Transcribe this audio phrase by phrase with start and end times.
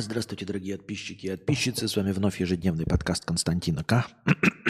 [0.00, 1.86] Здравствуйте, дорогие подписчики и подписчицы.
[1.86, 4.06] С вами вновь ежедневный подкаст Константина К.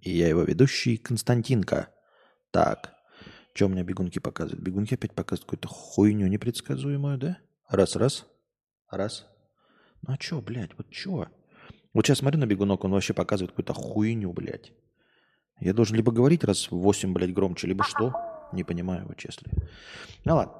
[0.00, 1.88] и я его ведущий Константинка.
[2.52, 2.94] Так,
[3.52, 4.62] что у меня бегунки показывают?
[4.62, 7.38] Бегунки опять показывают какую-то хуйню непредсказуемую, да?
[7.68, 8.26] Раз, раз,
[8.88, 9.26] раз.
[10.02, 11.26] Ну а что, блядь, вот что?
[11.92, 14.72] Вот сейчас смотрю на бегунок, он вообще показывает какую-то хуйню, блядь.
[15.58, 18.14] Я должен либо говорить раз в 8, блядь, громче, либо что?
[18.52, 19.50] Не понимаю его, честно.
[20.24, 20.54] Ну ладно.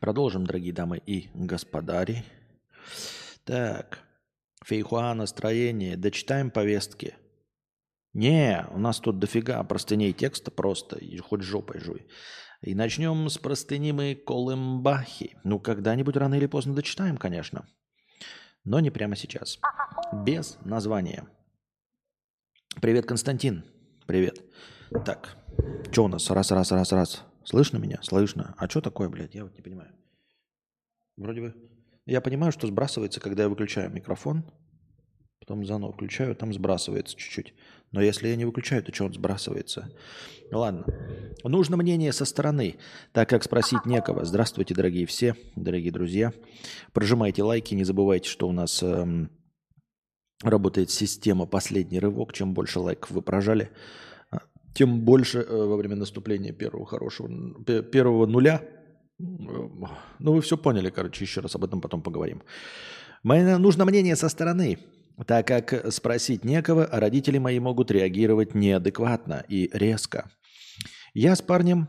[0.00, 2.22] Продолжим, дорогие дамы и господари.
[3.44, 4.00] Так.
[4.64, 5.96] Фейхуа настроение.
[5.96, 7.14] Дочитаем повестки.
[8.12, 10.96] Не, у нас тут дофига простыней текста просто.
[10.96, 12.06] И хоть жопой жуй.
[12.62, 15.36] И начнем с простыни мы Колымбахи.
[15.44, 17.66] Ну, когда-нибудь рано или поздно дочитаем, конечно.
[18.64, 19.58] Но не прямо сейчас.
[20.12, 21.28] Без названия.
[22.80, 23.64] Привет, Константин.
[24.06, 24.42] Привет.
[25.04, 25.36] Так,
[25.92, 26.30] что у нас?
[26.30, 27.22] Раз, раз, раз, раз.
[27.44, 27.98] Слышно меня?
[28.02, 28.54] Слышно.
[28.56, 29.34] А что такое, блядь?
[29.34, 29.92] Я вот не понимаю.
[31.16, 31.73] Вроде бы...
[32.06, 34.44] Я понимаю, что сбрасывается, когда я выключаю микрофон.
[35.40, 37.54] Потом заново включаю, там сбрасывается чуть-чуть.
[37.92, 39.90] Но если я не выключаю, то что он сбрасывается?
[40.50, 40.86] Ладно.
[41.44, 42.76] Нужно мнение со стороны,
[43.12, 44.24] так как спросить некого.
[44.24, 46.32] Здравствуйте, дорогие все, дорогие друзья.
[46.92, 49.30] Прожимайте лайки, не забывайте, что у нас эм,
[50.42, 52.32] работает система «Последний рывок».
[52.32, 53.70] Чем больше лайков вы прожали,
[54.30, 54.40] а,
[54.74, 57.28] тем больше э, во время наступления первого хорошего,
[57.82, 58.62] первого нуля
[59.18, 62.42] ну, вы все поняли, короче, еще раз об этом потом поговорим.
[63.22, 64.78] Мне нужно мнение со стороны,
[65.26, 70.30] так как спросить некого, а родители мои могут реагировать неадекватно и резко.
[71.14, 71.88] Я с парнем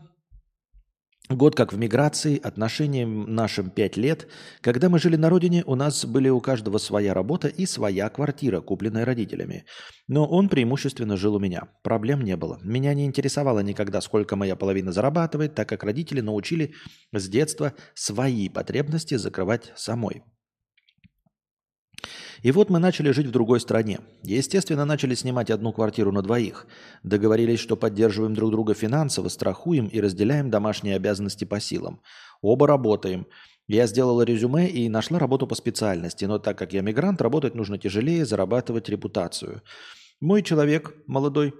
[1.28, 4.28] Год как в миграции, отношениям нашим пять лет.
[4.60, 8.60] Когда мы жили на родине, у нас были у каждого своя работа и своя квартира,
[8.60, 9.64] купленная родителями.
[10.06, 11.62] Но он преимущественно жил у меня.
[11.82, 12.60] Проблем не было.
[12.62, 16.74] Меня не интересовало никогда, сколько моя половина зарабатывает, так как родители научили
[17.12, 20.22] с детства свои потребности закрывать самой.
[22.46, 23.98] И вот мы начали жить в другой стране.
[24.22, 26.68] Естественно, начали снимать одну квартиру на двоих.
[27.02, 32.00] Договорились, что поддерживаем друг друга финансово, страхуем и разделяем домашние обязанности по силам.
[32.42, 33.26] Оба работаем.
[33.66, 37.78] Я сделала резюме и нашла работу по специальности, но так как я мигрант, работать нужно
[37.78, 39.62] тяжелее, зарабатывать репутацию.
[40.20, 41.52] Мой человек, молодой,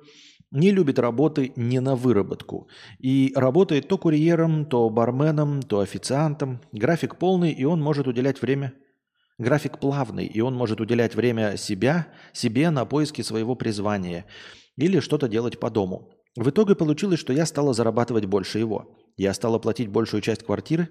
[0.52, 2.68] не любит работы не на выработку.
[3.00, 6.60] И работает то курьером, то барменом, то официантом.
[6.70, 8.72] График полный, и он может уделять время
[9.38, 14.24] График плавный, и он может уделять время себя, себе на поиски своего призвания
[14.76, 16.10] или что-то делать по дому.
[16.36, 18.96] В итоге получилось, что я стала зарабатывать больше его.
[19.16, 20.88] Я стала платить большую часть квартиры,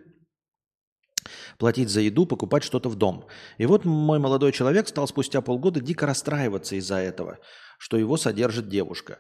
[1.58, 3.26] платить за еду, покупать что-то в дом.
[3.58, 7.40] И вот мой молодой человек стал спустя полгода дико расстраиваться из-за этого,
[7.80, 9.20] что его содержит девушка.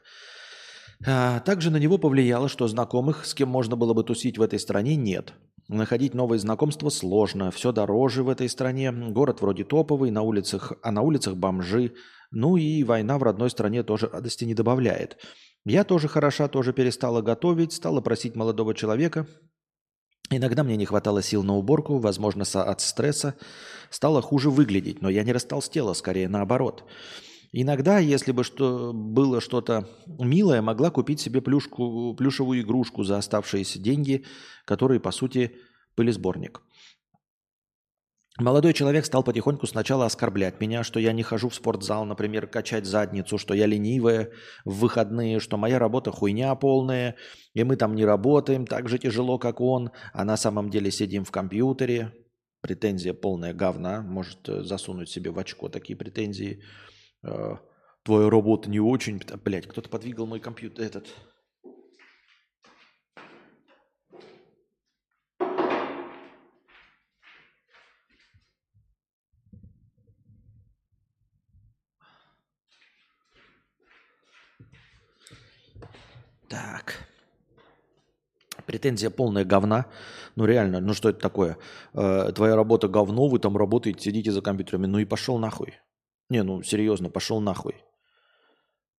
[1.05, 4.59] А, также на него повлияло, что знакомых, с кем можно было бы тусить в этой
[4.59, 5.33] стране, нет.
[5.67, 10.91] Находить новые знакомства сложно, все дороже в этой стране, город вроде топовый, на улицах, а
[10.91, 11.93] на улицах бомжи.
[12.31, 15.17] Ну и война в родной стране тоже радости не добавляет.
[15.65, 19.27] Я тоже хороша, тоже перестала готовить, стала просить молодого человека.
[20.29, 23.35] Иногда мне не хватало сил на уборку, возможно, от стресса.
[23.89, 26.83] Стало хуже выглядеть, но я не растолстела, скорее наоборот.
[27.57, 33.79] Иногда, если бы что, было что-то милое, могла купить себе плюшку, плюшевую игрушку за оставшиеся
[33.79, 34.25] деньги,
[34.65, 35.55] которые, по сути,
[35.95, 36.61] были сборник.
[38.37, 42.85] Молодой человек стал потихоньку сначала оскорблять меня, что я не хожу в спортзал, например, качать
[42.85, 44.31] задницу, что я ленивая
[44.65, 47.15] в выходные, что моя работа хуйня полная,
[47.53, 51.23] и мы там не работаем так же тяжело, как он, а на самом деле сидим
[51.23, 52.11] в компьютере.
[52.59, 56.61] Претензия полная говна, может э, засунуть себе в очко такие претензии–
[57.25, 57.57] э,
[58.03, 59.21] твоя работа не очень.
[59.43, 61.13] Блять, кто-то подвигал мой компьютер, этот.
[76.47, 77.05] Так.
[78.65, 79.85] Претензия полная говна.
[80.35, 81.57] Ну реально, ну что это такое?
[81.93, 84.85] Э, твоя работа говно, вы там работаете, сидите за компьютерами.
[84.85, 85.75] Ну и пошел нахуй.
[86.29, 87.75] Не, ну серьезно, пошел нахуй.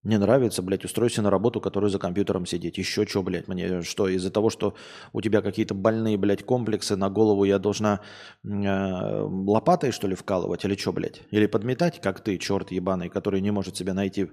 [0.06, 2.78] Мне нравится, блядь, устройся на работу, которая за компьютером сидеть.
[2.78, 4.76] Еще что, блядь, мне что, из-за того, что
[5.12, 8.02] у тебя какие-то больные, блядь, комплексы на голову, я должна
[8.44, 10.64] э, лопатой, что ли, вкалывать?
[10.64, 11.23] Или что, блядь?
[11.32, 14.31] Или подметать, как ты, черт ебаный, который не может себе найти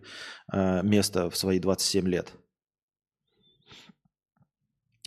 [0.53, 2.33] э, место в свои 27 лет?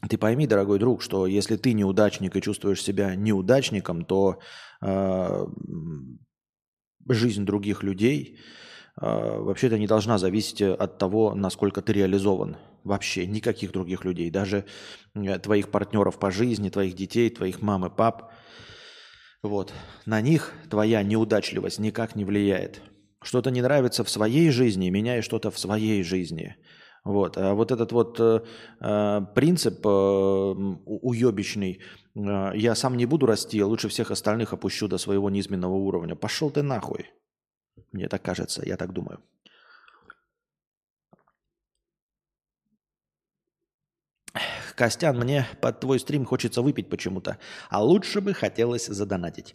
[0.08, 4.40] Ты пойми, дорогой друг, что если ты неудачник и чувствуешь себя неудачником, то
[4.82, 5.46] э,
[7.08, 8.38] жизнь других людей
[9.00, 12.56] э, вообще-то не должна зависеть от того, насколько ты реализован.
[12.84, 14.64] Вообще никаких других людей, даже
[15.14, 18.32] э, твоих партнеров по жизни, твоих детей, твоих мам и пап.
[19.42, 19.72] Вот.
[20.06, 22.80] На них твоя неудачливость никак не влияет.
[23.22, 26.56] Что-то не нравится в своей жизни, меняй что-то в своей жизни.
[27.04, 27.36] Вот.
[27.38, 28.40] А вот этот вот э,
[28.80, 34.88] э принцип э, уебищный, э, я сам не буду расти, а лучше всех остальных опущу
[34.88, 36.14] до своего низменного уровня.
[36.16, 37.10] Пошел ты нахуй.
[37.92, 39.20] Мне так кажется, я так думаю.
[44.74, 47.38] Костян, мне под твой стрим хочется выпить почему-то,
[47.70, 49.54] а лучше бы хотелось задонатить.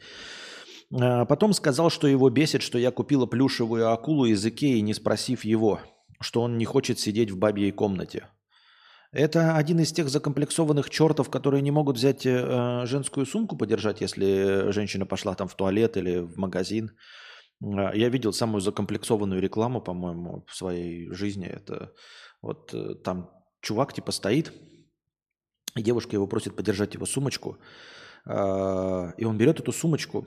[0.93, 5.45] А, потом сказал, что его бесит, что я купила плюшевую акулу из Икеи, не спросив
[5.45, 5.79] его,
[6.19, 8.27] что он не хочет сидеть в бабьей комнате.
[9.11, 14.71] Это один из тех закомплексованных чертов, которые не могут взять э, женскую сумку подержать, если
[14.71, 16.91] женщина пошла там в туалет или в магазин.
[17.61, 21.45] А, я видел самую закомплексованную рекламу, по-моему, в своей жизни.
[21.45, 21.93] Это
[22.41, 23.29] вот э, там
[23.61, 24.53] чувак типа стоит,
[25.75, 27.57] и девушка его просит подержать его сумочку.
[28.25, 30.25] А, и он берет эту сумочку,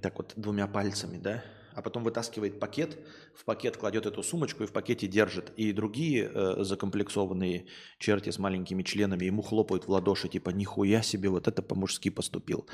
[0.00, 1.42] так вот двумя пальцами, да,
[1.74, 2.98] а потом вытаскивает пакет,
[3.34, 5.52] в пакет кладет эту сумочку и в пакете держит.
[5.56, 7.66] И другие э, закомплексованные
[7.98, 12.66] черти с маленькими членами ему хлопают в ладоши, типа «Нихуя себе, вот это по-мужски поступил».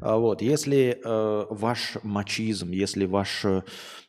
[0.00, 3.64] А вот, если э, ваш мачизм, если ваше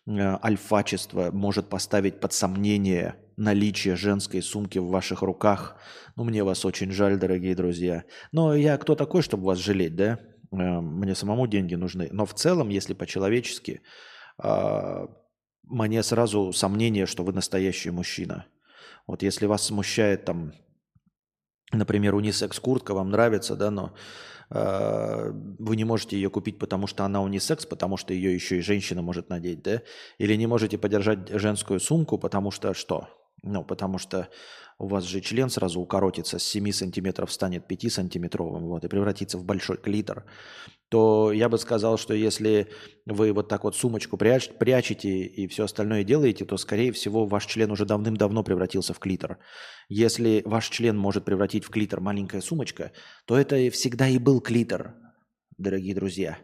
[0.05, 5.77] э, альфачество может поставить под сомнение наличие женской сумки в ваших руках,
[6.15, 8.03] ну, мне вас очень жаль, дорогие друзья.
[8.31, 10.19] Но я кто такой, чтобы вас жалеть, да?
[10.51, 12.09] Э, мне самому деньги нужны.
[12.11, 13.81] Но в целом, если по-человечески,
[14.39, 18.45] мне сразу сомнение, что вы настоящий мужчина.
[19.05, 20.53] Вот если вас смущает там,
[21.71, 23.93] например, унисекс-куртка, вам нравится, да, но
[24.49, 28.61] э, вы не можете ее купить, потому что она унисекс, потому что ее еще и
[28.61, 29.81] женщина может надеть, да,
[30.17, 33.07] или не можете подержать женскую сумку, потому что что?
[33.43, 34.29] Ну, потому что
[34.79, 39.37] у вас же член сразу укоротится, с 7 сантиметров станет 5 сантиметровым, вот, и превратится
[39.37, 40.25] в большой клитор,
[40.89, 42.67] то я бы сказал, что если
[43.05, 47.45] вы вот так вот сумочку пряч, прячете и все остальное делаете, то, скорее всего, ваш
[47.45, 49.39] член уже давным-давно превратился в клитор.
[49.89, 52.91] Если ваш член может превратить в клитор маленькая сумочка,
[53.25, 54.95] то это всегда и был клитор,
[55.57, 56.37] дорогие друзья.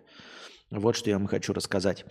[0.71, 2.03] Вот что я вам хочу рассказать.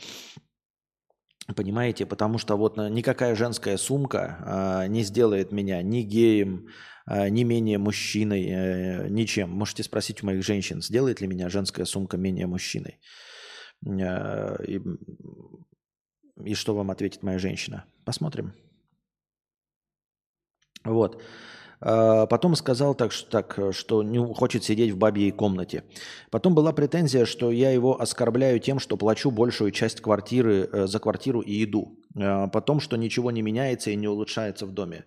[1.56, 6.69] Понимаете, потому что вот никакая женская сумка а, не сделает меня ни геем,
[7.05, 9.50] а, не менее мужчиной, а, ничем.
[9.50, 13.00] Можете спросить у моих женщин, сделает ли меня женская сумка менее мужчиной.
[13.85, 14.81] А, и,
[16.44, 17.85] и что вам ответит моя женщина?
[18.05, 18.53] Посмотрим.
[20.85, 21.23] Вот.
[21.84, 25.82] А, потом сказал так, что, так, что не хочет сидеть в бабьей комнате.
[26.31, 31.00] Потом была претензия, что я его оскорбляю тем, что плачу большую часть квартиры э, за
[31.00, 31.99] квартиру и еду.
[32.17, 35.05] А потом, что ничего не меняется и не улучшается в доме.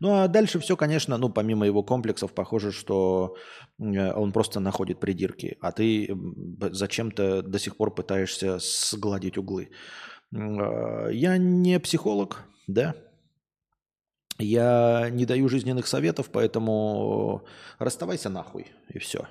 [0.00, 3.34] Ну а дальше все, конечно, ну помимо его комплексов, похоже, что
[3.78, 6.14] э, он просто находит придирки, а ты
[6.72, 9.70] зачем-то до сих пор пытаешься сгладить углы.
[10.34, 12.94] А, я не психолог, да,
[14.38, 17.44] я не даю жизненных советов, поэтому
[17.78, 19.26] расставайся нахуй, и все.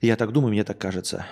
[0.00, 1.26] Я так думаю, мне так кажется.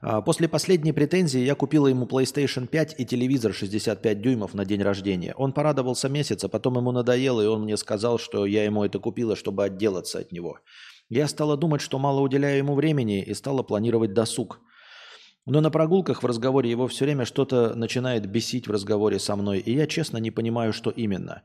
[0.00, 4.82] А, после последней претензии я купила ему PlayStation 5 и телевизор 65 дюймов на день
[4.82, 5.34] рождения.
[5.36, 9.00] Он порадовался месяц, а потом ему надоело, и он мне сказал, что я ему это
[9.00, 10.60] купила, чтобы отделаться от него.
[11.08, 14.60] Я стала думать, что мало уделяю ему времени, и стала планировать досуг.
[15.48, 19.60] Но на прогулках в разговоре его все время что-то начинает бесить в разговоре со мной,
[19.60, 21.42] и я честно не понимаю, что именно.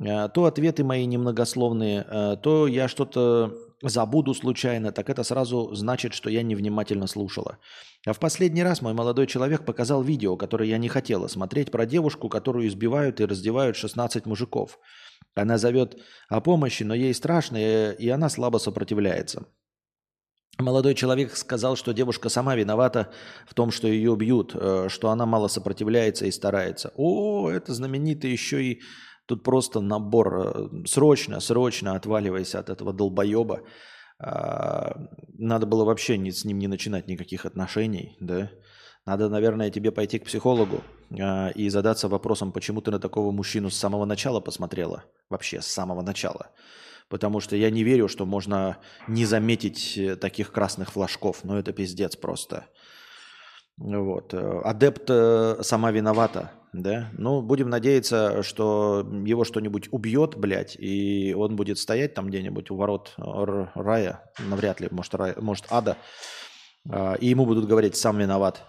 [0.00, 6.14] А, то ответы мои немногословные, а, то я что-то забуду случайно, так это сразу значит,
[6.14, 7.58] что я невнимательно слушала.
[8.06, 11.84] А в последний раз мой молодой человек показал видео, которое я не хотела смотреть, про
[11.84, 14.78] девушку, которую избивают и раздевают 16 мужиков.
[15.34, 19.44] Она зовет о помощи, но ей страшно, и она слабо сопротивляется.
[20.58, 23.10] Молодой человек сказал, что девушка сама виновата
[23.46, 26.92] в том, что ее бьют, э, что она мало сопротивляется и старается.
[26.96, 28.80] О, это знаменитый еще и
[29.26, 30.34] тут просто набор.
[30.34, 33.62] Э, срочно, срочно отваливайся от этого долбоеба.
[34.20, 34.96] А,
[35.38, 38.50] надо было вообще с ним не начинать никаких отношений, да?
[39.06, 40.82] Надо, наверное, тебе пойти к психологу
[41.20, 45.02] а, и задаться вопросом, почему ты на такого мужчину с самого начала посмотрела.
[45.30, 46.52] Вообще, с самого начала
[47.08, 51.44] потому что я не верю, что можно не заметить э, таких красных флажков.
[51.44, 52.66] Ну, это пиздец просто.
[53.76, 54.32] Вот.
[54.34, 57.10] Э, адепт э, сама виновата, да?
[57.12, 62.76] Ну, будем надеяться, что его что-нибудь убьет, блядь, и он будет стоять там где-нибудь у
[62.76, 65.96] ворот рая, навряд ли, может, рая, может ада,
[66.88, 68.62] а, и ему будут говорить, сам виноват.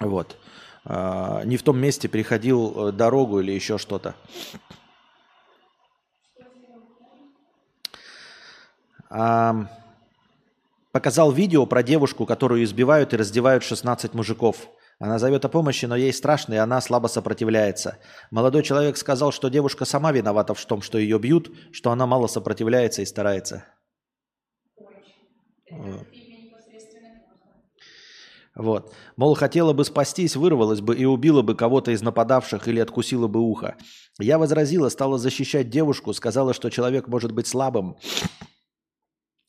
[0.00, 0.36] Вот.
[0.84, 4.14] А, не в том месте переходил дорогу или еще что-то.
[9.10, 9.68] Ам,
[10.92, 14.68] показал видео про девушку, которую избивают и раздевают 16 мужиков.
[14.98, 17.98] Она зовет о помощи, но ей страшно, и она слабо сопротивляется.
[18.30, 22.26] Молодой человек сказал, что девушка сама виновата в том, что ее бьют, что она мало
[22.26, 23.64] сопротивляется и старается.
[25.70, 26.06] Вот.
[28.58, 28.92] Вот.
[29.16, 33.38] Мол, хотела бы спастись, вырвалась бы и убила бы кого-то из нападавших или откусила бы
[33.38, 33.76] ухо.
[34.18, 37.96] Я возразила, стала защищать девушку, сказала, что человек может быть слабым.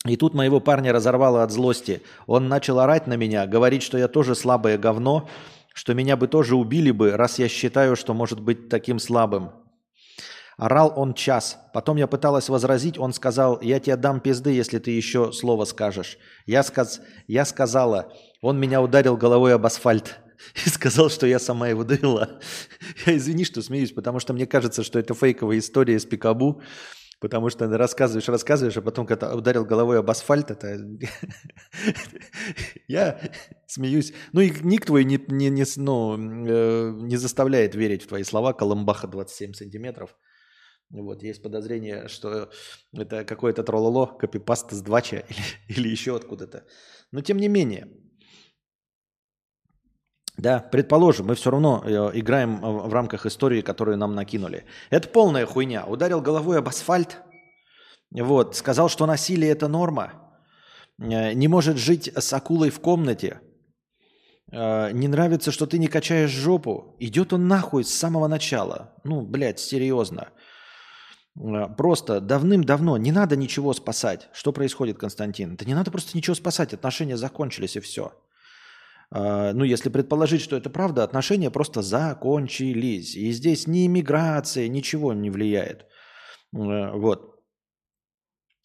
[0.06, 2.02] И тут моего парня разорвало от злости.
[2.26, 5.28] Он начал орать на меня, говорить, что я тоже слабое говно,
[5.74, 9.52] что меня бы тоже убили бы, раз я считаю, что может быть таким слабым.
[10.56, 11.58] Орал он час.
[11.72, 16.18] Потом я пыталась возразить, он сказал, я тебе дам пизды, если ты еще слово скажешь.
[16.44, 17.00] Я, сказ...
[17.28, 20.18] я сказала, он меня ударил головой об асфальт
[20.66, 22.40] и сказал, что я сама его довела.
[23.06, 26.62] Я извини, что смеюсь, потому что мне кажется, что это фейковая история из Пикабу,
[27.20, 30.78] потому что рассказываешь, рассказываешь, а потом, когда ударил головой об асфальт, это...
[32.88, 33.20] Я
[33.66, 34.12] смеюсь.
[34.32, 38.52] Ну и ник твой не, не, не, ну, э, не заставляет верить в твои слова.
[38.52, 40.16] Колымбаха 27 сантиметров.
[40.90, 42.50] Вот, есть подозрение, что
[42.92, 45.38] это какое-то троллоло, копипаста с двача или,
[45.78, 46.64] или еще откуда-то.
[47.12, 47.88] Но тем не менее,
[50.40, 54.64] да, предположим, мы все равно э, играем в рамках истории, которую нам накинули.
[54.88, 55.84] Это полная хуйня.
[55.84, 57.18] Ударил головой об асфальт,
[58.10, 60.12] вот, сказал, что насилие это норма,
[60.98, 63.40] э, не может жить с акулой в комнате,
[64.50, 66.96] э, не нравится, что ты не качаешь жопу.
[66.98, 68.94] Идет он нахуй с самого начала.
[69.04, 70.28] Ну, блядь, серьезно.
[71.76, 74.28] Просто давным-давно не надо ничего спасать.
[74.32, 75.56] Что происходит, Константин?
[75.56, 76.74] Да не надо просто ничего спасать.
[76.74, 78.12] Отношения закончились и все.
[79.12, 83.16] А, ну, если предположить, что это правда, отношения просто закончились.
[83.16, 85.86] И здесь ни иммиграция, ничего не влияет.
[86.54, 87.40] Э, вот.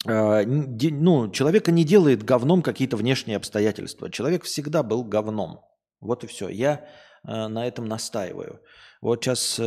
[0.06, 4.10] А, ну, человека не делает говном какие-то внешние обстоятельства.
[4.10, 5.60] Человек всегда был говном.
[6.00, 6.48] Вот и все.
[6.48, 6.86] Я
[7.26, 8.60] э, на этом настаиваю.
[9.02, 9.62] Вот сейчас э,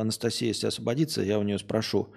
[0.00, 2.14] Анастасия, если освободится, я у нее спрошу,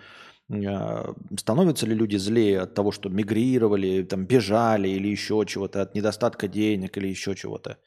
[1.37, 6.47] становятся ли люди злее от того, что мигрировали, там, бежали или еще чего-то, от недостатка
[6.47, 7.77] денег или еще чего-то.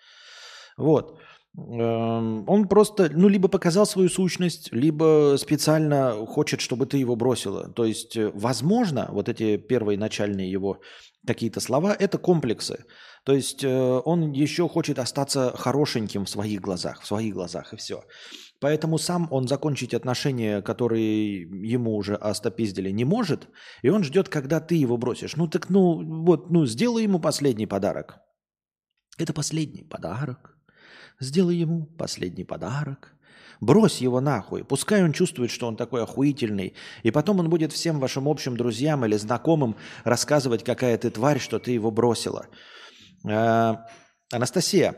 [0.77, 1.19] Вот.
[1.59, 7.69] Эм, он просто, ну, либо показал свою сущность, либо специально хочет, чтобы ты его бросила.
[7.69, 10.81] То есть, э, возможно, вот эти первые начальные его
[11.27, 12.85] какие-то слова– это комплексы.
[13.25, 17.77] То есть, э, он еще хочет остаться хорошеньким в своих глазах, в своих глазах, и
[17.77, 18.03] все.
[18.63, 23.49] Поэтому сам он закончить отношения, которые ему уже остопиздили, не может,
[23.83, 25.35] и он ждет, когда ты его бросишь.
[25.35, 28.21] Ну так, ну, вот, ну, сделай ему последний подарок.
[29.19, 30.57] Это последний подарок.
[31.19, 33.13] Сделай ему последний подарок.
[33.61, 34.63] Брось его нахуй.
[34.63, 36.75] Пускай он чувствует, что он такой охуительный.
[37.03, 41.59] И потом он будет всем вашим общим друзьям или знакомым рассказывать, какая ты тварь, что
[41.59, 42.47] ты его бросила.
[43.29, 43.87] А,
[44.33, 44.95] Анастасия,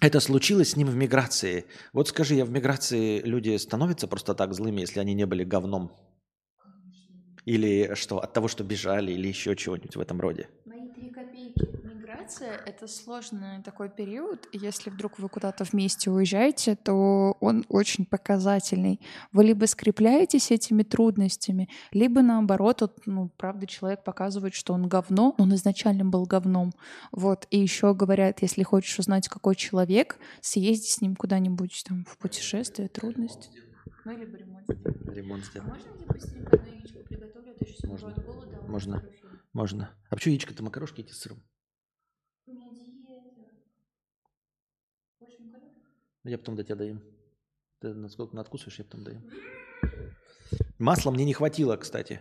[0.00, 1.66] это случилось с ним в миграции.
[1.92, 5.92] Вот скажи, я в миграции люди становятся просто так злыми, если они не были говном?
[7.44, 10.48] Или что, от того, что бежали, или еще чего-нибудь в этом роде?
[12.28, 14.48] Миграция— это сложный такой период.
[14.52, 19.00] Если вдруг вы куда-то вместе уезжаете, то он очень показательный.
[19.32, 25.34] Вы либо скрепляетесь этими трудностями, либо наоборот, вот, ну, правда, человек показывает, что он говно,
[25.38, 26.72] он изначально был говном.
[27.12, 27.46] Вот.
[27.50, 32.88] И еще говорят, если хочешь узнать, какой человек, съезди с ним куда-нибудь там в путешествие,
[32.88, 33.50] трудность.
[34.04, 35.16] Ну, либо ремонт сделать.
[35.16, 35.70] Ремонт сделать.
[35.70, 37.52] А можно я быстренько одно яичко приготовлю?
[37.52, 38.22] А то сейчас Можно.
[38.22, 39.02] голода, а Можно.
[39.54, 39.90] Можно.
[40.10, 41.42] А почему яичко-то макарошки эти с сыром?
[42.48, 43.42] Меня диета.
[45.20, 45.72] Макароны?
[46.24, 47.02] Ну, Я потом до тебя доем.
[47.80, 49.30] Ты насколько надкусываешь, я потом доем.
[50.78, 52.20] Масла мне не хватило, кстати.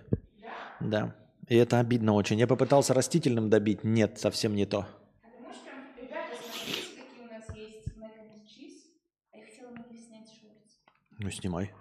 [0.79, 1.15] Да.
[1.47, 2.37] И это обидно очень.
[2.37, 3.83] Я попытался растительным добить.
[3.83, 4.79] Нет, совсем не то.
[4.79, 4.87] А.
[5.21, 6.27] А.
[11.19, 11.71] Ну, снимай.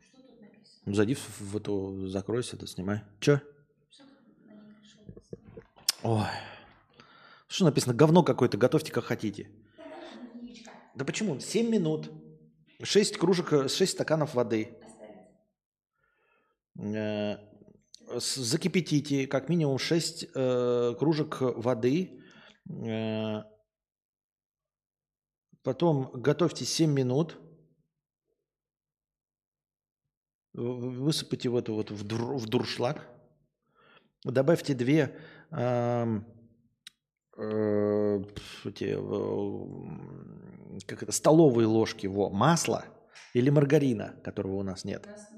[0.00, 0.94] Что тут написано?
[0.94, 3.02] Зайди в, в эту, закройся, это снимай.
[3.18, 3.40] Че?
[6.02, 6.26] Ой.
[7.52, 7.92] Что написано?
[7.92, 9.50] Говно какое-то, готовьте как хотите.
[10.94, 11.38] Да почему?
[11.38, 12.10] 7 минут.
[12.82, 14.78] 6 кружек, 6 стаканов воды.
[16.78, 17.36] Э,
[18.16, 22.22] Закипятите как минимум 6 кружек воды.
[22.70, 23.42] Э,
[25.62, 27.38] Потом готовьте 7 минут.
[30.54, 33.06] Высыпайте в эту вот в, дур- в дуршлаг.
[34.24, 35.18] Добавьте две
[35.50, 36.41] ам, э, пф,
[37.36, 42.84] эти, э, как это, столовые ложки во, масла
[43.34, 45.06] или маргарина, которого у нас нет.
[45.06, 45.28] У нас.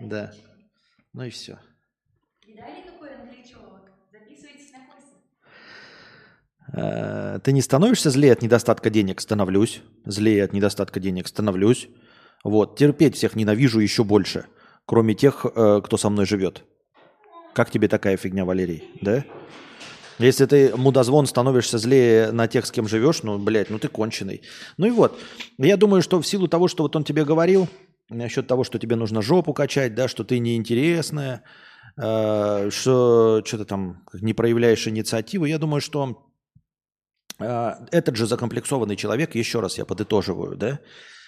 [0.00, 0.32] Да.
[1.12, 1.58] Ну и все.
[2.46, 3.90] Видали, какой англичевок?
[4.12, 5.14] Записывайтесь на курсы.
[6.72, 9.20] Э, Ты не становишься злее от недостатка денег?
[9.20, 9.82] Становлюсь.
[10.04, 11.28] Злее от недостатка денег?
[11.28, 11.88] Становлюсь.
[12.44, 12.78] Вот.
[12.78, 14.46] Терпеть всех ненавижу еще больше.
[14.86, 16.64] Кроме тех, э, кто со мной живет.
[17.54, 18.84] Как тебе такая фигня, Валерий?
[19.02, 19.24] Да?
[20.18, 24.42] Если ты мудозвон становишься злее на тех, с кем живешь, ну, блядь, ну ты конченый.
[24.76, 25.18] Ну и вот.
[25.58, 27.68] Я думаю, что в силу того, что вот он тебе говорил,
[28.08, 31.42] насчет того, что тебе нужно жопу качать, да, что ты неинтересная,
[31.96, 36.26] э, что что-то там не проявляешь инициативу, я думаю, что
[37.38, 40.80] э, этот же закомплексованный человек, еще раз я подытоживаю, да,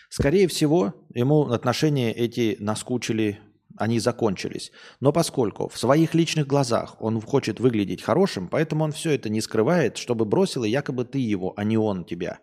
[0.08, 3.40] скорее всего, ему отношения эти наскучили
[3.76, 4.72] они закончились.
[5.00, 9.40] Но поскольку в своих личных глазах он хочет выглядеть хорошим, поэтому он все это не
[9.40, 12.40] скрывает, чтобы бросил, и якобы ты его, а не он тебя.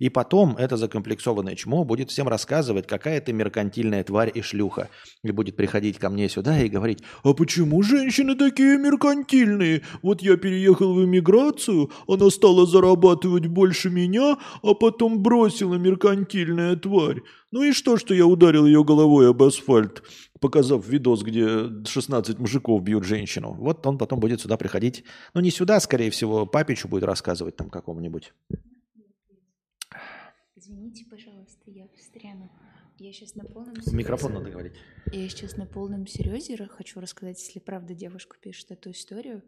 [0.00, 4.88] И потом это закомплексованное чмо будет всем рассказывать, какая ты меркантильная тварь и шлюха.
[5.22, 9.82] И будет приходить ко мне сюда и говорить, а почему женщины такие меркантильные?
[10.02, 17.20] Вот я переехал в эмиграцию, она стала зарабатывать больше меня, а потом бросила меркантильная тварь.
[17.50, 20.02] Ну и что, что я ударил ее головой об асфальт,
[20.40, 23.52] показав видос, где 16 мужиков бьют женщину.
[23.52, 25.04] Вот он потом будет сюда приходить.
[25.34, 28.32] Ну не сюда, скорее всего, папичу будет рассказывать там какому-нибудь.
[30.56, 32.50] Извините, пожалуйста, я встряну.
[32.98, 34.74] Я сейчас на полном В микрофон надо говорить.
[35.10, 39.42] Я сейчас на полном серьезе хочу рассказать, если правда девушка пишет эту историю.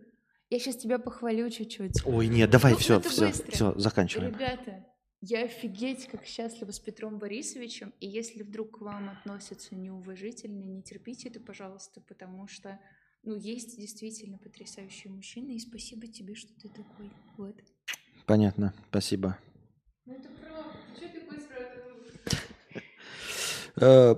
[0.48, 2.04] Я сейчас тебя похвалю чуть-чуть.
[2.06, 3.52] Ой, нет, давай, Ну, все, все, быстро.
[3.52, 4.34] все, заканчиваем.
[4.34, 4.84] Ребята,
[5.22, 10.82] я офигеть как счастлива с Петром Борисовичем, и если вдруг к вам относятся неуважительно, не
[10.82, 12.80] терпите это, пожалуйста, потому что,
[13.22, 17.10] ну, есть действительно потрясающие мужчины, и спасибо тебе, что ты такой.
[17.38, 17.54] Вот.
[18.26, 19.38] Понятно, спасибо.
[20.06, 20.76] Ну, это правда.
[20.96, 21.62] Что ты быстро
[23.76, 24.14] Э,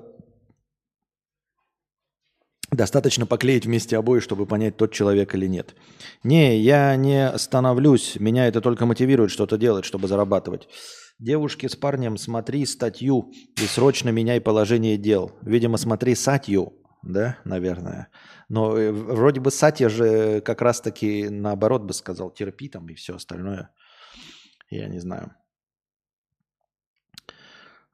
[2.74, 5.76] Достаточно поклеить вместе обои, чтобы понять, тот человек или нет.
[6.24, 8.16] Не, я не становлюсь.
[8.18, 10.68] Меня это только мотивирует что-то делать, чтобы зарабатывать.
[11.20, 13.30] Девушки с парнем, смотри статью
[13.62, 15.30] и срочно меняй положение дел.
[15.42, 16.72] Видимо, смотри сатью,
[17.04, 18.08] да, наверное.
[18.48, 23.14] Но э, вроде бы Сатья же как раз-таки наоборот бы сказал, терпи там и все
[23.14, 23.70] остальное.
[24.68, 25.32] Я не знаю.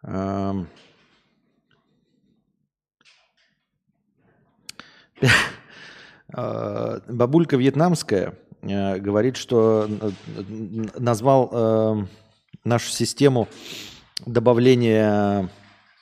[0.02, 0.62] Эм.
[0.62, 0.66] Э,
[6.32, 10.10] Бабулька вьетнамская э, говорит, что э,
[10.98, 12.06] назвал э,
[12.64, 13.48] нашу систему
[14.26, 15.50] добавления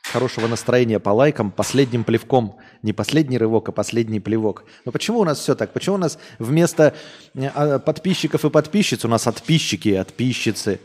[0.08, 2.56] хорошего настроения по лайкам последним плевком.
[2.82, 4.64] Не последний рывок, а последний плевок.
[4.84, 5.72] Но почему у нас все так?
[5.72, 6.94] Почему у нас вместо
[7.34, 10.80] э, а, подписчиков и подписчиц у нас отписчики и отписчицы?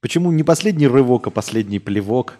[0.00, 2.38] Почему не последний рывок, а последний плевок?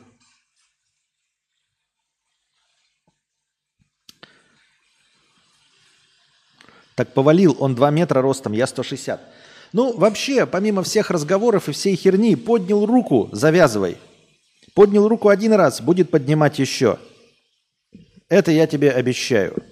[7.01, 9.19] Так повалил, он 2 метра ростом, я 160.
[9.73, 13.97] Ну, вообще, помимо всех разговоров и всей херни, поднял руку, завязывай.
[14.75, 16.99] Поднял руку один раз, будет поднимать еще.
[18.29, 19.63] Это я тебе обещаю.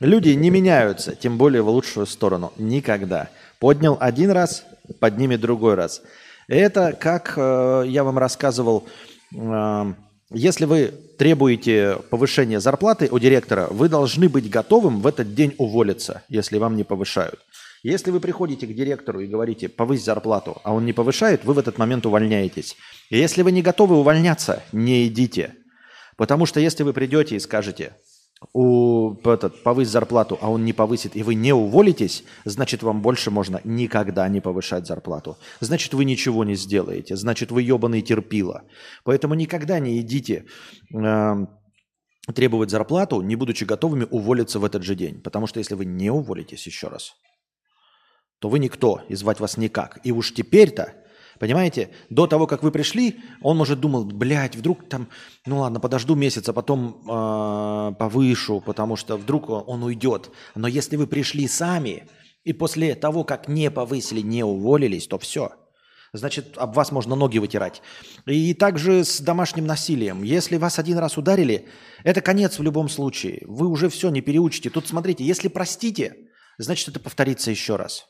[0.00, 2.52] Люди не меняются, тем более в лучшую сторону.
[2.56, 3.28] Никогда.
[3.60, 4.64] Поднял один раз,
[4.98, 6.02] поднимет другой раз.
[6.48, 8.88] Это как э, я вам рассказывал,
[9.36, 9.94] э,
[10.32, 16.22] если вы требуете повышения зарплаты у директора, вы должны быть готовым в этот день уволиться,
[16.28, 17.40] если вам не повышают.
[17.82, 21.58] Если вы приходите к директору и говорите «повысь зарплату», а он не повышает, вы в
[21.58, 22.76] этот момент увольняетесь.
[23.10, 25.54] И если вы не готовы увольняться, не идите.
[26.16, 27.92] Потому что если вы придете и скажете
[28.52, 33.30] у, этот, повысь зарплату, а он не повысит, и вы не уволитесь, значит, вам больше
[33.30, 35.36] можно никогда не повышать зарплату.
[35.60, 37.16] Значит, вы ничего не сделаете.
[37.16, 38.62] Значит, вы ебаный терпила.
[39.04, 40.46] Поэтому никогда не идите
[40.94, 41.34] э,
[42.34, 45.20] требовать зарплату, не будучи готовыми уволиться в этот же день.
[45.20, 47.14] Потому что если вы не уволитесь еще раз,
[48.38, 49.98] то вы никто, и звать вас никак.
[50.04, 50.94] И уж теперь-то,
[51.38, 55.08] понимаете, до того, как вы пришли, он, может, думал, блядь, вдруг там,
[55.46, 60.30] ну ладно, подожду месяц, а потом э, повышу, потому что вдруг он уйдет.
[60.54, 62.04] Но если вы пришли сами,
[62.44, 65.52] и после того, как не повысили, не уволились, то все.
[66.14, 67.82] Значит, об вас можно ноги вытирать.
[68.24, 70.22] И также с домашним насилием.
[70.22, 71.68] Если вас один раз ударили,
[72.04, 73.42] это конец в любом случае.
[73.46, 74.70] Вы уже все не переучите.
[74.70, 76.16] Тут смотрите, если простите,
[76.56, 78.06] значит, это повторится еще раз.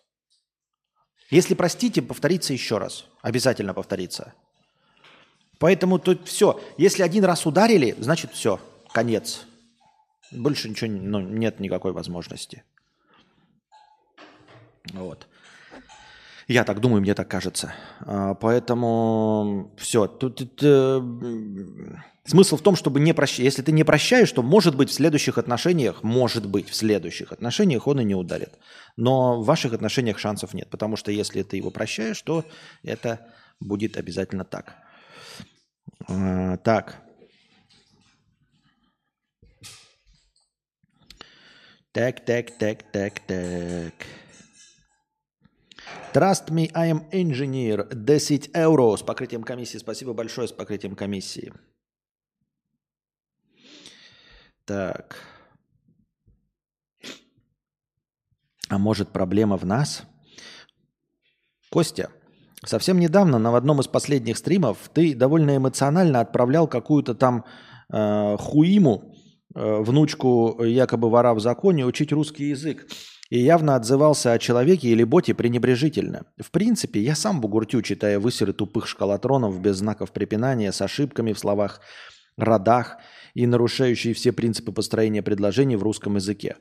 [1.30, 3.06] Если простите, повторится еще раз.
[3.20, 4.34] Обязательно повторится.
[5.58, 6.60] Поэтому тут все.
[6.78, 8.60] Если один раз ударили, значит все,
[8.92, 9.46] конец.
[10.30, 12.62] Больше ничего ну, нет никакой возможности.
[14.92, 15.26] Вот.
[16.46, 17.74] Я так думаю, мне так кажется.
[18.00, 20.06] А, Поэтому все.
[20.06, 21.00] Тут, тут, э,
[22.28, 23.38] Смысл в том, чтобы не прощать.
[23.38, 27.86] Если ты не прощаешь, то может быть в следующих отношениях, может быть в следующих отношениях
[27.86, 28.58] он и не ударит.
[28.96, 32.44] Но в ваших отношениях шансов нет, потому что если ты его прощаешь, то
[32.82, 33.26] это
[33.60, 34.76] будет обязательно так.
[36.06, 37.00] А, так.
[41.92, 43.94] Так, так, так, так, так.
[46.12, 47.88] Trust me, I am engineer.
[47.94, 49.78] 10 евро с покрытием комиссии.
[49.78, 51.54] Спасибо большое с покрытием комиссии.
[54.68, 55.16] Так.
[58.68, 60.02] А может проблема в нас?
[61.70, 62.10] Костя,
[62.66, 67.46] совсем недавно на одном из последних стримов ты довольно эмоционально отправлял какую-то там
[67.90, 69.14] э, хуиму
[69.54, 72.86] Э, внучку якобы вора в законе учить русский язык
[73.30, 76.26] и явно отзывался о человеке или боте пренебрежительно.
[76.40, 81.38] В принципе, я сам бугуртю, читая высеры тупых шкалатронов без знаков препинания, с ошибками в
[81.38, 81.80] словах,
[82.36, 82.98] родах
[83.38, 86.56] и нарушающие все принципы построения предложений в русском языке.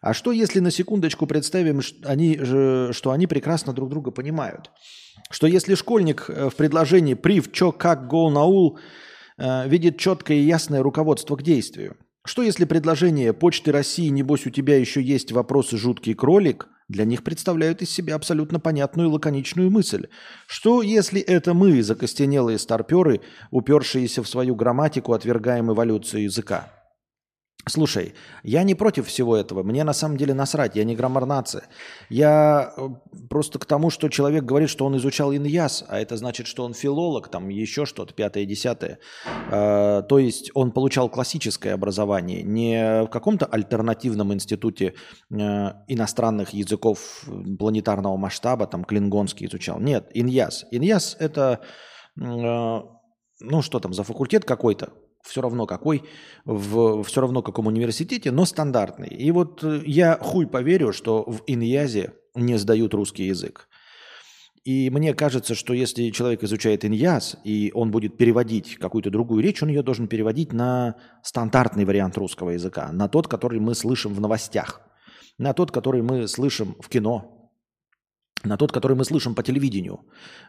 [0.00, 2.36] А что, если на секундочку представим, что они,
[2.92, 4.72] что они прекрасно друг друга понимают?
[5.30, 8.80] Что если школьник э, в предложении «прив, чё, как, гол, наул»
[9.38, 14.50] э, видит четкое и ясное руководство к действию– что если предложение «Почты России, небось, у
[14.50, 19.70] тебя еще есть вопросы жуткий кролик» для них представляют из себя абсолютно понятную и лаконичную
[19.70, 20.08] мысль.
[20.48, 23.20] Что если это мы, закостенелые старперы,
[23.52, 26.79] упершиеся в свою грамматику, отвергаем эволюцию языка?
[27.66, 29.62] Слушай, я не против всего этого.
[29.62, 31.64] Мне на самом деле насрать, я не граммар-нация.
[32.08, 32.88] Я э,
[33.28, 36.72] просто к тому, что человек говорит, что он изучал иньяс, а это значит, что он
[36.72, 38.98] филолог, там еще что-то, пятое, десятое.
[39.50, 44.94] Э, то есть он получал классическое образование, не в каком-то альтернативном институте
[45.30, 45.36] э,
[45.86, 47.24] иностранных языков
[47.58, 49.78] планетарного масштаба, там клингонский изучал.
[49.80, 50.64] Нет, иньяс.
[50.70, 51.60] Иньяс это,
[52.16, 54.92] ну что там, за факультет какой-то,
[55.22, 56.04] все равно какой,
[56.44, 59.08] в все равно каком университете, но стандартный.
[59.08, 63.68] И вот э, я хуй поверю, что в Иньязе не сдают русский язык.
[64.64, 69.62] И мне кажется, что если человек изучает иньяз, и он будет переводить какую-то другую речь,
[69.62, 74.20] он ее должен переводить на стандартный вариант русского языка, на тот, который мы слышим в
[74.20, 74.82] новостях,
[75.38, 77.39] на тот, который мы слышим в кино,
[78.44, 80.00] на тот, который мы слышим по телевидению.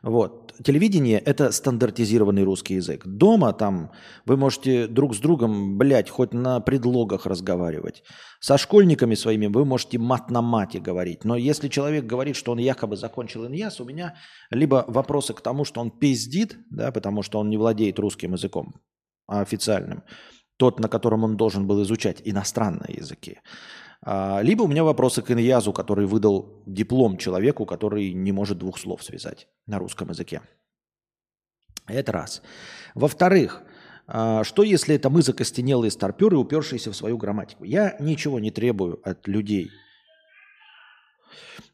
[0.03, 0.53] Вот.
[0.63, 3.05] Телевидение– это стандартизированный русский язык.
[3.05, 3.91] Дома там
[4.25, 8.03] вы можете друг с другом, блядь, хоть на предлогах разговаривать.
[8.39, 11.25] Со школьниками своими вы можете мат на мате говорить.
[11.25, 14.15] Но если человек говорит, что он якобы закончил иньяс, у меня
[14.51, 18.75] либо вопросы к тому, что он пиздит, да, потому что он не владеет русским языком
[19.27, 20.03] а официальным,
[20.57, 23.39] тот, на котором он должен был изучать иностранные языки.
[24.03, 28.79] А, либо у меня вопросы к Иньязу, который выдал диплом человеку, который не может двух
[28.79, 30.41] слов связать на русском языке.
[31.87, 32.41] Это раз.
[32.95, 33.61] Во-вторых,
[34.07, 37.63] а, что если это мы закостенелые старперы, упершиеся в свою грамматику?
[37.63, 39.69] Я ничего не требую от людей.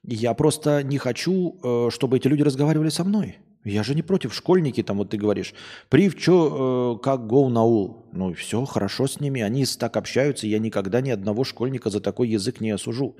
[0.03, 3.37] Я просто не хочу, э, чтобы эти люди разговаривали со мной.
[3.67, 4.33] Я же не против.
[4.33, 5.53] Школьники, там вот ты говоришь,
[5.89, 8.05] прив, чё, э, как go наул.
[8.13, 10.47] Ну все, хорошо с ними, они так общаются.
[10.47, 13.17] Я никогда ни одного школьника за такой язык не осужу.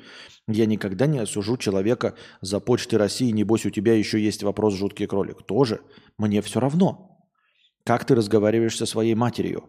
[0.48, 3.32] Я никогда не осужу человека за почты России.
[3.32, 5.44] Небось, у тебя еще есть вопрос жуткий кролик.
[5.44, 5.82] Тоже.
[6.18, 7.18] Мне все равно.
[7.84, 9.66] Как ты разговариваешь со своей матерью?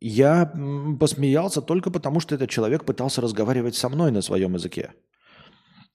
[0.00, 0.52] Я
[0.98, 4.94] посмеялся только потому, что этот человек пытался разговаривать со мной на своем языке.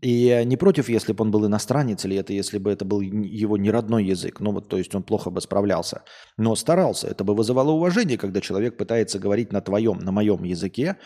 [0.01, 3.57] И не против, если бы он был иностранец, или это если бы это был его
[3.57, 4.39] не родной язык.
[4.39, 6.01] Ну вот, то есть он плохо бы справлялся.
[6.37, 7.07] Но старался.
[7.07, 10.97] Это бы вызывало уважение, когда человек пытается говорить на твоем, на моем языке,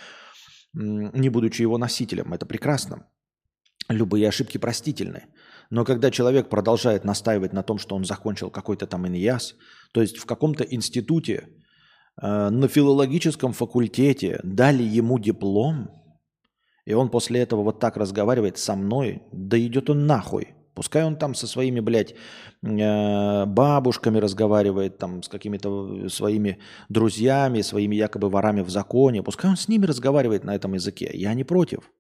[0.74, 2.34] не будучи его носителем.
[2.34, 3.06] Это прекрасно.
[3.90, 5.26] Любые ошибки простительны.
[5.70, 9.56] Но когда человек продолжает настаивать на том, что он закончил какой-то там иньяс,
[9.92, 11.50] то есть в каком-то институте,
[12.22, 15.90] э, на филологическом факультете дали ему диплом–
[16.86, 20.56] и он после этого вот так разговаривает со мной, да идет он нахуй.
[20.76, 22.16] Пускай он там со своими, блядь,
[22.62, 29.24] э, бабушками разговаривает, там, с какими-то своими друзьями, своими якобы ворами в законе.
[29.24, 31.10] Пускай он с ними разговаривает на этом языке.
[31.14, 31.92] Я не против.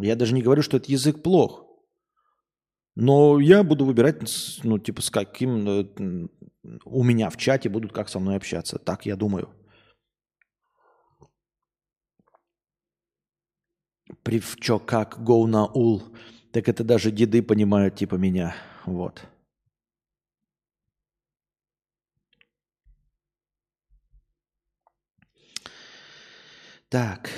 [0.00, 1.64] Я даже не говорю, что этот язык плох.
[2.96, 4.20] Но я буду выбирать,
[4.64, 6.28] ну, типа, с каким э,
[6.84, 8.78] у меня в чате будут как со мной общаться.
[8.78, 9.48] Так я думаю.
[14.28, 16.02] Привчо как go на ул.
[16.52, 18.54] Так это даже деды понимают типа меня.
[18.84, 19.22] Вот.
[26.90, 27.30] Так.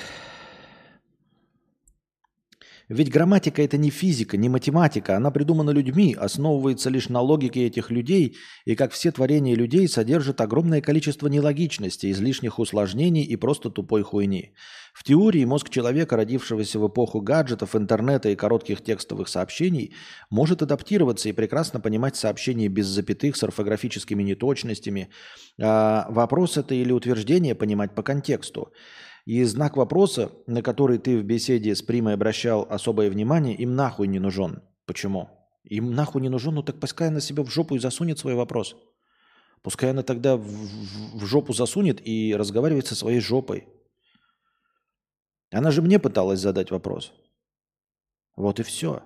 [2.90, 7.92] Ведь грамматика это не физика, не математика, она придумана людьми, основывается лишь на логике этих
[7.92, 14.02] людей, и как все творения людей содержит огромное количество нелогичности, излишних усложнений и просто тупой
[14.02, 14.54] хуйни.
[14.92, 19.94] В теории мозг человека, родившегося в эпоху гаджетов, интернета и коротких текстовых сообщений,
[20.28, 25.10] может адаптироваться и прекрасно понимать сообщения без запятых с орфографическими неточностями.
[25.60, 28.72] А вопрос это или утверждение понимать по контексту.
[29.30, 34.08] И знак вопроса, на который ты в беседе с Примой обращал особое внимание, им нахуй
[34.08, 34.60] не нужен.
[34.86, 35.30] Почему?
[35.62, 38.74] Им нахуй не нужен, ну так пускай она себе в жопу и засунет свой вопрос.
[39.62, 43.68] Пускай она тогда в, в, в жопу засунет и разговаривает со своей жопой.
[45.52, 47.12] Она же мне пыталась задать вопрос.
[48.34, 49.00] Вот и все.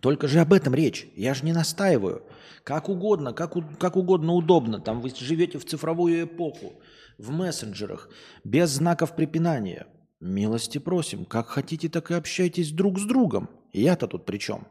[0.00, 1.08] Только же об этом речь.
[1.14, 2.22] Я же не настаиваю.
[2.64, 4.80] Как угодно, как, как угодно удобно.
[4.80, 6.72] Там вы живете в цифровую эпоху
[7.18, 8.10] в мессенджерах,
[8.44, 9.86] без знаков препинания.
[10.20, 13.50] Милости просим, как хотите, так и общайтесь друг с другом.
[13.72, 14.66] Я-то тут при чем?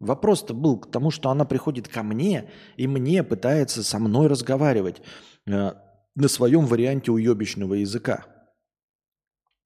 [0.00, 5.00] Вопрос-то был к тому, что она приходит ко мне и мне пытается со мной разговаривать
[5.46, 5.72] э,
[6.14, 8.26] на своем варианте уебищного языка.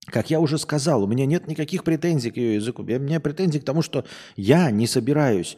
[0.07, 2.83] Как я уже сказал, у меня нет никаких претензий к ее языку.
[2.83, 4.05] У меня претензии к тому, что
[4.37, 5.57] я не собираюсь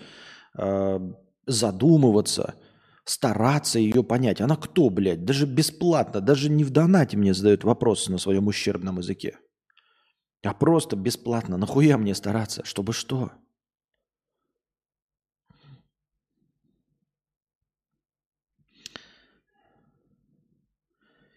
[0.56, 1.00] э,
[1.46, 2.54] задумываться–
[3.08, 4.40] стараться ее понять.
[4.40, 5.24] Она кто, блядь?
[5.24, 9.38] Даже бесплатно, даже не в донате мне задают вопросы на своем ущербном языке.
[10.44, 11.56] А просто бесплатно.
[11.56, 12.64] Нахуя мне стараться?
[12.64, 13.32] Чтобы что?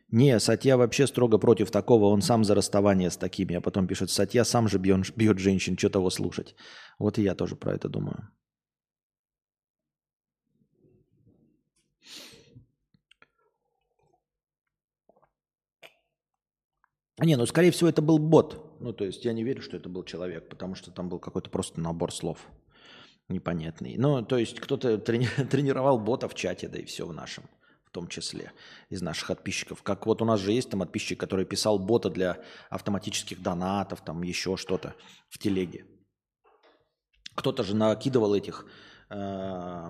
[0.09, 3.55] Не, Сатья вообще строго против такого, он сам за расставание с такими.
[3.55, 6.53] А потом пишет, Сатья сам же бьет, бьет женщин, что того слушать.
[6.99, 8.29] Вот и я тоже про это думаю.
[17.21, 18.77] Не, ну скорее всего это был бот.
[18.79, 21.49] Ну то есть я не верю, что это был человек, потому что там был какой-то
[21.49, 22.39] просто набор слов
[23.29, 23.95] непонятный.
[23.97, 27.45] Ну то есть кто-то трени- тренировал бота в чате, да и все в нашем
[27.85, 28.53] в том числе
[28.89, 29.83] из наших подписчиков.
[29.83, 34.23] Как вот у нас же есть там подписчик, который писал бота для автоматических донатов, там
[34.23, 34.95] еще что-то
[35.27, 35.85] в телеге.
[37.35, 38.65] Кто-то же накидывал этих
[39.09, 39.89] э,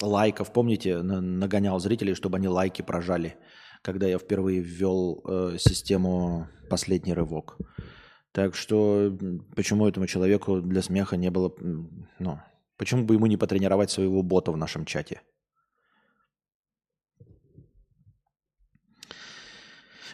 [0.00, 3.36] лайков, помните, нагонял зрителей, чтобы они лайки прожали
[3.82, 7.58] когда я впервые ввел э, систему «Последний рывок».
[8.32, 9.16] Так что
[9.54, 11.52] почему этому человеку для смеха не было...
[12.18, 12.40] Ну,
[12.78, 15.20] почему бы ему не потренировать своего бота в нашем чате?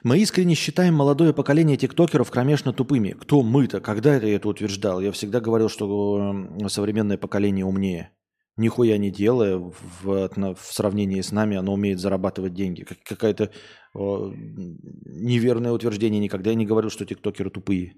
[0.02, 3.10] Мы искренне считаем молодое поколение тиктокеров кромешно тупыми.
[3.10, 3.80] Кто мы-то?
[3.80, 5.00] Когда я это утверждал?
[5.00, 8.12] Я всегда говорил, что современное поколение умнее
[8.58, 12.82] нихуя не делая, в, в сравнении с нами, оно умеет зарабатывать деньги.
[12.82, 13.50] Как, какое-то
[13.94, 16.20] о, неверное утверждение.
[16.20, 17.94] Никогда я не говорил, что тиктокеры тупые.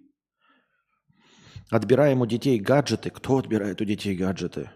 [1.71, 3.11] Отбираем у детей гаджеты.
[3.11, 4.71] Кто отбирает у детей гаджеты?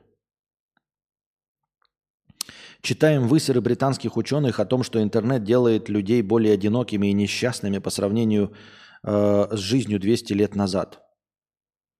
[2.82, 7.90] Читаем высеры британских ученых о том, что интернет делает людей более одинокими и несчастными по
[7.90, 8.54] сравнению
[9.02, 11.02] э, с жизнью 200 лет назад.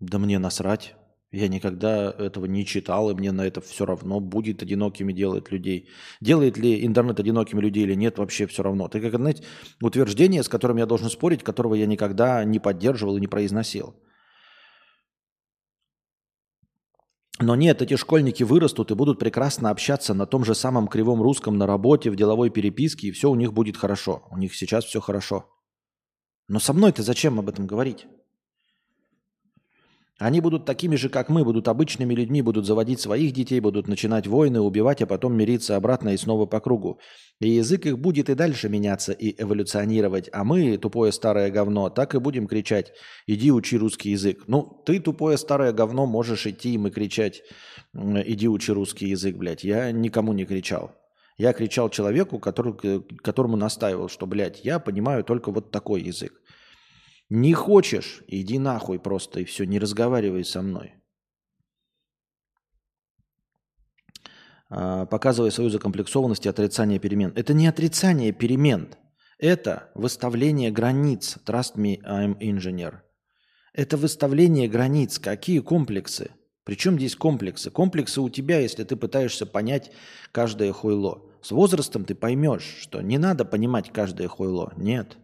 [0.01, 0.95] Да мне насрать.
[1.35, 4.21] Я никогда этого не читал, и мне на это все равно.
[4.21, 5.89] Будет одинокими делает людей.
[6.21, 8.87] Делает ли интернет одинокими людей или нет, вообще все равно.
[8.87, 9.43] Это как, знаете,
[9.83, 13.95] утверждение, с которым я должен спорить, которого я никогда не поддерживал и не произносил.
[17.41, 21.59] Но нет, эти школьники вырастут и будут прекрасно общаться на том же самом кривом русском
[21.59, 24.23] на работе, в деловой переписке, и все у них будет хорошо.
[24.31, 25.51] У них сейчас все хорошо.
[26.47, 28.07] Но со мной-то зачем об этом говорить?
[30.19, 34.29] Они будут такими же, как мы, будут обычными людьми, будут заводить своих детей, будут начинать
[34.29, 37.01] войны, убивать, а потом мириться обратно и снова по кругу.
[37.41, 40.31] И язык их будет и дальше меняться и эволюционировать.
[40.33, 42.93] А мы, тупое старое говно, так и будем кричать
[43.27, 44.45] «иди учи русский язык».
[44.47, 47.43] Ну, ты, тупое старое говно, можешь идти им и кричать
[47.93, 49.65] «иди учи русский язык», блядь.
[49.65, 50.93] Я никому не кричал.
[51.39, 56.41] Я кричал человеку, который, которому настаивал, что, блядь, я понимаю только вот такой язык.
[57.31, 60.95] Не хочешь, иди нахуй просто и все, не разговаривай со мной.
[64.69, 67.33] А, показывая свою закомплексованность и отрицание перемен.
[67.37, 68.95] Это не отрицание перемен.
[69.39, 71.39] Это выставление границ.
[71.47, 73.01] Trust me, I'm engineer.
[73.73, 75.19] Это выставление границ.
[75.19, 76.31] Какие комплексы?
[76.65, 77.71] Причем здесь комплексы?
[77.71, 79.93] Комплексы у тебя, если ты пытаешься понять
[80.33, 81.23] каждое хуйло.
[81.43, 84.73] С возрастом ты поймешь, что не надо понимать каждое хуйло.
[84.77, 85.19] Нет.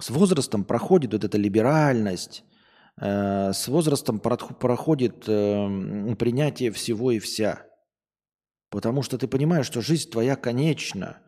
[0.00, 2.44] С возрастом проходит вот эта либеральность,
[3.00, 7.66] э, с возрастом проходит э, принятие всего и вся.
[8.70, 11.18] Потому что ты понимаешь, что жизнь твоя конечна.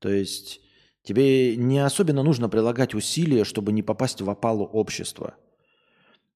[0.00, 0.60] То есть
[1.06, 5.36] Тебе не особенно нужно прилагать усилия, чтобы не попасть в опалу общества.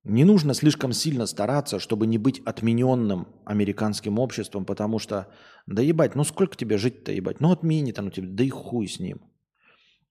[0.04, 5.26] Не нужно слишком сильно стараться, чтобы не быть отмененным американским обществом, потому что,
[5.66, 7.40] да ебать, ну сколько тебе жить-то ебать?
[7.40, 9.20] Ну отменит оно тебе, да и хуй с ним.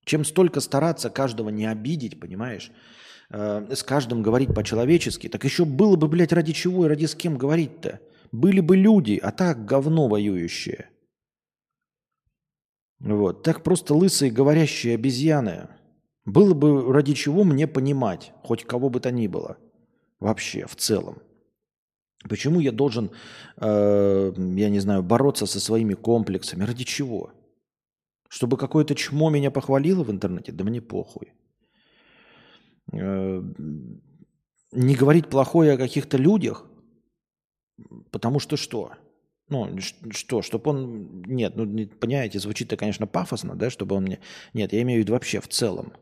[0.04, 2.70] Чем столько стараться каждого не обидеть, понимаешь,
[3.30, 7.14] э, с каждым говорить по-человечески, так еще было бы, блядь, ради чего и ради с
[7.14, 8.00] кем говорить-то?
[8.32, 10.88] Были бы люди, а так говно воюющее.
[13.00, 13.42] Вот.
[13.42, 15.68] Так просто лысые говорящие обезьяны.
[16.24, 19.56] Было бы ради чего мне понимать, хоть кого бы то ни было–
[20.20, 21.18] вообще в целом.
[22.28, 23.10] Почему я должен,
[23.56, 26.64] э, я не знаю, бороться со своими комплексами?
[26.64, 27.32] Ради чего?
[28.30, 30.52] Чтобы какое-то чмо меня похвалило в интернете?
[30.52, 31.32] Да мне похуй.
[32.92, 33.42] Э,
[34.72, 36.64] не говорить плохое о каких-то людях,
[38.12, 38.92] потому что что?
[39.48, 39.76] Ну,
[40.12, 41.22] что, чтобы он...
[41.22, 44.20] Нет, ну, понимаете, звучит-то, конечно, пафосно, да, чтобы он мне...
[44.54, 45.92] Нет, я имею в виду вообще в целом.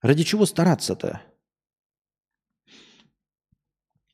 [0.00, 1.22] Ради чего стараться-то?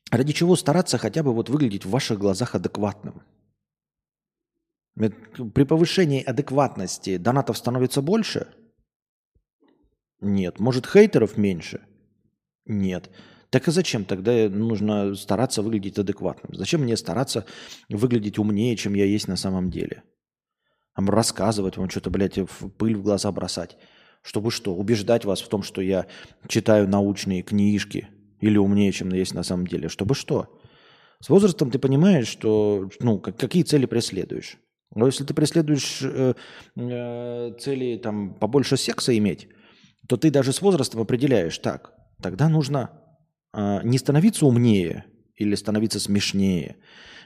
[0.09, 3.21] Ради чего стараться хотя бы вот выглядеть в ваших глазах адекватным?
[4.95, 8.47] При повышении адекватности донатов становится больше?
[10.21, 10.59] Нет.
[10.59, 11.81] Может, хейтеров меньше?
[12.65, 13.09] Нет.
[13.49, 16.53] Так и зачем тогда нужно стараться выглядеть адекватным?
[16.53, 17.45] Зачем мне стараться
[17.89, 20.03] выглядеть умнее, чем я есть на самом деле?
[20.95, 23.77] Там рассказывать вам что-то, блядь, в пыль в глаза бросать.
[24.21, 24.75] Чтобы что?
[24.75, 26.07] Убеждать вас в том, что я
[26.47, 28.09] читаю научные книжки,
[28.41, 29.89] или умнее, чем есть на самом деле.
[29.89, 30.59] Чтобы что?
[31.21, 34.57] С возрастом ты понимаешь, что, ну, какие цели преследуешь.
[34.95, 36.33] Но если ты преследуешь э,
[36.75, 39.47] э, цели там побольше секса иметь,
[40.07, 42.91] то ты даже с возрастом определяешь, так, тогда нужно
[43.53, 46.77] э, не становиться умнее или становиться смешнее,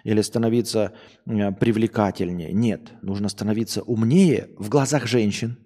[0.03, 0.93] или становиться
[1.25, 2.51] э, привлекательнее.
[2.51, 5.57] Нет, нужно становиться умнее в глазах женщин,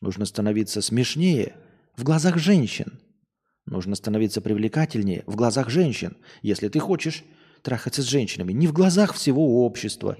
[0.00, 1.54] нужно становиться смешнее
[1.96, 3.00] в глазах женщин–
[3.66, 7.24] Нужно становиться привлекательнее в глазах женщин, если ты хочешь
[7.62, 8.52] трахаться с женщинами.
[8.52, 10.16] Не в глазах всего общества,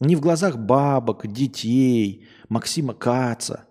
[0.00, 3.66] не в глазах бабок, детей, Максима Каца,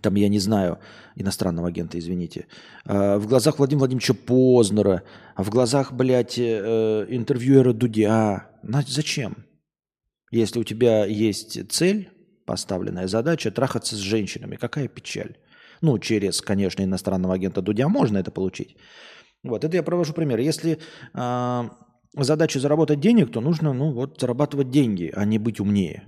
[0.00, 0.78] там, я не знаю,
[1.14, 2.46] иностранного агента, извините,
[2.84, 5.02] а, в глазах Владимира Владимировича Познера,
[5.34, 8.50] а в глазах, блядь, э, интервьюера Дудя.
[8.86, 9.46] Зачем?
[10.30, 12.10] Если у тебя есть цель,
[12.44, 15.36] поставленная задача, трахаться с женщинами, какая печаль?
[15.82, 18.76] Ну, через, конечно, иностранного агента Дудя можно это получить.
[19.44, 20.40] Вот, это я провожу пример.
[20.40, 20.78] Если
[22.24, 26.04] задача заработать денег, то нужно, ну, вот, зарабатывать деньги, а не быть умнее.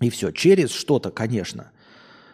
[0.00, 0.30] И все.
[0.30, 1.72] Через что-то, конечно.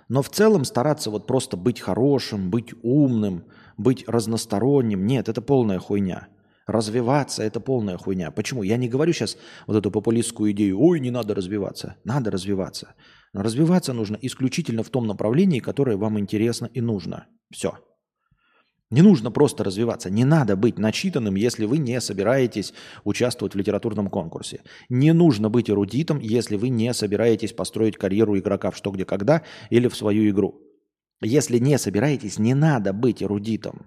[0.09, 3.44] Но в целом стараться вот просто быть хорошим, быть умным,
[3.76, 5.07] быть разносторонним.
[5.07, 6.28] Нет, это полная хуйня.
[6.66, 8.30] Развиваться– это полная хуйня.
[8.30, 8.62] Почему?
[8.62, 11.96] Я не говорю сейчас вот эту популистскую идею, ой, не надо развиваться.
[12.04, 12.94] Надо развиваться.
[13.35, 17.26] Но развиваться нужно исключительно в том направлении, которое вам интересно и нужно.
[17.52, 17.78] Все.
[18.94, 20.09] Не нужно просто развиваться.
[20.09, 24.61] Не надо быть начитанным, если вы не собираетесь участвовать в литературном конкурсе.
[24.88, 29.42] Не нужно быть эрудитом, если вы не собираетесь построить карьеру игрока в «Что, где, когда»
[29.68, 30.61] или в свою игру.
[31.20, 33.85] Если не собираетесь, не надо быть эрудитом.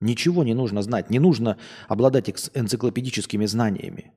[0.00, 1.10] Ничего не нужно знать.
[1.10, 1.56] Не нужно
[1.88, 4.12] обладать энциклопедическими знаниями.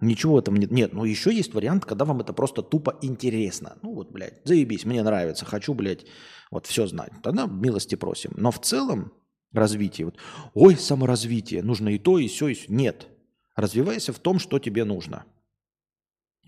[0.00, 0.72] Ничего в этом нет.
[0.72, 3.78] Нет, ну еще есть вариант, когда вам это просто тупо интересно.
[3.82, 6.06] Ну вот, блядь, заебись, мне нравится, хочу, блядь,
[6.52, 7.10] вот все знать.
[7.22, 8.32] Тогда милости просим.
[8.36, 9.12] Но в целом
[9.52, 10.16] развитие, вот,
[10.54, 12.66] ой, саморазвитие, нужно и то, и все, и все.
[12.68, 13.08] Нет.
[13.56, 15.24] Развивайся в том, что тебе нужно.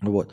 [0.01, 0.31] Вот.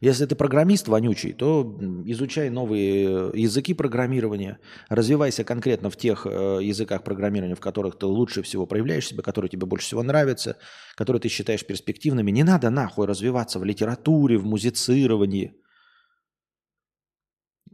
[0.00, 4.58] Если ты программист вонючий, то изучай новые э, языки программирования,
[4.88, 9.48] развивайся конкретно в тех э, языках программирования, в которых ты лучше всего проявляешь себя, которые
[9.48, 10.56] тебе больше всего нравятся,
[10.96, 12.32] которые ты считаешь перспективными.
[12.32, 15.54] Не надо нахуй развиваться в литературе, в музицировании,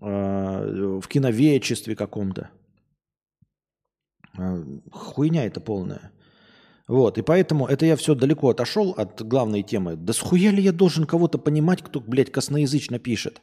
[0.01, 2.51] в киноведчестве каком-то.
[4.93, 6.13] Хуйня это полная.
[6.89, 9.97] Вот, и поэтому это я все далеко отошел от главной темы.
[9.97, 13.43] Да схуя ли я должен кого-то понимать, кто, блядь, косноязычно пишет?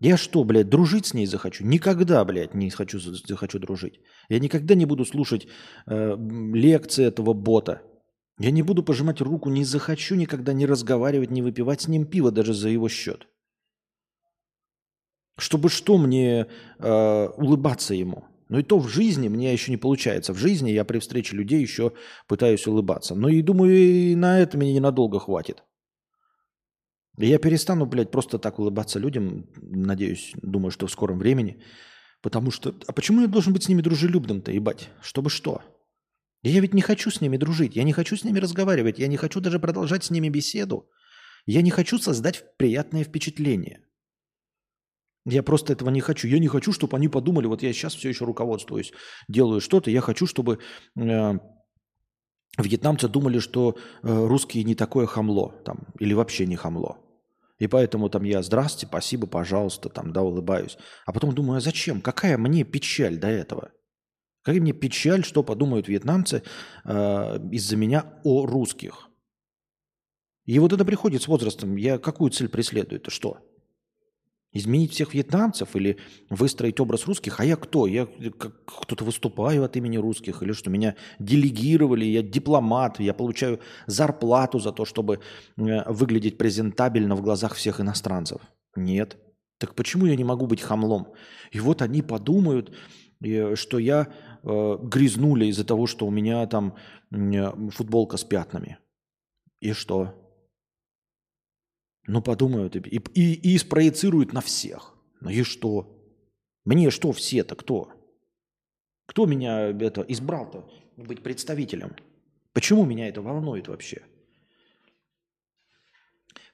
[0.00, 1.64] Я что, блядь, дружить с ней захочу?
[1.64, 4.00] Никогда, блядь, не хочу, захочу дружить.
[4.28, 5.46] Я никогда не буду слушать
[5.86, 6.16] э,
[6.54, 7.82] лекции этого бота.
[8.38, 12.30] Я не буду пожимать руку, не захочу никогда не разговаривать, не выпивать с ним пиво
[12.30, 13.26] даже за его счет.
[15.36, 16.46] Чтобы что мне
[16.78, 18.24] э, улыбаться ему?
[18.48, 20.32] Но и то в жизни мне еще не получается.
[20.32, 21.92] В жизни я при встрече людей еще
[22.28, 23.14] пытаюсь улыбаться.
[23.14, 25.64] Но и думаю, и на это мне ненадолго хватит.
[27.18, 31.62] я перестану, блядь, просто так улыбаться людям, надеюсь, думаю, что в скором времени.
[32.22, 32.74] Потому что...
[32.86, 34.88] А почему я должен быть с ними дружелюбным-то, ебать?
[35.02, 35.62] Чтобы что?
[36.42, 39.16] Я ведь не хочу с ними дружить, я не хочу с ними разговаривать, я не
[39.16, 40.88] хочу даже продолжать с ними беседу.
[41.46, 43.80] Я не хочу создать приятное впечатление.
[45.26, 46.28] Я просто этого не хочу.
[46.28, 48.92] Я не хочу, чтобы они подумали, вот я сейчас все еще руководствуюсь,
[49.26, 49.90] делаю что-то.
[49.90, 50.58] Я хочу, чтобы
[50.96, 51.32] э,
[52.58, 56.98] вьетнамцы думали, что э, русские не такое хамло там, или вообще не хамло.
[57.58, 60.76] И поэтому там я «Здравствуйте, спасибо, пожалуйста», там, да, улыбаюсь.
[61.06, 62.02] А потом думаю, а зачем?
[62.02, 63.70] Какая мне печаль до этого?
[64.42, 66.42] Какая мне печаль, что подумают вьетнамцы
[66.84, 66.90] э,
[67.50, 69.08] из-за меня о русских?
[70.44, 71.76] И вот это приходит с возрастом.
[71.76, 73.00] Я какую цель преследую?
[73.00, 73.38] Это что?
[74.54, 75.98] Изменить всех вьетнамцев или
[76.30, 77.40] выстроить образ русских?
[77.40, 77.88] А я кто?
[77.88, 80.70] Я кто-то выступаю от имени русских или что?
[80.70, 85.18] Меня делегировали, я дипломат, я получаю зарплату за то, чтобы
[85.56, 88.40] э, выглядеть презентабельно в глазах всех иностранцев.
[88.76, 89.18] Нет.
[89.58, 91.08] Так почему я не могу быть хамлом?
[91.50, 92.72] И вот они подумают,
[93.24, 94.06] э, что я
[94.44, 96.76] э, грязнуля из-за того, что у меня там
[97.10, 98.78] футболка с пятнами.
[99.60, 100.23] И что?
[102.06, 104.94] Ну, подумают и, и, и спроецируют на всех.
[105.20, 105.90] Ну и что?
[106.64, 107.92] Мне что все-то, кто?
[109.06, 111.96] Кто меня это избрал-то быть представителем?
[112.52, 114.02] Почему меня это волнует вообще?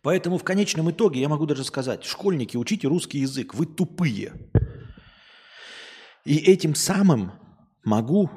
[0.02, 4.32] Поэтому в конечном итоге я могу даже сказать, школьники, учите русский язык, вы тупые.
[6.24, 7.32] И этим самым
[7.84, 8.30] могу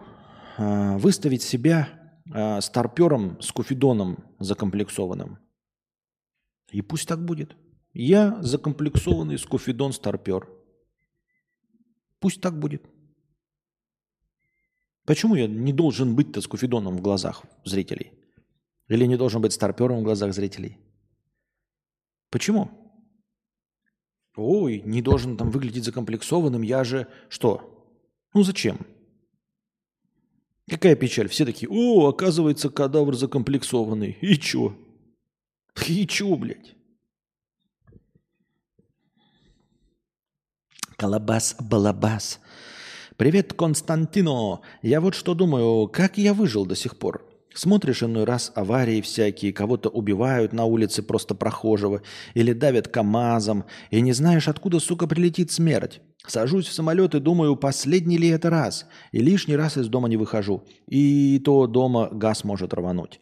[0.57, 1.89] э, выставить себя
[2.33, 5.42] э, старпером с куфидоном закомплексованным.
[6.73, 7.55] И пусть так будет.
[7.93, 10.49] Я закомплексованный скуфидон старпер.
[12.19, 12.83] Пусть так будет.
[15.05, 18.11] Почему я не должен быть-то скуфидоном в глазах зрителей?
[18.87, 20.79] Или не должен быть старпером в глазах зрителей?
[22.31, 22.71] Почему?
[24.35, 28.01] Ой, не должен там выглядеть закомплексованным, я же что?
[28.33, 28.79] Ну зачем?
[30.67, 31.27] Какая печаль?
[31.27, 34.17] Все такие, о, оказывается, кадавр закомплексованный.
[34.21, 34.75] И чё?
[35.87, 36.75] И чё, блядь?
[40.97, 42.39] Колобас-балабас.
[43.17, 44.61] Привет, Константино.
[44.81, 47.29] Я вот что думаю, как я выжил до сих пор?
[47.53, 52.01] Смотришь иной раз аварии всякие, кого-то убивают на улице просто прохожего
[52.33, 56.01] или давят КАМАЗом, и не знаешь, откуда, сука, прилетит смерть.
[56.25, 60.17] Сажусь в самолет и думаю, последний ли это раз, и лишний раз из дома не
[60.17, 60.65] выхожу.
[60.87, 63.19] И то дома газ может рвануть.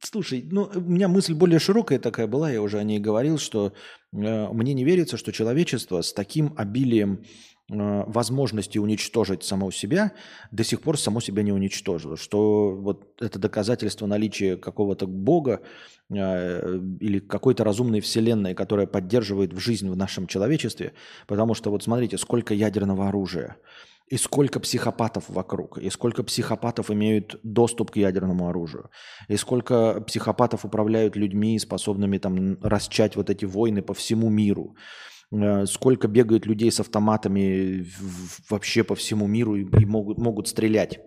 [0.00, 3.72] Слушай, ну, у меня мысль более широкая такая была, я уже о ней говорил, что
[4.12, 7.24] э, мне не верится, что человечество с таким обилием
[7.70, 10.12] э, возможности уничтожить само себя
[10.50, 12.16] до сих пор само себя не уничтожило.
[12.16, 15.60] Что вот это доказательство наличия какого-то бога
[16.10, 20.92] э, или какой-то разумной вселенной, которая поддерживает в жизнь в нашем человечестве.
[21.26, 23.56] Потому что вот смотрите, сколько ядерного оружия–
[24.10, 28.90] и сколько психопатов вокруг, и сколько психопатов имеют доступ к ядерному оружию,
[29.28, 34.76] и сколько психопатов управляют людьми, способными там расчать вот эти войны по всему миру,
[35.32, 37.86] э, сколько бегает людей с автоматами
[38.48, 41.00] вообще по всему миру и, и могут, могут стрелять.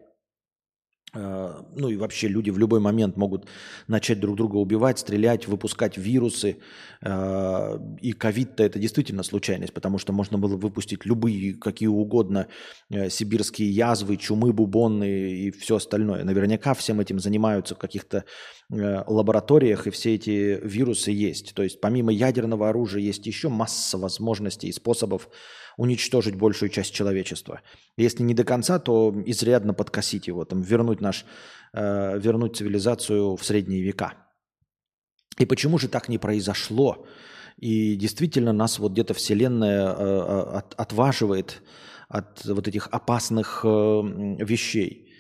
[1.14, 3.48] Э, ну и вообще люди в любой момент могут
[3.88, 6.58] начать друг друга убивать, стрелять, выпускать вирусы.
[7.02, 12.48] Э, и ковид-то это действительно случайность, потому что можно было выпустить любые, какие угодно
[12.90, 16.24] э, сибирские язвы, чумы бубонные и все остальное.
[16.24, 18.26] Наверняка всем этим занимаются в каких-то
[18.70, 21.54] лабораториях, и все эти вирусы есть.
[21.54, 25.28] То есть помимо ядерного оружия есть еще масса возможностей и способов
[25.82, 27.62] уничтожить большую часть человечества.
[27.98, 31.26] Если не до конца, то изрядно подкосить его, там, вернуть, наш,
[31.74, 34.14] э, вернуть цивилизацию в средние века.
[35.40, 37.08] И почему же так не произошло?
[37.58, 41.64] И действительно нас вот где-то Вселенная э, э от, отваживает
[42.10, 43.68] от вот этих опасных э,
[44.46, 45.11] вещей.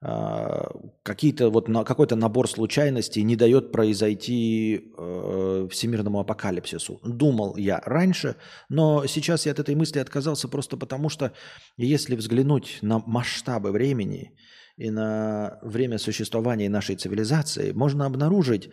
[0.00, 0.70] А,
[1.02, 7.00] какие-то вот на, какой-то набор случайностей не дает произойти э, всемирному апокалипсису.
[7.04, 8.36] Думал я раньше,
[8.68, 11.32] но сейчас я от этой мысли отказался просто потому, что
[11.76, 14.36] если взглянуть на масштабы времени
[14.76, 18.70] и на время существования нашей цивилизации, можно обнаружить,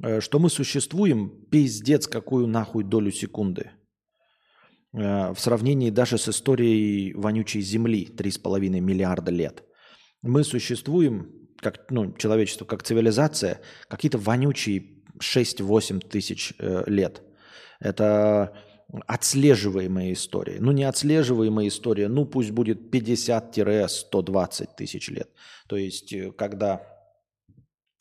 [0.00, 3.72] э, что мы существуем пиздец какую нахуй долю секунды
[4.92, 9.64] э, в сравнении даже с историей вонючей Земли 3,5 миллиарда лет
[10.22, 14.84] мы существуем, как ну, человечество, как цивилизация, какие-то вонючие
[15.18, 17.22] 6-8 тысяч э, лет.
[17.80, 18.56] Это
[19.06, 20.58] отслеживаемая история.
[20.60, 25.30] Ну, не отслеживаемая история, ну, пусть будет 50-120 тысяч лет.
[25.66, 26.82] То есть, э, когда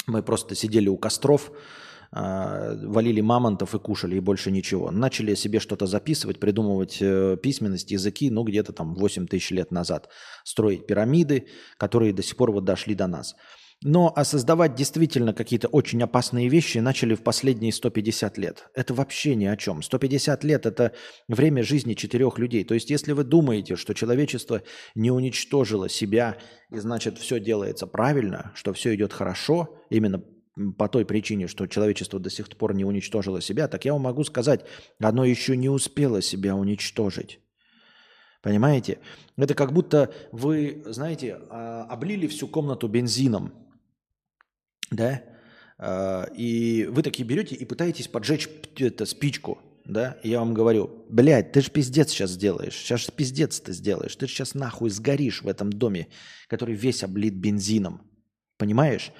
[0.05, 1.51] мы просто сидели у костров,
[2.11, 4.91] валили мамонтов и кушали, и больше ничего.
[4.91, 10.09] Начали себе что-то записывать, придумывать э, письменность, языки, ну, где-то там 8 тысяч лет назад.
[10.43, 11.47] Строить пирамиды,
[11.77, 13.35] которые до сих пор вот дошли до нас.
[13.83, 18.69] Но а создавать действительно какие-то очень опасные вещи начали в последние 150 лет.
[18.73, 19.83] Это вообще ни о чем.
[19.83, 20.93] 150 лет– это
[21.27, 22.63] время жизни четырех людей.
[22.63, 24.63] То есть если вы думаете, что человечество
[24.95, 26.37] не уничтожило себя,
[26.71, 30.23] и значит все делается правильно, что все идет хорошо, именно
[30.77, 34.23] по той причине, что человечество до сих пор не уничтожило себя, так я вам могу
[34.23, 34.65] сказать,
[34.99, 37.39] оно еще не успело себя уничтожить.
[38.41, 38.99] Понимаете?
[39.37, 43.53] Это как будто вы, знаете, а, облили всю комнату бензином–
[44.91, 45.23] да,
[45.77, 51.05] а, и вы такие берете и пытаетесь поджечь это, спичку, да, и я вам говорю,
[51.09, 55.41] блядь, ты же пиздец сейчас сделаешь, сейчас пиздец ты сделаешь, ты же сейчас нахуй сгоришь
[55.41, 56.07] в этом доме,
[56.47, 58.01] который весь облит бензином,
[58.57, 59.11] понимаешь?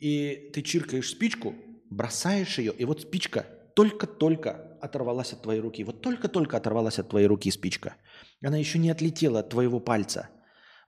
[0.00, 1.54] И ты чиркаешь спичку,
[1.90, 3.46] бросаешь ее, и вот спичка
[3.76, 7.96] только-только оторвалась от твоей руки, вот только-только оторвалась от твоей руки спичка,
[8.42, 10.28] она еще не отлетела от твоего пальца–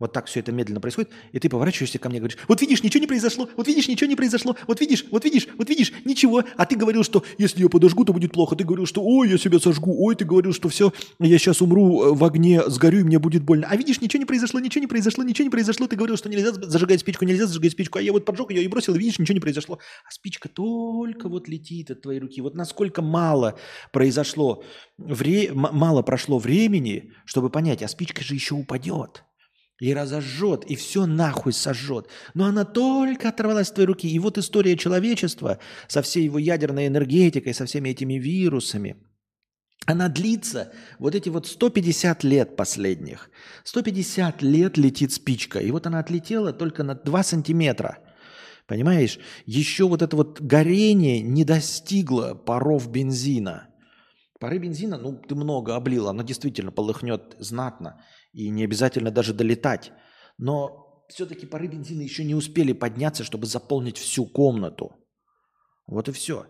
[0.03, 2.82] вот так все это медленно происходит, и ты поворачиваешься ко мне и говоришь, вот видишь,
[2.82, 6.42] ничего не произошло, вот видишь, ничего не произошло, вот видишь, вот видишь, вот видишь, ничего.
[6.57, 8.57] А ты говорил, что если я подожгу, то будет плохо.
[8.57, 12.03] Ты говорил, что ой, я себя сожгу, ой, ты говорил, что все, я сейчас умру
[12.03, 13.68] э, в огне, сгорю, и мне будет больно.
[13.70, 15.86] А видишь, ничего не произошло, ничего не произошло, ничего не произошло.
[15.86, 18.68] Ты говорил, что нельзя зажигать спичку, нельзя зажигать спичку, а я вот поджег ее и
[18.68, 19.78] бросил, и видишь, ничего не произошло.
[20.05, 22.40] А спичка только вот летит от твоей руки.
[22.40, 23.57] Вот насколько мало
[23.92, 24.64] произошло,
[24.98, 25.53] вре...
[25.53, 29.24] мало прошло времени, чтобы понять, а спичка же еще упадет
[29.80, 32.08] и разожжет, и все нахуй сожжет.
[32.34, 34.08] Но она только оторвалась от твоей руки.
[34.08, 35.58] И вот история человечества
[35.88, 38.96] со всей его ядерной энергетикой, со всеми этими вирусами,
[39.86, 43.30] она длится вот эти вот 150 лет последних.
[43.64, 47.98] 150 лет летит спичка, и вот она отлетела только на 2 сантиметра.
[48.68, 49.18] Понимаешь?
[49.44, 53.68] Еще вот это вот горение не достигло паров бензина.
[54.38, 58.00] Пары бензина, ну, ты много облил, оно действительно полыхнет знатно.
[58.33, 59.93] И не обязательно даже долетать.
[60.39, 64.93] Но все-таки пары бензина еще не успели подняться, чтобы заполнить всю комнату.
[65.87, 66.47] Вот и все.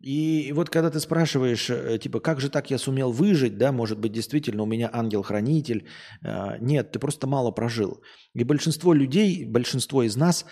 [0.00, 3.98] И вот когда ты спрашиваешь, э, типа, как же так я сумел выжить, да, может
[3.98, 5.88] быть, действительно у меня ангел-хранитель.
[6.22, 8.02] Э, нет, ты просто мало прожил.
[8.34, 10.44] И большинство людей, большинство из нас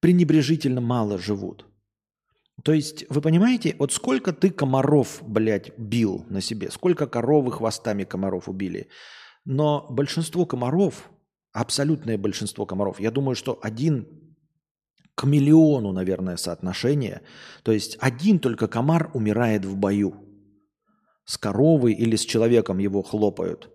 [0.00, 1.66] пренебрежительно мало живут.
[2.64, 8.04] То есть, вы понимаете, вот сколько ты комаров, блядь, бил на себе, сколько коровы хвостами
[8.04, 8.88] комаров убили.
[9.46, 11.08] Но большинство комаров,
[11.52, 14.08] абсолютное большинство комаров, я думаю, что один
[15.14, 17.22] к миллиону, наверное, соотношение.
[17.62, 20.14] То есть один только комар умирает в бою.
[21.24, 23.70] С коровой или с человеком его хлопают.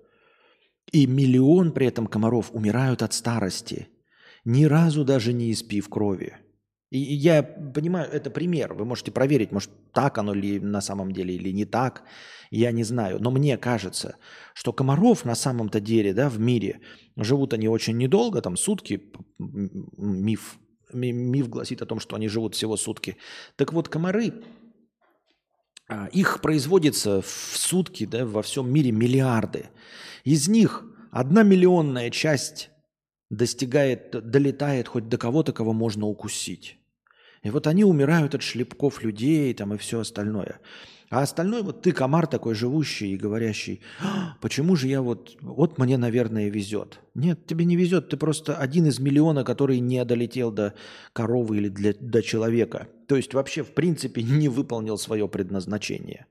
[0.91, 3.87] И миллион при этом комаров умирают от старости,
[4.43, 6.35] ни разу даже не испив крови.
[6.91, 8.73] И я понимаю, это пример.
[8.73, 12.03] Вы можете проверить, может, так оно ли на самом деле или не так.
[12.49, 13.17] Я не знаю.
[13.21, 14.17] Но мне кажется,
[14.53, 16.81] что комаров на самом-то деле да, в мире
[17.15, 19.01] живут они очень недолго, там сутки,
[19.39, 20.59] миф,
[20.91, 23.15] миф гласит о том, что они живут всего сутки.
[23.55, 24.43] Так вот, комары,
[25.87, 29.69] а, их производится в сутки да, во всем мире миллиарды.
[30.25, 32.69] Из них одна миллионная часть
[33.29, 36.80] достигает, долетает хоть до кого-то, кого можно укусить.
[37.43, 40.59] И вот они умирают от шлепков людей там и все остальное.
[41.09, 45.77] А остальное, вот ты, комар такой живущий и говорящий, «А, почему же я вот, вот
[45.77, 47.01] мне, наверное, везет.
[47.15, 50.73] Нет, тебе не везет, ты просто один из миллиона, который не долетел до
[51.11, 52.87] коровы или для, до человека.
[53.07, 56.27] То есть вообще, в принципе, не выполнил свое предназначение.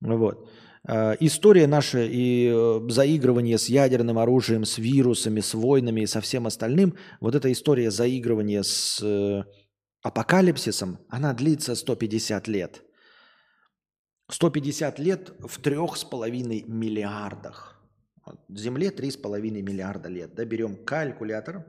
[0.00, 0.48] Вот.
[0.84, 6.22] А, история наша и э, заигрывание с ядерным оружием, с вирусами, с войнами и со
[6.22, 9.42] всем остальным, вот эта история заигрывания с э,
[10.02, 12.82] апокалипсисом, она длится 150 лет.
[14.30, 17.80] 150 лет в трех с половиной миллиардах.
[18.48, 20.34] Земле 3,5 миллиарда лет.
[20.34, 21.66] Да, берем калькулятор.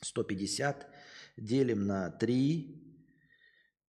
[0.00, 0.88] 150
[1.36, 2.88] делим на 3.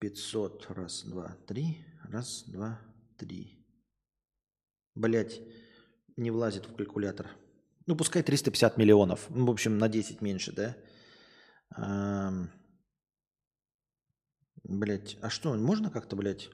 [0.00, 0.66] 500.
[0.70, 1.84] Раз, два, три.
[2.04, 2.80] Раз, два,
[3.18, 3.66] три.
[4.94, 5.40] Блять,
[6.16, 7.28] не влазит в калькулятор.
[7.86, 9.26] Ну, пускай 350 миллионов.
[9.30, 10.76] Ну, в общем, на 10 меньше, да?
[14.70, 16.48] Блять, а что, можно как-то, блядь?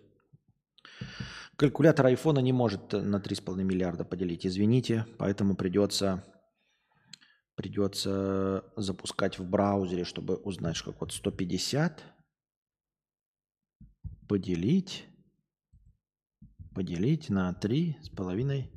[1.57, 6.25] Калькулятор айфона не может на 3,5 миллиарда поделить, извините, поэтому придется,
[7.57, 12.03] придется запускать в браузере, чтобы узнать, как вот 150
[14.27, 15.05] поделить,
[16.75, 18.71] поделить на 3,5.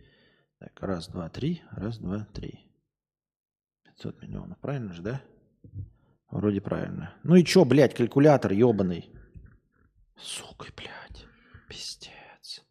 [0.60, 2.60] Так, раз, два, три, раз, два, три.
[3.86, 5.22] 500 миллионов, правильно же, да?
[6.30, 7.14] Вроде правильно.
[7.24, 9.10] Ну и чё, блядь, калькулятор ебаный.
[10.22, 11.26] Сука, блядь.
[11.70, 12.66] Пиздец.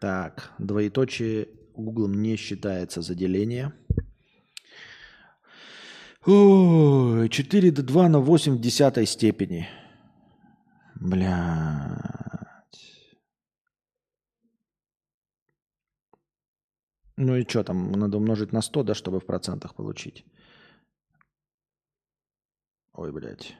[0.00, 3.72] Так, двоеточие Google не считается за деление.
[6.24, 9.68] Ой, 4 до 2 на 8 в десятой степени.
[10.96, 11.98] Блядь.
[17.16, 20.24] Ну и что там, надо умножить на 100, да, чтобы в процентах получить.
[22.92, 23.56] Ой, блядь.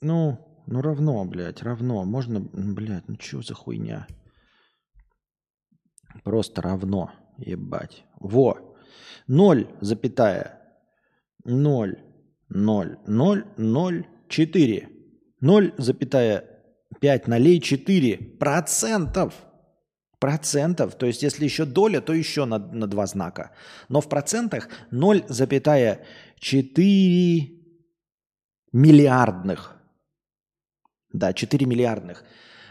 [0.00, 2.04] Ну, ну равно, блядь, равно.
[2.04, 4.06] Можно, блядь, ну что за хуйня?
[6.24, 8.04] Просто равно, ебать.
[8.18, 8.58] Во.
[9.26, 10.60] 0, запятая.
[11.44, 11.98] 0,
[12.48, 14.88] 0, 0, 0, 4.
[15.40, 16.44] 0, запятая
[17.00, 19.34] 5 нолей 4 процентов.
[20.18, 20.96] Процентов.
[20.96, 23.52] То есть, если еще доля, то еще на, на два знака.
[23.88, 27.48] Но в процентах 0,4
[28.72, 29.79] миллиардных.
[31.12, 32.24] Да, 4 миллиардных.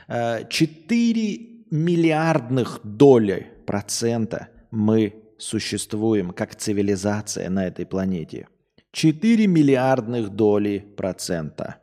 [0.08, 1.40] 4 э,
[1.72, 8.48] миллиардных доли процента мы существуем как цивилизация на этой планете.
[8.92, 11.78] 4 миллиардных доли процента.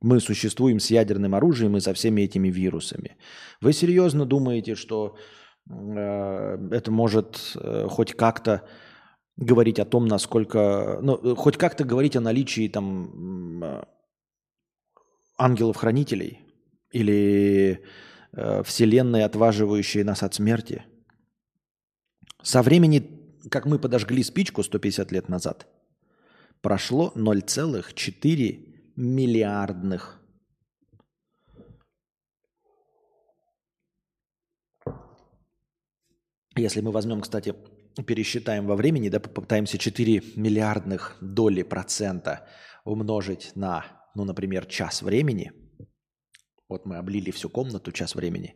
[0.00, 3.16] Мы существуем с ядерным оружием и со всеми этими вирусами.
[3.60, 5.16] Вы серьезно думаете, что
[5.70, 8.62] э, это может э, хоть как-то
[9.36, 13.84] говорить о том, насколько, ну, хоть как-то говорить о наличии там э,
[15.42, 16.40] ангелов-хранителей
[16.90, 17.82] или
[18.32, 20.84] э, вселенной, отваживающей нас от смерти?
[22.42, 23.08] Со времени,
[23.50, 25.66] как мы подожгли спичку 150 лет назад,
[26.60, 30.18] прошло 0,4 миллиардных.
[36.56, 37.54] Если мы возьмем, кстати,
[38.06, 42.46] пересчитаем во времени, да, попытаемся 4 миллиардных доли процента
[42.84, 43.84] умножить на,
[44.14, 45.52] ну, например, час времени.
[46.68, 48.54] Вот мы облили всю комнату час времени.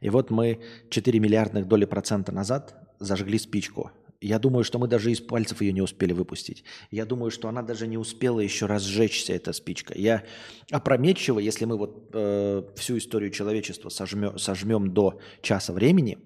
[0.00, 3.90] И вот мы 4 миллиардных доли процента назад зажгли спичку.
[4.20, 6.64] Я думаю, что мы даже из пальцев ее не успели выпустить.
[6.90, 9.92] Я думаю, что она даже не успела еще разжечься, эта спичка.
[9.96, 10.24] Я
[10.70, 16.18] опрометчиво, если мы вот э, всю историю человечества сожмем, сожмем до часа времени,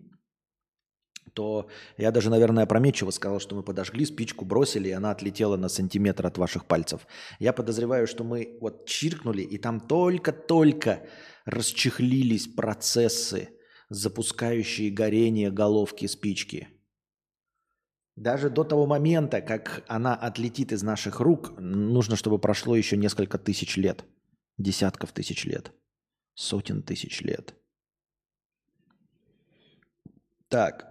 [1.34, 5.68] то я даже, наверное, опрометчиво сказал, что мы подожгли спичку, бросили, и она отлетела на
[5.68, 7.06] сантиметр от ваших пальцев.
[7.38, 11.06] Я подозреваю, что мы вот чиркнули, и там только-только
[11.44, 13.50] расчехлились процессы,
[13.88, 16.68] запускающие горение головки спички.
[18.16, 23.38] Даже до того момента, как она отлетит из наших рук, нужно, чтобы прошло еще несколько
[23.38, 24.04] тысяч лет.
[24.56, 25.72] Десятков тысяч лет.
[26.34, 27.54] Сотен тысяч лет.
[30.48, 30.88] Так.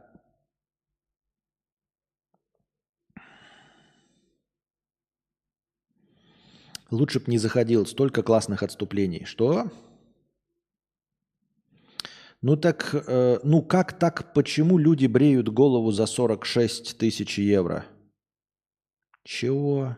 [6.92, 7.86] Лучше б не заходил.
[7.86, 9.26] Столько классных отступлений.
[9.26, 9.72] Что?
[12.42, 17.86] Ну так, э, ну как так, почему люди бреют голову за 46 тысяч евро?
[19.24, 19.98] Чего?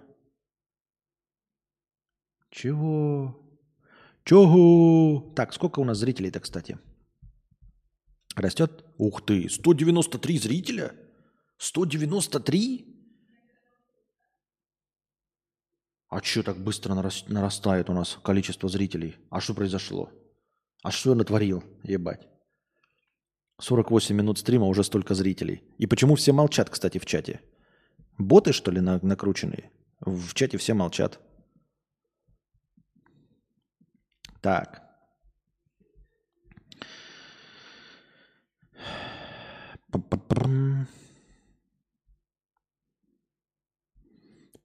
[2.49, 3.37] Чего?
[4.23, 5.33] Чего?
[5.35, 6.79] Так, сколько у нас зрителей-то, кстати?
[8.35, 8.85] Растет?
[8.97, 10.95] Ух ты, 193 зрителя?
[11.57, 12.88] 193?
[16.09, 16.95] А что так быстро
[17.27, 19.17] нарастает у нас количество зрителей?
[19.29, 20.09] А что произошло?
[20.81, 22.27] А что я натворил, ебать?
[23.59, 25.63] 48 минут стрима, уже столько зрителей.
[25.77, 27.41] И почему все молчат, кстати, в чате?
[28.17, 29.71] Боты, что ли, на накрученные?
[29.99, 31.19] В чате все молчат.
[34.41, 34.81] Так.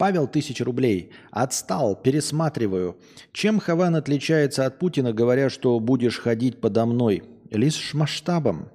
[0.04, 1.12] Павел, тысяча рублей.
[1.30, 2.98] Отстал, пересматриваю.
[3.32, 7.22] Чем Хаван отличается от Путина, говоря, что будешь ходить подо мной?
[7.50, 8.68] Лишь масштабом.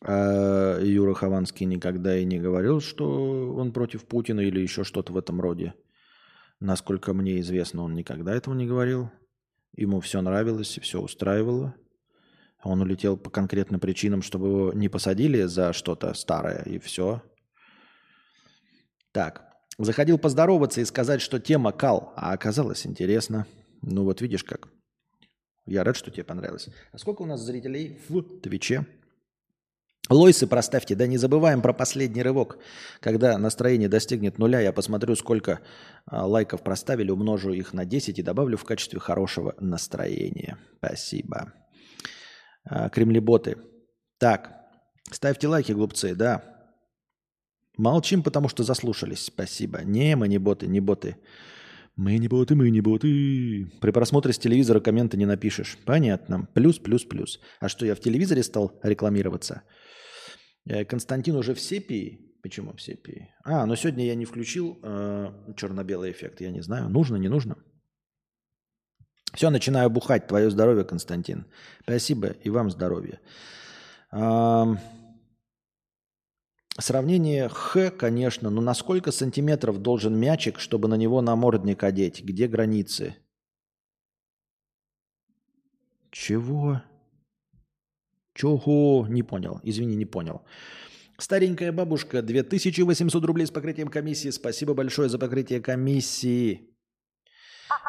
[0.00, 5.18] А Юра Хованский никогда и не говорил, что он против Путина или еще что-то в
[5.18, 5.74] этом роде.
[6.58, 9.12] Насколько мне известно, он никогда этого не говорил.
[9.76, 11.76] Ему все нравилось, все устраивало.
[12.64, 17.22] Он улетел по конкретным причинам, чтобы его не посадили за что-то старое, и все.
[19.12, 23.46] Так, Заходил поздороваться и сказать, что тема кал, а оказалось интересно.
[23.82, 24.68] Ну вот видишь как.
[25.66, 26.68] Я рад, что тебе понравилось.
[26.92, 28.86] А сколько у нас зрителей в Твиче?
[30.10, 32.58] Лойсы проставьте, да не забываем про последний рывок.
[33.00, 35.60] Когда настроение достигнет нуля, я посмотрю, сколько
[36.04, 40.58] а, лайков проставили, умножу их на 10 и добавлю в качестве хорошего настроения.
[40.76, 41.54] Спасибо.
[42.64, 43.56] А, кремлеботы.
[44.18, 44.52] Так,
[45.10, 46.53] ставьте лайки, глупцы, да.
[47.76, 49.26] Молчим, потому что заслушались.
[49.26, 49.82] Спасибо.
[49.84, 51.16] Не, мы не боты, не боты.
[51.96, 53.70] Мы не боты, мы не боты.
[53.80, 55.78] При просмотре с телевизора комменты не напишешь.
[55.84, 56.48] Понятно.
[56.54, 57.40] Плюс, плюс, плюс.
[57.60, 59.62] А что, я в телевизоре стал рекламироваться?
[60.66, 63.30] Э, Константин уже в сепии Почему все пи?
[63.42, 66.42] А, но сегодня я не включил э, черно-белый эффект.
[66.42, 67.56] Я не знаю, нужно, не нужно.
[69.32, 70.26] Все, начинаю бухать.
[70.26, 71.46] Твое здоровье, Константин.
[71.84, 72.26] Спасибо.
[72.44, 73.18] И вам здоровья.
[74.10, 74.76] А,
[76.78, 82.22] сравнение Х, конечно, но на сколько сантиметров должен мячик, чтобы на него намордник одеть?
[82.22, 83.16] Где границы?
[86.10, 86.82] Чего?
[88.34, 89.06] Чего?
[89.08, 89.60] Не понял.
[89.62, 90.42] Извини, не понял.
[91.18, 94.30] Старенькая бабушка, 2800 рублей с покрытием комиссии.
[94.30, 96.74] Спасибо большое за покрытие комиссии.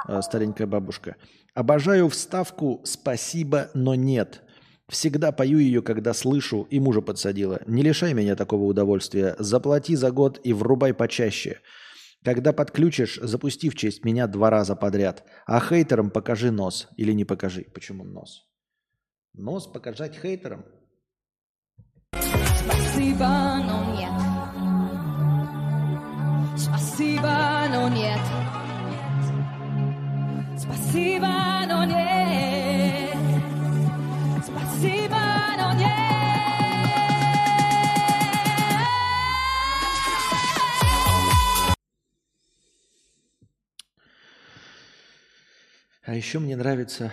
[0.07, 1.15] Э, старенькая бабушка.
[1.53, 4.43] Обожаю вставку «Спасибо, но нет».
[4.87, 7.61] Всегда пою ее, когда слышу, и мужа подсадила.
[7.65, 9.35] Не лишай меня такого удовольствия.
[9.39, 11.59] Заплати за год и врубай почаще.
[12.23, 15.23] Когда подключишь, запусти в честь меня два раза подряд.
[15.47, 16.87] А хейтерам покажи нос.
[16.97, 17.65] Или не покажи.
[17.73, 18.47] Почему нос?
[19.33, 20.65] Нос показать хейтерам?
[22.13, 23.27] Спасибо,
[23.65, 24.35] но нет.
[26.57, 28.19] Спасибо, но нет.
[30.57, 31.27] Спасибо,
[31.67, 32.64] но нет.
[46.05, 47.11] А еще мне нравится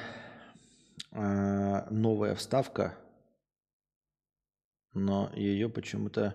[1.12, 2.99] э, новая вставка,
[4.95, 6.34] но ее почему-то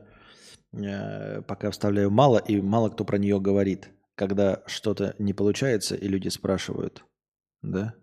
[0.74, 6.08] э, пока вставляю мало, и мало кто про нее говорит когда что-то не получается, и
[6.08, 7.06] люди спрашивают,
[7.62, 7.94] да?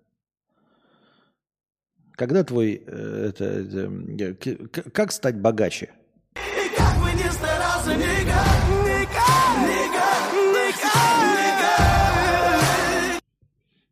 [2.13, 5.93] Когда твой, э, это, это как стать богаче?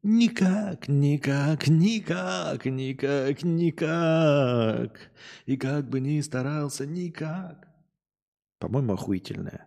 [0.03, 2.65] Никак, никак, никак.
[2.67, 5.11] Никак, никак.
[5.47, 7.69] И как бы ни старался, никак.
[8.59, 9.67] По-моему, охуительная.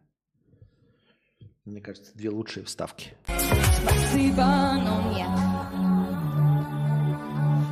[1.65, 3.13] Мне кажется, две лучшие вставки.
[3.25, 4.45] Спасибо,
[4.83, 5.29] но нет.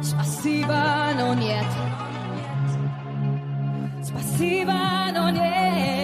[0.04, 1.68] Спасибо, но нет.
[4.04, 4.74] Спасибо,
[5.14, 6.03] но нет.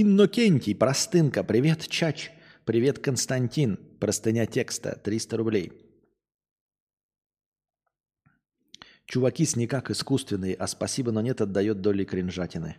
[0.00, 2.30] Иннокентий, простынка, привет, Чач,
[2.64, 5.72] привет, Константин, простыня текста, 300 рублей.
[9.06, 12.76] Чуваки с никак искусственные, а спасибо, но нет, отдает доли кринжатины.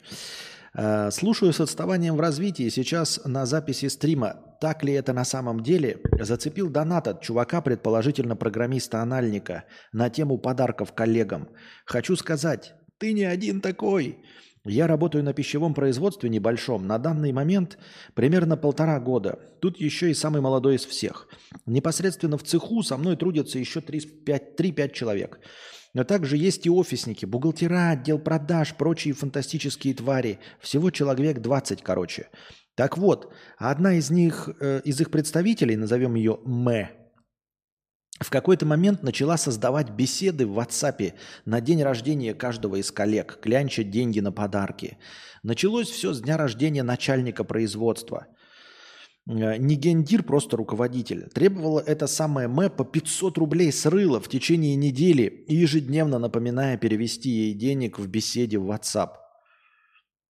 [0.73, 2.69] Э, слушаю с отставанием в развитии.
[2.69, 4.55] Сейчас на записи стрима.
[4.61, 5.99] Так ли это на самом деле?
[6.21, 11.49] Зацепил донат от чувака, предположительно программиста-анальника, на тему подарков коллегам.
[11.83, 14.23] Хочу сказать, ты не один такой.
[14.65, 16.85] Я работаю на пищевом производстве небольшом.
[16.85, 17.77] На данный момент
[18.13, 19.39] примерно полтора года.
[19.61, 21.27] Тут еще и самый молодой из всех.
[21.65, 25.39] Непосредственно в цеху со мной трудятся еще 3-5 человек.
[25.93, 30.39] Но также есть и офисники, бухгалтера, отдел продаж, прочие фантастические твари.
[30.59, 32.27] Всего человек 20, короче.
[32.75, 36.89] Так вот, одна из них, э, из их представителей, назовем ее Мэ,
[38.19, 41.13] в какой-то момент начала создавать беседы в WhatsApp
[41.45, 44.97] на день рождения каждого из коллег, клянчить деньги на подарки.
[45.43, 48.27] Началось все с дня рождения начальника производства–
[49.29, 51.29] Э, не гендир, просто руководитель.
[51.29, 56.77] Требовала это самое Мэ по 500 рублей с рыла в течение недели и ежедневно напоминая
[56.77, 59.11] перевести ей денег в беседе в WhatsApp.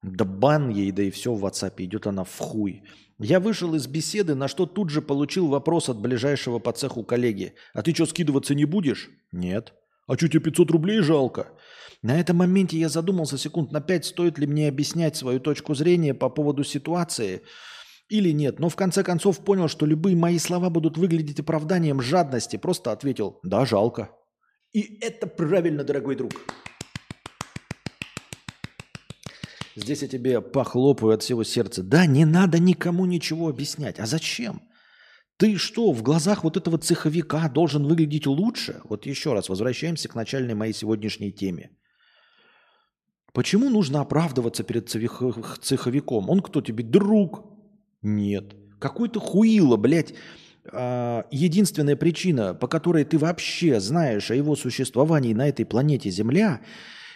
[0.01, 2.83] Да бан ей, да и все в WhatsApp, идет она в хуй.
[3.20, 7.53] Я вышел из беседы, на что тут же получил вопрос от ближайшего по цеху коллеги.
[7.74, 9.09] А ты что, скидываться не будешь?
[9.32, 9.74] Нет.
[10.07, 11.49] А что, тебе 500 рублей жалко?
[12.01, 16.13] На этом моменте я задумался секунд на пять, стоит ли мне объяснять свою точку зрения
[16.13, 17.41] по поводу ситуации–
[18.09, 22.57] или нет, но в конце концов понял, что любые мои слова будут выглядеть оправданием жадности,
[22.57, 24.09] просто ответил «да, жалко».
[24.74, 26.34] И это правильно, дорогой друг.
[29.82, 31.84] Здесь я тебе похлопаю от всего сердца.
[31.84, 33.99] Да, не надо никому ничего объяснять.
[33.99, 34.61] А зачем?
[35.38, 38.82] Ты что, в глазах вот этого цеховика должен выглядеть лучше?
[38.84, 41.71] Вот еще раз, возвращаемся к начальной моей сегодняшней теме.
[43.34, 46.30] Почему нужно оправдываться перед цеховиком?
[46.30, 46.84] Он кто тебе?
[46.84, 47.45] Друг.
[48.01, 48.55] Нет.
[48.80, 50.13] Какой-то хуило, блядь.
[50.71, 56.61] А, единственная причина, по которой ты вообще знаешь о его существовании на этой планете Земля,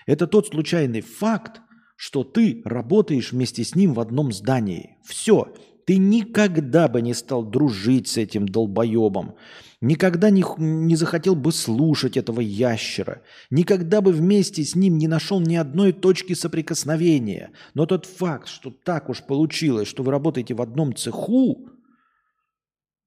[0.06, 1.62] это тот случайный факт,
[2.04, 4.98] что ты работаешь вместе с ним в одном здании.
[5.06, 5.54] Все.
[5.86, 9.36] Ты никогда бы не стал дружить с этим долбоебом.
[9.80, 13.22] Никогда не, не захотел бы слушать этого ящера.
[13.50, 17.52] Никогда бы вместе с ним не нашел ни одной точки соприкосновения.
[17.74, 21.70] Но тот факт, что так уж получилось, что вы работаете в одном цеху,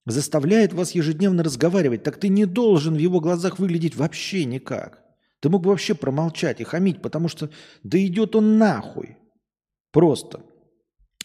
[0.07, 5.05] заставляет вас ежедневно разговаривать, так ты не должен в его глазах выглядеть вообще никак.
[5.47, 7.51] Ты мог бы вообще промолчать и хамить, потому что
[7.84, 9.16] да идет он нахуй.
[9.92, 10.40] Просто.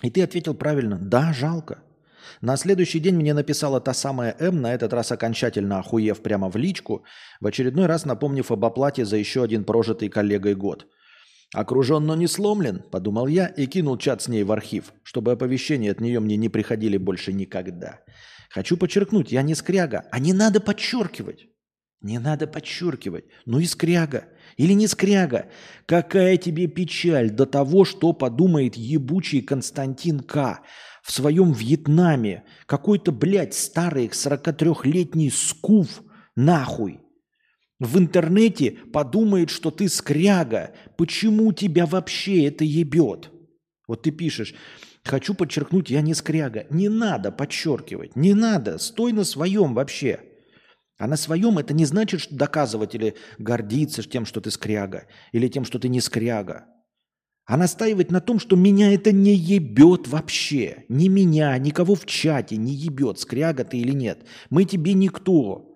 [0.04, 1.00] И ты ответил правильно.
[1.02, 1.80] Да, жалко.
[2.40, 6.56] На следующий день мне написала та самая М, на этот раз окончательно охуев прямо в
[6.56, 7.04] личку,
[7.40, 10.86] в очередной раз напомнив об оплате за еще один прожитый коллегой год.
[11.56, 15.92] «Окружен, но не сломлен»,– подумал я и кинул чат с ней в архив, чтобы оповещения
[15.92, 18.02] от нее мне не приходили больше никогда.
[18.52, 21.48] Хочу подчеркнуть, я не скряга, а не надо подчеркивать.
[22.02, 23.26] Не надо подчеркивать.
[23.46, 24.26] Ну и скряга.
[24.58, 25.50] Или не скряга.
[25.86, 30.62] Какая тебе печаль до того, что подумает ебучий Константин К.
[31.04, 32.44] в своем Вьетнаме.
[32.66, 36.02] Какой-то, блядь, старый 43-летний скуф.
[36.36, 37.02] Нахуй.
[37.80, 40.72] В интернете подумает, что ты скряга.
[40.98, 43.32] Почему тебя вообще это ебет?
[43.88, 44.56] Вот ты пишешь,
[45.04, 46.66] хочу подчеркнуть, я не скряга.
[46.70, 48.78] Не надо подчеркивать, не надо.
[48.78, 50.31] Стой на своем вообще.
[51.02, 55.48] А на своем это не значит что доказывать или гордиться тем, что ты скряга, или
[55.48, 56.66] тем, что ты не скряга.
[57.48, 60.86] А настаивать на том, что меня это не ебет вообще.
[60.90, 64.28] Ни меня, никого в чате не ебет, скряга ты или нет.
[64.52, 65.76] Мы тебе никто.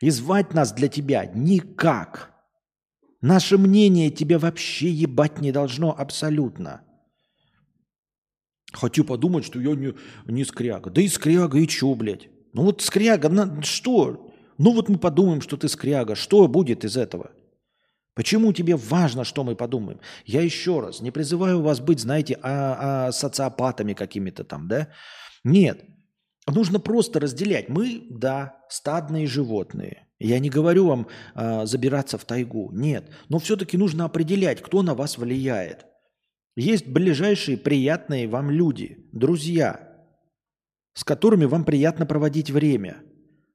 [0.00, 2.32] И звать нас для тебя никак.
[3.20, 6.82] Наше мнение тебя вообще ебать не должно абсолютно.
[8.72, 9.94] Хочу подумать, что я не,
[10.28, 10.90] не скряга.
[10.90, 12.28] Да и скряга, и чё, блядь?
[12.52, 14.23] Ну вот скряга, на, что?
[14.58, 16.14] Ну вот мы подумаем, что ты скряга.
[16.14, 17.32] Что будет из этого?
[18.14, 20.00] Почему тебе важно, что мы подумаем?
[20.24, 24.88] Я еще раз не призываю вас быть, знаете, а, а социопатами какими-то там, да?
[25.42, 25.84] Нет.
[26.46, 27.68] Нужно просто разделять.
[27.68, 30.06] Мы, да, стадные животные.
[30.20, 32.70] Я не говорю вам а, забираться в тайгу.
[32.72, 33.10] Нет.
[33.28, 35.86] Но все-таки нужно определять, кто на вас влияет.
[36.56, 39.92] Есть ближайшие приятные вам люди, друзья,
[40.92, 43.02] с которыми вам приятно проводить время–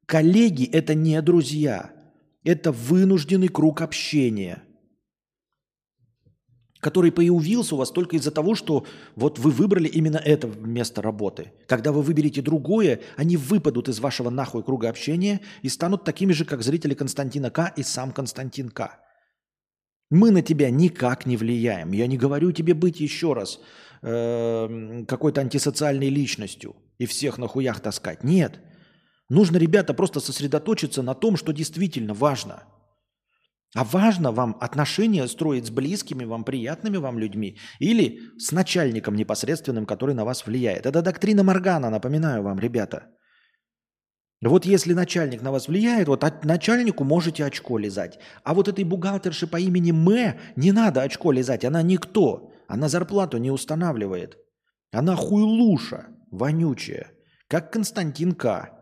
[0.09, 1.91] Коллеги– это не друзья.
[2.43, 4.63] Это вынужденный круг общения,
[6.79, 11.51] который появился у вас только из-за того, что вот вы выбрали именно это место работы.
[11.67, 16.43] Когда вы выберете другое, они выпадут из вашего нахуй круга общения и станут такими же,
[16.43, 17.71] как зрители Константина К.
[17.77, 18.97] и сам Константин К.
[20.09, 21.91] Мы на тебя никак не влияем.
[21.91, 23.59] Я не говорю тебе быть еще раз
[24.01, 28.23] э, какой-то антисоциальной личностью и всех на хуях таскать.
[28.23, 28.59] Нет.
[29.29, 32.63] Нужно, ребята, просто сосредоточиться на том, что действительно важно.
[33.75, 39.85] А важно вам отношения строить с близкими, вам приятными вам людьми или с начальником непосредственным,
[39.85, 40.87] который на вас влияет.
[40.87, 43.09] Это доктрина Моргана, напоминаю вам, ребята.
[44.41, 48.19] Вот если начальник на вас влияет, вот от начальнику можете очко лизать.
[48.43, 52.51] А вот этой бухгалтерше по имени Мэ не надо очко лизать, она никто.
[52.67, 54.37] Она зарплату не устанавливает.
[54.91, 57.11] Она хуйлуша, вонючая,
[57.47, 58.78] как Константин К.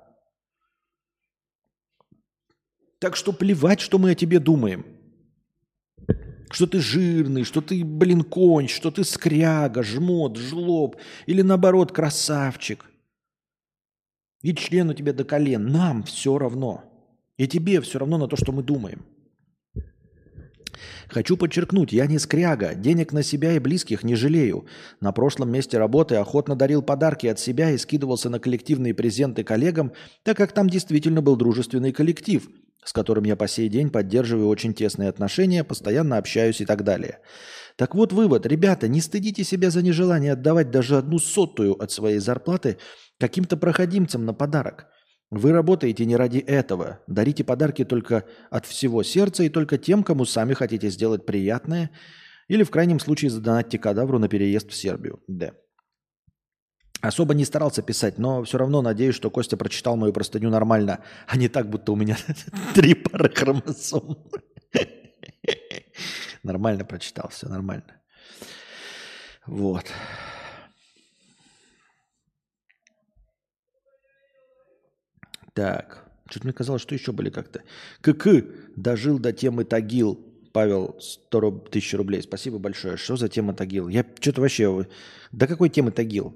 [3.00, 4.86] Так что плевать, что мы о тебе думаем.
[6.50, 10.95] Что ты жирный, что ты, блин, конь, что ты скряга, жмот, жлоб
[11.26, 12.86] или наоборот красавчик.
[14.41, 15.68] И член у тебя до колен.
[15.68, 16.84] Нам все равно.
[17.38, 19.06] И тебе все равно на то, что мы думаем.
[21.10, 24.66] Хочу подчеркнуть, я не скряга, денег на себя и близких не жалею.
[25.00, 29.93] На прошлом месте работы охотно дарил подарки от себя и скидывался на коллективные презенты коллегам,
[30.24, 32.48] так как там действительно был дружественный коллектив–
[32.84, 37.20] с которым я по сей день поддерживаю очень тесные отношения, постоянно общаюсь и так далее.
[37.76, 38.46] Так вот вывод.
[38.46, 42.78] Ребята, не стыдите себя за нежелание отдавать даже одну сотую от своей зарплаты
[43.20, 44.88] каким-то проходимцам на подарок.
[45.30, 47.02] Вы работаете не ради этого.
[47.08, 51.92] Дарите подарки только от всего сердца и только тем, кому сами хотите сделать приятное,
[52.48, 55.22] или в крайнем случае задонатьте кадавру на переезд в Сербию.
[55.28, 55.54] Д.
[57.02, 61.38] Особо не старался писать, но все равно надеюсь, что Костя прочитал мою простыню нормально, а
[61.38, 62.18] не так, будто у меня
[62.74, 64.18] три пары хромосом.
[66.43, 68.02] Нормально прочитал, все нормально.
[69.45, 69.86] Вот.
[75.54, 76.04] Так.
[76.30, 77.64] Что-то мне казалось, что еще были как-то.
[78.02, 78.43] КК
[78.76, 80.24] дожил до темы Тагил.
[80.52, 82.22] Павел, 100 тысяч рублей.
[82.22, 82.98] Спасибо большое.
[82.98, 83.88] Что за тема Тагил?
[83.88, 84.88] Я что-то вообще...
[85.32, 86.36] До какой темы Тагил?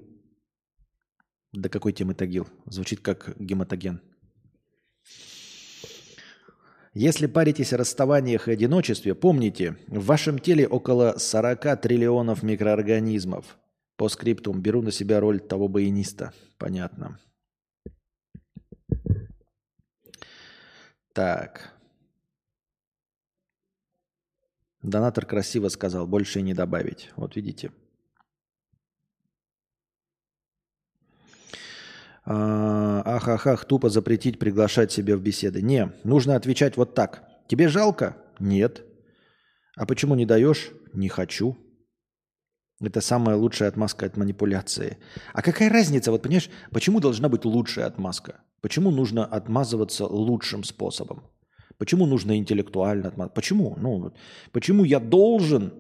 [1.54, 2.48] До какой темы Тагил?
[2.66, 4.02] Звучит как гематоген.
[6.94, 13.58] Если паритесь о расставаниях и одиночестве, помните, в вашем теле около 40 триллионов микроорганизмов.
[13.96, 16.34] По скриптум беру на себя роль того баяниста.
[16.58, 17.20] Понятно.
[21.14, 21.74] Так.
[24.82, 27.12] Донатор красиво сказал, больше и не добавить.
[27.16, 27.72] Вот видите.
[32.24, 35.62] А, ха-ха-ха, тупо запретить приглашать себя в беседы.
[35.62, 37.24] Не, нужно отвечать вот так.
[37.48, 38.18] Тебе жалко?
[38.40, 38.84] Нет.
[39.76, 40.72] А почему не даешь?
[40.94, 41.58] Не хочу.
[42.80, 44.98] Это самая лучшая отмазка от манипуляции.
[45.34, 48.42] А какая разница, вот понимаешь, почему должна быть лучшая отмазка?
[48.62, 51.24] Почему нужно отмазываться лучшим способом?
[51.78, 53.36] Почему нужно интеллектуально отмазываться?
[53.36, 53.76] Почему?
[53.80, 54.14] Ну,
[54.52, 55.74] почему я должен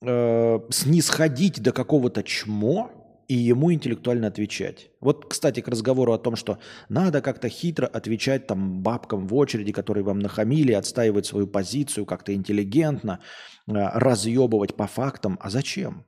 [0.00, 2.97] э, снисходить до какого-то чмо
[3.28, 4.90] и ему интеллектуально отвечать?
[5.00, 6.58] Вот, кстати, к разговору о том, что
[6.88, 12.34] надо как-то хитро отвечать там бабкам в очереди, которые вам нахамили, отстаивать свою позицию как-то
[12.34, 13.20] интеллигентно,
[13.66, 15.38] э, разъебывать по фактам.
[15.40, 16.04] А зачем?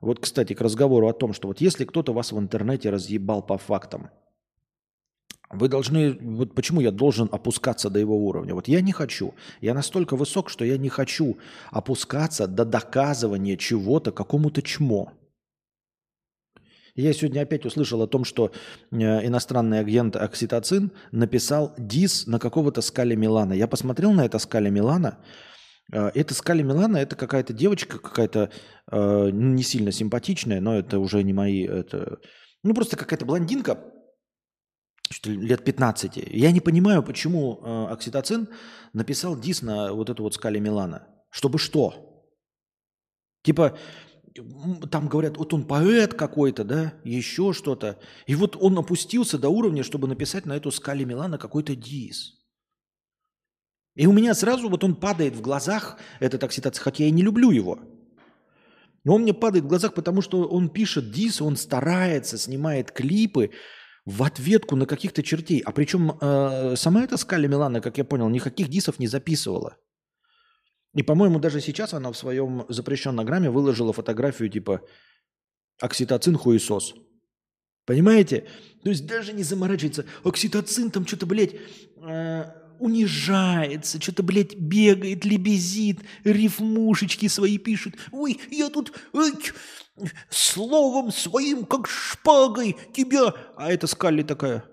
[0.00, 3.58] Вот, кстати, к разговору о том, что вот если кто-то вас в интернете разъебал по
[3.58, 4.10] фактам,
[5.50, 8.54] вы должны, вот почему я должен опускаться до его уровня?
[8.54, 9.34] Вот я не хочу.
[9.60, 11.38] Я настолько высок, что я не хочу
[11.70, 15.12] опускаться до доказывания чего-то какому-то чмо.
[16.96, 18.50] Я сегодня опять услышал о том, что
[18.90, 23.52] э, иностранный агент Окситоцин написал дис на какого-то Скали Милана.
[23.52, 25.18] Я посмотрел на это Скали Милана,
[25.92, 28.50] а, это Скали Милана, это какая-то девочка, какая-то
[28.90, 32.18] э, не сильно симпатичная, но это уже не мои, это,
[32.62, 33.78] ну просто какая-то блондинка,
[35.24, 36.16] лет 15.
[36.16, 38.48] Я не понимаю, почему э, Окситоцин
[38.94, 41.06] написал дис на вот эту вот Скали Милана.
[41.30, 42.24] Чтобы что?
[43.42, 43.78] Типа,
[44.90, 47.98] там говорят, вот он поэт какой-то, да, еще что-то.
[48.26, 52.34] И вот он опустился до уровня, чтобы написать на эту Скали Милана какой-то дис.
[53.94, 57.50] И у меня сразу вот он падает в глазах, этот окситоцин, хотя я не люблю
[57.50, 57.78] его.
[59.04, 63.52] Но он мне падает в глазах, потому что он пишет дис, он старается, снимает клипы
[64.04, 65.60] в ответку на каких-то чертей.
[65.60, 69.76] А причем э, сама эта Скаля Милана, как я понял, никаких дисов не записывала.
[70.96, 74.80] И, по-моему, даже сейчас она в своем запрещенном грамме выложила фотографию типа
[75.78, 76.94] «Окситоцин хуесос».
[77.84, 78.46] Понимаете?
[78.82, 80.06] То есть даже не заморачивается.
[80.24, 81.54] Окситоцин там что-то, блядь,
[81.98, 82.44] э,
[82.78, 87.94] унижается, что-то, блядь, бегает, лебезит, рифмушечки свои пишет.
[88.10, 89.32] Ой, я тут ой,
[90.30, 93.34] словом своим, как шпагой тебя...
[93.56, 94.64] А это Скалли такая,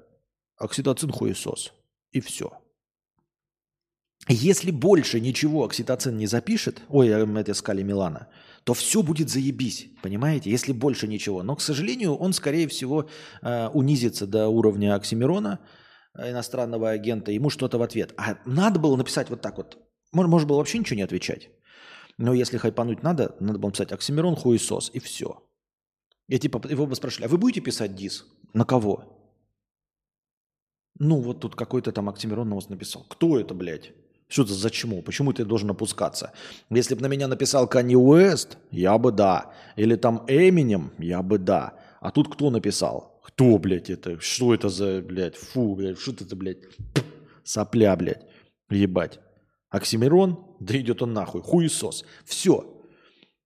[0.56, 1.74] окситоцин хуесос.
[2.12, 2.63] И все.
[4.30, 8.28] Если больше ничего окситоцин не запишет, ой, эм, это Скали Милана,
[8.64, 11.44] то все будет заебись, понимаете, если больше ничего.
[11.44, 13.10] Но, к сожалению, он, скорее всего,
[13.42, 15.60] э, унизится до уровня Оксимирона,
[16.18, 18.14] иностранного агента, ему что-то в ответ.
[18.18, 19.78] А надо было написать вот так вот.
[20.12, 21.50] Может было вообще ничего не отвечать.
[22.18, 25.44] Но если хайпануть надо, надо было написать Оксимирон хуесос, и все.
[26.30, 28.26] И типа его бы спрашивали, а вы будете писать дис?
[28.54, 29.20] На кого?
[31.00, 33.04] Ну, вот тут какой-то там Оксимирон на вас написал.
[33.10, 33.92] Кто это, блядь?
[34.34, 35.04] Что это за чему?
[35.04, 36.32] Почему ты должен опускаться?
[36.72, 39.54] Если бы на меня написал Канни Уэст, я бы да.
[39.76, 41.76] Или там Эминем, я бы да.
[42.02, 43.22] А тут кто написал?
[43.24, 44.20] Кто, блядь, это?
[44.20, 46.58] Что это за, блядь, фу, блядь, что это, блядь,
[47.44, 48.26] сопля, блядь,
[48.72, 49.20] ебать.
[49.70, 52.04] Оксимирон, да идет он нахуй, хуесос.
[52.26, 52.84] Все.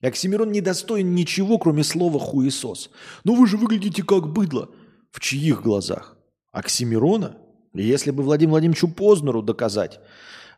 [0.01, 2.91] Оксимирон не достоин ничего, кроме слова хуесос.
[3.25, 4.69] Но «Ну вы же выглядите как быдло.
[5.11, 6.15] В чьих глазах?
[6.53, 7.35] Оксимирона?
[7.73, 9.99] Если бы Владимиру Владимировичу Познеру доказать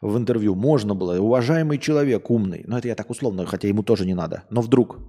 [0.02, 4.06] в интервью можно было, уважаемый человек, умный, но это я так условно, хотя ему тоже
[4.06, 5.00] не надо, но вдруг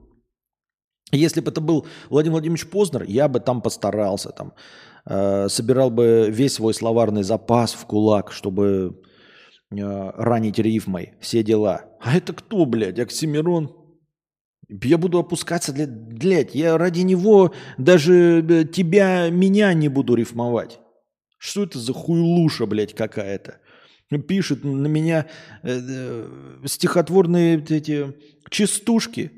[1.12, 4.52] если бы это был Владимир Владимирович Познер, я бы там постарался, там,
[5.06, 9.02] э, собирал бы весь свой словарный запас в кулак, чтобы
[9.70, 11.86] э, ранить рифмой, все дела.
[12.00, 13.76] А это кто, блядь, Оксимирон?
[14.68, 20.78] Я буду опускаться, блядь, я ради него даже э, тебя, меня не буду рифмовать.
[21.38, 23.58] Что это за хуйлуша, блядь, какая-то?
[24.18, 25.28] Пишет на меня
[25.62, 28.16] э, э, стихотворные эти
[28.50, 29.32] частушки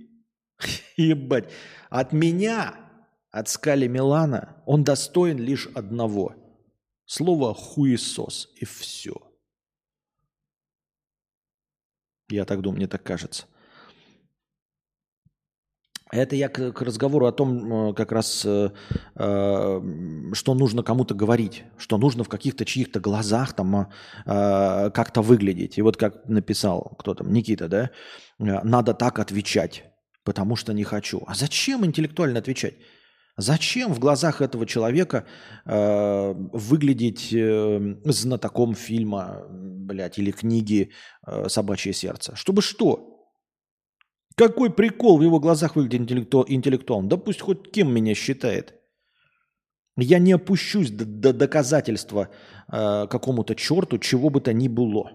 [0.96, 1.50] –Ебать.
[1.90, 2.74] От меня,
[3.30, 6.34] от Скали Милана, он достоин лишь одного.
[7.04, 8.48] Слово хуесос.
[8.56, 9.14] И все.
[12.28, 13.46] Я так думаю, мне так кажется.
[16.12, 18.70] Это я к, к разговору о том, э, как раз, э,
[19.16, 19.80] э,
[20.34, 23.86] что нужно кому-то говорить, что нужно в каких-то чьих-то глазах там э,
[24.24, 25.78] как-то выглядеть.
[25.78, 27.90] И вот как написал кто там, Никита, да,
[28.38, 29.84] э, надо так отвечать
[30.24, 31.22] потому что не хочу.
[31.26, 32.74] А зачем интеллектуально отвечать?
[33.38, 35.24] Зачем в глазах этого человека
[35.64, 40.90] э, выглядеть э, знатоком фильма, блядь, или книги
[41.26, 42.36] э, «Собачье сердце»?
[42.36, 43.11] Чтобы что?
[44.36, 47.08] Какой прикол в его глазах выглядит интеллекту, интеллектуалом?
[47.08, 48.74] Да пусть хоть кем меня считает.
[49.96, 52.30] Я не опущусь до, до доказательства
[52.68, 55.12] э, какому-то черту, чего бы то ни было.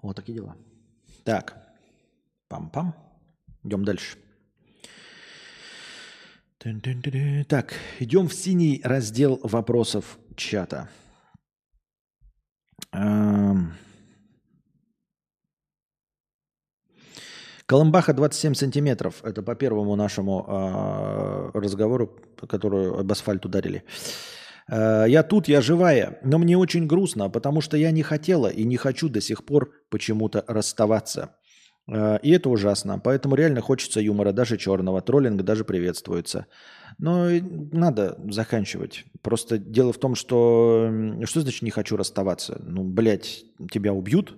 [0.00, 0.56] Вот такие дела.
[1.24, 1.56] Так.
[2.48, 2.94] Пам-пам.
[3.64, 4.16] Идем дальше.
[7.48, 10.88] Так, идем в синий раздел вопросов чата.
[17.66, 19.22] Колымбаха 27 сантиметров.
[19.22, 23.84] Это по первому нашему э, разговору, который об асфальт ударили.
[24.68, 28.64] Э, я тут, я живая, но мне очень грустно, потому что я не хотела и
[28.64, 31.36] не хочу до сих пор почему-то расставаться.
[31.88, 32.98] Э, и это ужасно.
[32.98, 35.00] Поэтому реально хочется юмора, даже черного.
[35.00, 36.46] Троллинг даже приветствуется.
[36.98, 37.28] Но
[37.72, 39.04] надо заканчивать.
[39.22, 40.90] Просто дело в том, что...
[41.24, 42.60] Что значит не хочу расставаться?
[42.64, 44.36] Ну, блядь, тебя убьют,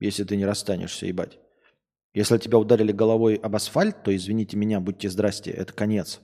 [0.00, 1.38] если ты не расстанешься, ебать.
[2.12, 6.20] Если тебя ударили головой об асфальт, то, извините меня, будьте здрасте, это конец.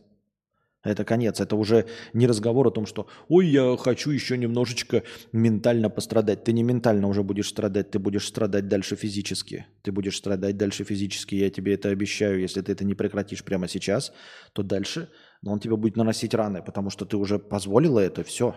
[0.83, 1.41] Это конец.
[1.41, 5.03] Это уже не разговор о том, что «Ой, я хочу еще немножечко
[5.33, 6.45] ментально пострадать».
[6.45, 9.67] Ты не ментально уже будешь страдать, ты будешь страдать дальше физически.
[9.83, 12.41] Ты будешь страдать дальше физически, я тебе это обещаю.
[12.41, 14.13] Если ты это не прекратишь прямо сейчас,
[14.55, 15.09] то дальше
[15.43, 18.55] но он тебе будет наносить раны, потому что ты уже позволила это, все.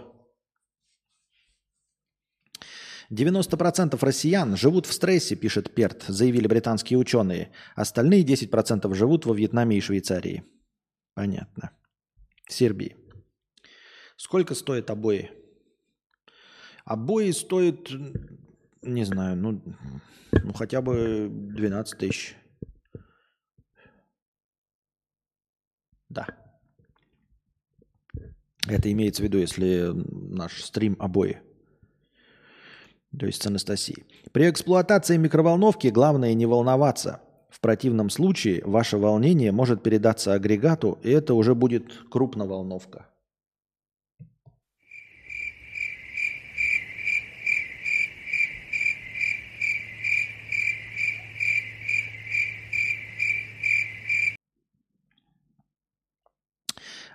[3.12, 7.52] 90% россиян живут в стрессе, пишет Перт, заявили британские ученые.
[7.76, 10.44] Остальные 10% живут во Вьетнаме и Швейцарии.
[11.14, 11.72] Понятно.
[12.54, 12.96] Сербии.
[14.16, 15.32] Сколько стоят обои?
[16.86, 17.90] Обои стоят,
[18.82, 19.62] не знаю, ну,
[20.32, 22.36] ну хотя бы 12 тысяч.
[26.10, 26.28] Да.
[28.68, 31.42] Это имеется в виду, если наш стрим обои.
[33.18, 34.06] То есть с Анастасией.
[34.32, 37.22] При эксплуатации микроволновки главное не волноваться.
[37.54, 43.06] В противном случае ваше волнение может передаться агрегату, и это уже будет крупноволновка.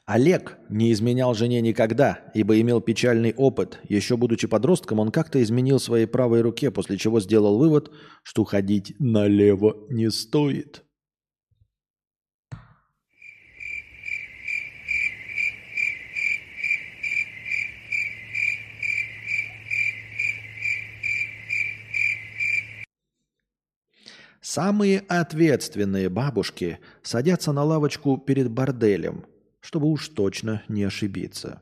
[0.09, 3.79] Олег не изменял жене никогда, ибо имел печальный опыт.
[3.91, 7.93] Еще будучи подростком, он как-то изменил своей правой руке, после чего сделал вывод,
[8.23, 10.83] что ходить налево не стоит.
[24.41, 29.27] Самые ответственные бабушки садятся на лавочку перед борделем–
[29.69, 31.61] чтобы уж точно не ошибиться.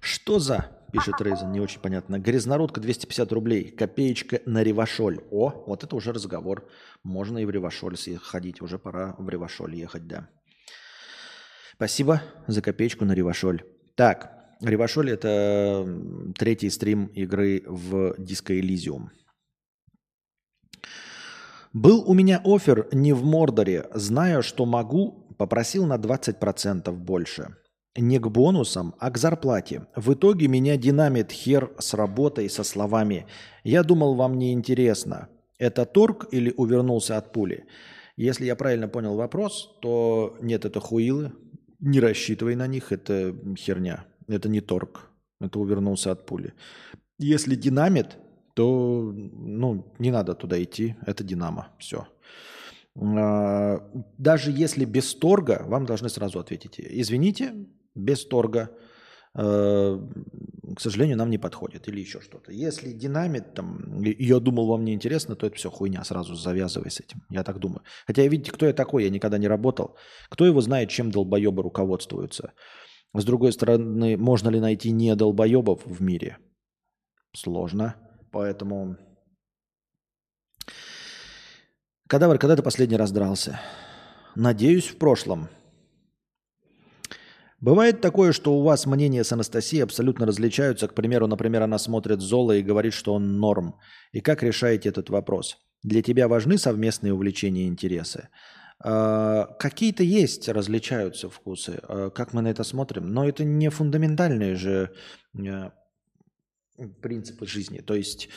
[0.00, 2.18] Что за, пишет Рейзен, не очень понятно.
[2.18, 5.20] Грязнородка 250 рублей, копеечка на Ревашоль.
[5.30, 6.68] О, вот это уже разговор.
[7.04, 10.28] Можно и в Ревашоль ходить, уже пора в Ревашоль ехать, да.
[11.78, 13.62] Спасибо за копеечку на Ревашоль.
[13.94, 15.86] Так, Ревашоль– это
[16.36, 19.10] третий стрим игры в Disco Elysium.
[21.72, 27.54] Был у меня офер не в Мордоре, зная, что могу, попросил на 20% больше.
[27.96, 29.86] Не к бонусам, а к зарплате.
[29.94, 33.28] В итоге меня динамит хер с работой со словами
[33.62, 35.28] «Я думал, вам не интересно».
[35.58, 37.66] Это торг или увернулся от пули?
[38.16, 41.34] Если я правильно понял вопрос, то нет, это хуилы,
[41.80, 44.04] не рассчитывай на них, это херня.
[44.26, 45.10] Это не торг.
[45.40, 46.54] Это увернулся от пули.
[47.18, 48.16] Если динамит,
[48.54, 50.96] то ну, не надо туда идти.
[51.06, 51.68] Это динамо.
[51.78, 52.06] Все.
[52.96, 56.80] А, даже если без торга, вам должны сразу ответить.
[56.80, 57.54] Извините,
[57.94, 58.70] без торга
[59.38, 62.50] к сожалению, нам не подходит или еще что-то.
[62.50, 66.98] Если динамит, там, я думал, вам не интересно, то это все хуйня, сразу завязывай с
[66.98, 67.22] этим.
[67.30, 67.82] Я так думаю.
[68.06, 69.96] Хотя, видите, кто я такой, я никогда не работал.
[70.28, 72.52] Кто его знает, чем долбоебы руководствуются.
[73.14, 76.38] С другой стороны, можно ли найти не долбоебов в мире?
[77.32, 77.94] Сложно.
[78.32, 78.96] Поэтому...
[82.08, 83.60] Кадавр, когда ты последний раз дрался?
[84.34, 85.48] Надеюсь, в прошлом.
[87.60, 90.86] Бывает такое, что у вас мнения с Анастасией абсолютно различаются.
[90.86, 93.74] К примеру, например, она смотрит Зола и говорит, что он норм.
[94.12, 95.58] И как решаете этот вопрос?
[95.82, 98.28] Для тебя важны совместные увлечения и интересы?
[98.84, 101.80] Э, какие-то есть, различаются вкусы.
[101.88, 103.12] Э, как мы на это смотрим?
[103.12, 104.92] Но это не фундаментальные же
[105.34, 105.70] э,
[107.02, 107.80] принципы жизни.
[107.80, 108.28] То есть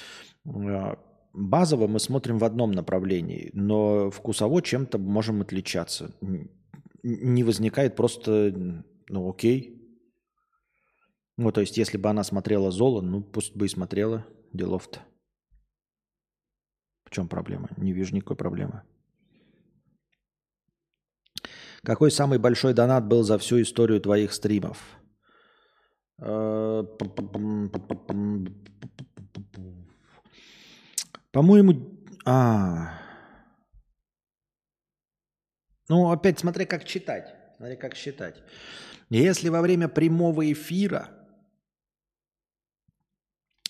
[1.33, 6.11] базово мы смотрим в одном направлении, но вкусово чем-то можем отличаться.
[7.03, 9.77] Не возникает просто ну окей.
[11.37, 14.99] Ну, то есть, если бы она смотрела Золо, ну пусть бы и смотрела делов-то.
[17.05, 17.69] В чем проблема?
[17.77, 18.83] Не вижу никакой проблемы.
[21.83, 24.77] Какой самый большой донат был за всю историю твоих стримов?
[26.19, 26.83] Э,
[31.31, 32.99] по-моему, а.
[35.89, 37.33] Ну, опять смотри, как читать.
[37.57, 38.41] Смотри, как считать.
[39.11, 41.09] Если во время прямого эфира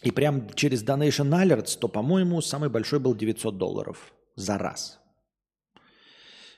[0.04, 5.00] и прям через Donation Alerts, то, по-моему, самый большой был 900 долларов за раз.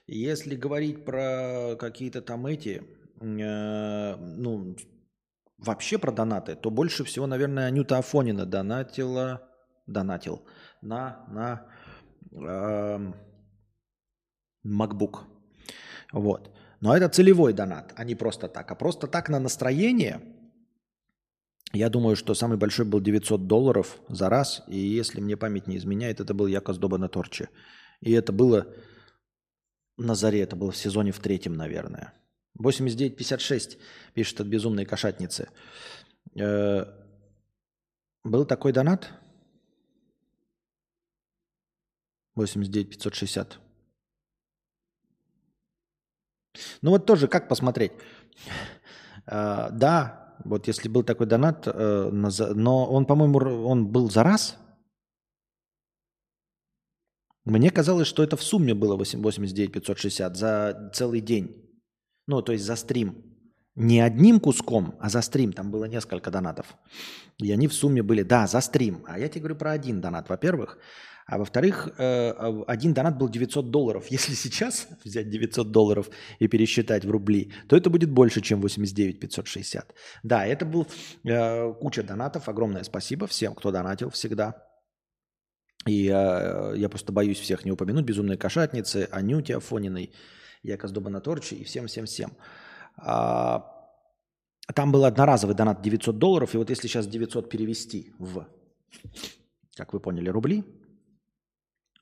[0.05, 2.83] Если говорить про какие-то там эти,
[3.21, 4.75] э, ну,
[5.57, 9.49] вообще про донаты, то больше всего, наверное, Анюта Афонина донатила,
[9.87, 10.45] донатил
[10.81, 11.65] на, на
[12.33, 13.13] э,
[14.65, 15.19] MacBook.
[16.11, 16.53] Вот.
[16.83, 18.69] Но это целевой донат, а не просто так.
[18.69, 20.19] А просто так на настроение,
[21.71, 24.63] я думаю, что самый большой был 900 долларов за раз.
[24.67, 27.47] И если мне память не изменяет, это был Якос Доба на Торче.
[28.01, 28.67] И это было
[29.95, 32.13] на заре, это было в сезоне в третьем, наверное.
[32.61, 33.77] 89.56
[34.13, 35.47] пишет от безумной кошатницы.
[36.35, 36.85] Э,
[38.25, 39.09] был такой донат?
[42.37, 43.62] 89.560.
[46.81, 47.91] Ну вот тоже как посмотреть?
[49.27, 54.57] Э, да, вот если был такой донат, э, но он, по-моему, он был за раз–
[57.45, 61.69] мне казалось, что это в сумме было 89 560 за целый день.
[62.25, 63.21] Ну, то есть за стрим.
[63.75, 65.51] Не одним куском, а за стрим.
[65.51, 66.77] Там было несколько донатов.
[67.39, 69.03] И они в сумме были, да, за стрим.
[69.07, 70.77] А я тебе говорю про один донат, во-первых.
[71.25, 72.31] А во-вторых, э,
[72.67, 74.07] один донат был 900 долларов.
[74.09, 76.09] Если сейчас взять 900 долларов
[76.39, 79.95] и пересчитать в рубли, то это будет больше, чем 89 560.
[80.23, 80.87] Да, это был
[81.23, 82.49] э, куча донатов.
[82.49, 84.67] Огромное спасибо всем, кто донатил всегда.
[85.85, 88.05] И э, я просто боюсь всех не упомянуть.
[88.05, 90.13] Безумные кошатницы, Анюте Афониной,
[90.61, 92.33] Якос Добанаторчи и всем-всем-всем.
[92.97, 93.69] А,
[94.73, 96.53] там был одноразовый донат 900 долларов.
[96.53, 98.47] И вот если сейчас 900 перевести в,
[99.75, 100.63] как вы поняли, рубли,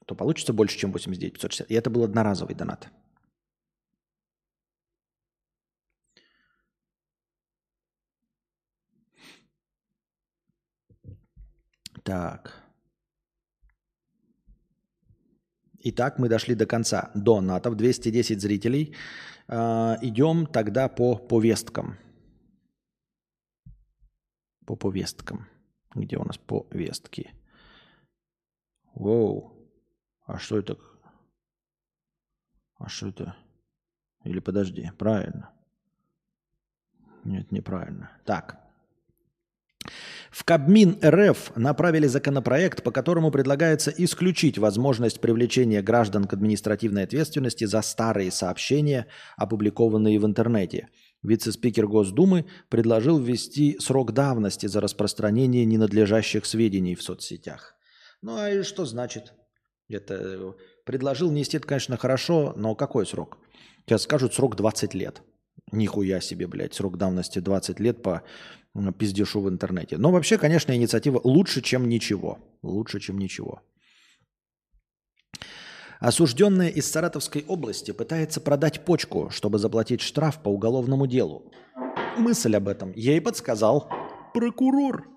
[0.05, 1.71] то получится больше, чем 89 560.
[1.71, 2.89] И это был одноразовый донат.
[12.03, 12.61] Так.
[15.83, 17.11] Итак, мы дошли до конца.
[17.15, 18.95] До НАТО в 210 зрителей.
[19.47, 21.97] Э, идем тогда по повесткам.
[24.65, 25.47] По повесткам.
[25.95, 27.33] Где у нас повестки?
[28.93, 29.50] Воу.
[30.31, 30.77] А что это?
[32.79, 33.35] А что это?
[34.23, 35.51] Или подожди, правильно.
[37.25, 38.11] Нет, неправильно.
[38.25, 38.57] Так.
[40.29, 47.65] В Кабмин РФ направили законопроект, по которому предлагается исключить возможность привлечения граждан к административной ответственности
[47.65, 50.87] за старые сообщения, опубликованные в интернете.
[51.23, 57.75] Вице-спикер Госдумы предложил ввести срок давности за распространение ненадлежащих сведений в соцсетях.
[58.21, 59.33] Ну а и что значит?
[59.93, 60.55] Это
[60.85, 63.37] предложил внести, это, конечно, хорошо, но какой срок?
[63.85, 65.21] Сейчас скажут срок 20 лет.
[65.71, 68.23] Нихуя себе, блядь, срок давности 20 лет по
[68.97, 69.97] пиздешу в интернете.
[69.97, 72.39] Но вообще, конечно, инициатива лучше, чем ничего.
[72.61, 73.61] Лучше, чем ничего.
[75.99, 81.51] Осужденная из Саратовской области пытается продать почку, чтобы заплатить штраф по уголовному делу.
[82.17, 83.87] Мысль об этом ей подсказал
[84.33, 85.07] прокурор.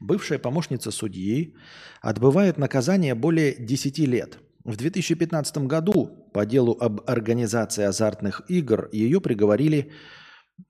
[0.00, 1.56] Бывшая помощница судьи
[2.00, 4.38] отбывает наказание более 10 лет.
[4.64, 9.92] В 2015 году по делу об организации азартных игр ее приговорили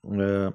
[0.02, 0.52] э,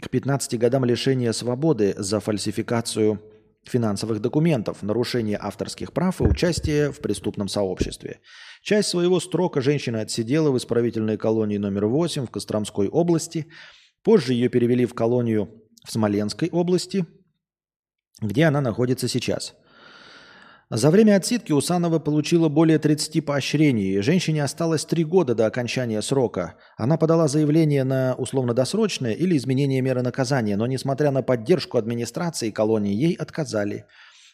[0.00, 3.20] к 15 годам лишения свободы за фальсификацию
[3.64, 8.20] финансовых документов, нарушение авторских прав и участие в преступном сообществе.
[8.62, 13.46] Часть своего срока женщина отсидела в исправительной колонии номер 8 в Костромской области.
[14.02, 17.06] Позже ее перевели в колонию в Смоленской области,
[18.20, 19.54] где она находится сейчас.
[20.74, 24.00] За время отсидки Усанова получила более 30 поощрений.
[24.00, 26.54] Женщине осталось 3 года до окончания срока.
[26.78, 32.94] Она подала заявление на условно-досрочное или изменение меры наказания, но несмотря на поддержку администрации колонии,
[32.94, 33.84] ей отказали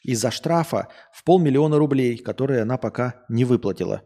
[0.05, 4.03] из-за штрафа в полмиллиона рублей, которые она пока не выплатила.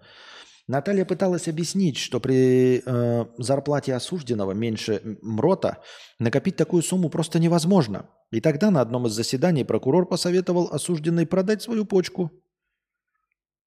[0.73, 5.83] Наталья пыталась объяснить, что при э, зарплате осужденного меньше МРОТа
[6.19, 8.09] накопить такую сумму просто невозможно.
[8.31, 12.31] И тогда на одном из заседаний прокурор посоветовал осужденной продать свою почку.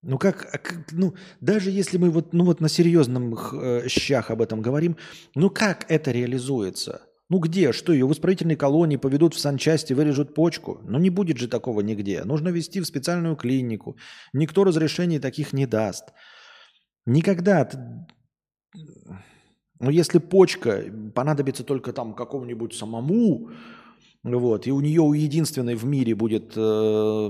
[0.01, 4.41] Ну как, как ну даже если мы вот, ну вот на серьезном э, щах об
[4.41, 4.97] этом говорим,
[5.35, 7.03] ну как это реализуется?
[7.29, 7.71] Ну где?
[7.71, 10.81] Что, ее в исправительной колонии поведут в санчасти, вырежут почку?
[10.83, 12.23] Ну не будет же такого нигде.
[12.23, 13.95] Нужно вести в специальную клинику.
[14.33, 16.05] Никто разрешений таких не даст.
[17.05, 17.69] Никогда.
[19.79, 20.83] Ну если почка
[21.13, 23.51] понадобится только там какому-нибудь самому,
[24.23, 27.29] вот, и у нее у единственной в мире будет э,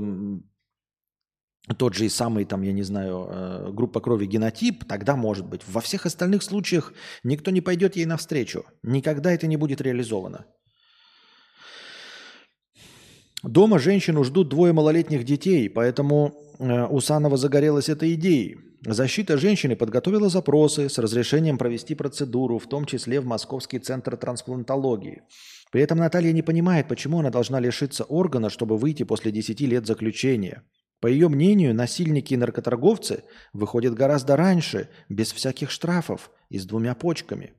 [1.78, 5.62] тот же и самый, там, я не знаю, э, группа крови генотип, тогда может быть.
[5.68, 6.94] Во всех остальных случаях
[7.24, 8.64] никто не пойдет ей навстречу.
[8.84, 10.46] Никогда это не будет реализовано.
[13.44, 18.58] Дома женщину ждут двое малолетних детей, поэтому э, Усанова загорелась этой идеей.
[18.86, 25.24] Защита женщины подготовила запросы с разрешением провести процедуру, в том числе в Московский центр трансплантологии.
[25.72, 29.86] При этом Наталья не понимает, почему она должна лишиться органа, чтобы выйти после 10 лет
[29.86, 30.64] заключения–
[31.06, 36.96] по ее мнению, насильники и наркоторговцы выходят гораздо раньше, без всяких штрафов и с двумя
[36.96, 37.54] почками.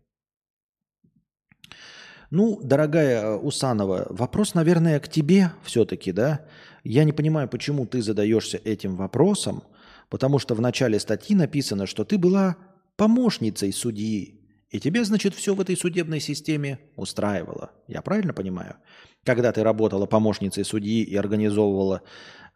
[2.30, 6.44] Ну, дорогая э, Усанова, вопрос, наверное, к тебе все-таки, да?
[6.82, 9.62] Я не понимаю, почему ты задаешься этим вопросом,
[10.08, 12.56] потому что в начале статьи написано, что ты была
[12.96, 17.70] помощницей судьи, и тебе, значит, все в этой судебной системе устраивало.
[17.86, 18.76] Я правильно понимаю?
[19.24, 22.02] Когда ты работала помощницей судьи и организовывала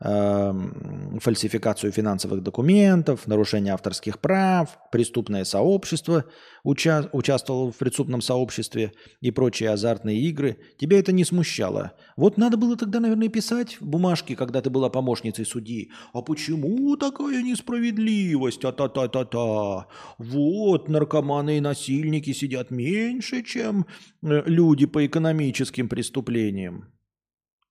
[0.03, 6.25] фальсификацию финансовых документов, нарушение авторских прав, преступное сообщество
[6.65, 10.57] уча- участвовало в преступном сообществе и прочие азартные игры.
[10.79, 11.93] Тебя это не смущало.
[12.17, 15.91] Вот надо было тогда, наверное, писать в бумажке, когда ты была помощницей судьи.
[16.15, 18.65] А почему такая несправедливость?
[18.65, 19.87] А-та-та-та-та.
[20.19, 23.85] Вот наркоманы и насильники сидят меньше, чем
[24.23, 26.87] э, люди по экономическим преступлениям.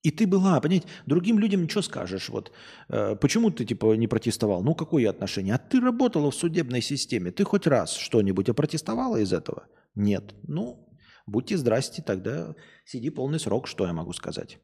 [0.02, 2.30] И ты была, понять, другим людям ничего скажешь.
[2.30, 2.52] Вот
[2.88, 4.64] э, почему ты типа не протестовал?
[4.64, 5.56] Ну какое отношение?
[5.56, 7.32] А ты работала в судебной системе.
[7.32, 9.68] Ты хоть раз что-нибудь опротестовала из этого?
[9.96, 10.36] Нет.
[10.44, 10.88] Ну,
[11.28, 12.56] будьте здрасте, тогда
[12.86, 14.60] сиди полный срок, что я могу сказать.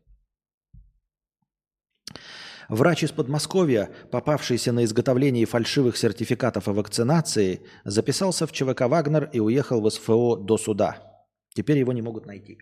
[2.70, 9.40] Врач из Подмосковья, попавшийся на изготовление фальшивых сертификатов о вакцинации, записался в ЧВК «Вагнер» и
[9.40, 11.26] уехал в СФО до суда.
[11.54, 12.58] Теперь его не могут найти.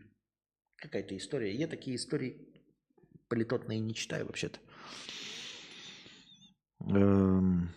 [0.76, 1.56] Какая-то история.
[1.56, 2.53] Я такие истории
[3.34, 4.60] политотные не читаю вообще-то.
[6.82, 7.70] Эм...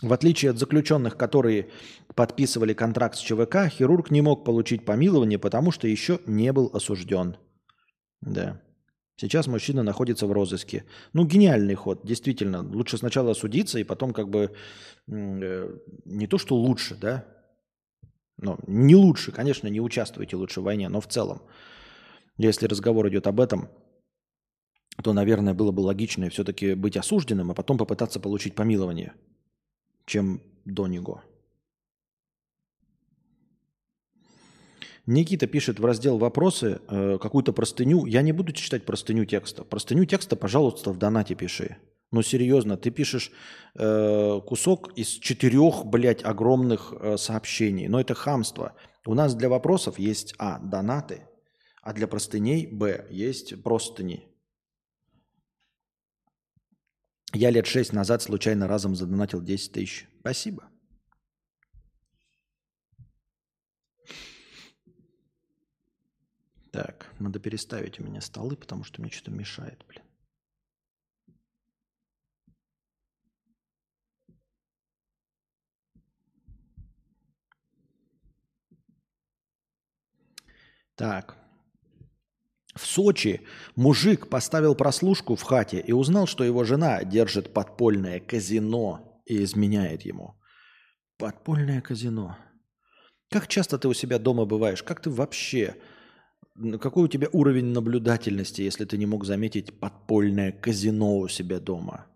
[0.00, 1.70] В отличие от заключенных, которые
[2.14, 7.36] подписывали контракт с ЧВК, хирург не мог получить помилование, потому что еще не был осужден.
[8.20, 8.62] Да.
[9.16, 10.84] Сейчас мужчина находится в розыске.
[11.12, 12.62] Ну, гениальный ход, действительно.
[12.62, 14.52] Лучше сначала осудиться и потом как бы
[15.08, 17.24] э, не то, что лучше, да,
[18.38, 21.42] ну, не лучше, конечно, не участвуйте лучше в войне, но в целом,
[22.36, 23.68] если разговор идет об этом,
[25.02, 29.12] то, наверное, было бы логичнее все-таки быть осужденным, а потом попытаться получить помилование,
[30.06, 31.22] чем до него.
[35.06, 38.04] Никита пишет в раздел «Вопросы» э, какую-то простыню.
[38.04, 39.64] Я не буду читать простыню текста.
[39.64, 41.78] Простыню текста, пожалуйста, в донате пиши.
[42.10, 43.30] Ну, серьезно, ты пишешь
[43.74, 47.88] э, кусок из четырех, блядь, огромных э, сообщений.
[47.88, 48.74] Но это хамство.
[49.04, 51.28] У нас для вопросов есть, а, донаты,
[51.82, 54.26] а для простыней, б, есть простыни.
[57.34, 60.08] Я лет шесть назад случайно разом задонатил 10 тысяч.
[60.20, 60.70] Спасибо.
[66.72, 70.07] Так, надо переставить у меня столы, потому что мне что-то мешает, блин.
[80.98, 81.36] Так.
[82.74, 83.40] В Сочи
[83.76, 90.02] мужик поставил прослушку в хате и узнал, что его жена держит подпольное казино и изменяет
[90.02, 90.34] ему.
[91.16, 92.36] Подпольное казино.
[93.30, 94.82] Как часто ты у себя дома бываешь?
[94.82, 95.76] Как ты вообще...
[96.80, 102.06] Какой у тебя уровень наблюдательности, если ты не мог заметить подпольное казино у себя дома?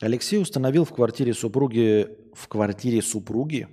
[0.00, 2.08] Алексей установил в квартире супруги...
[2.34, 3.68] В квартире супруги?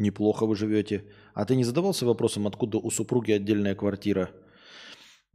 [0.00, 1.04] Неплохо вы живете
[1.34, 4.30] а ты не задавался вопросом, откуда у супруги отдельная квартира?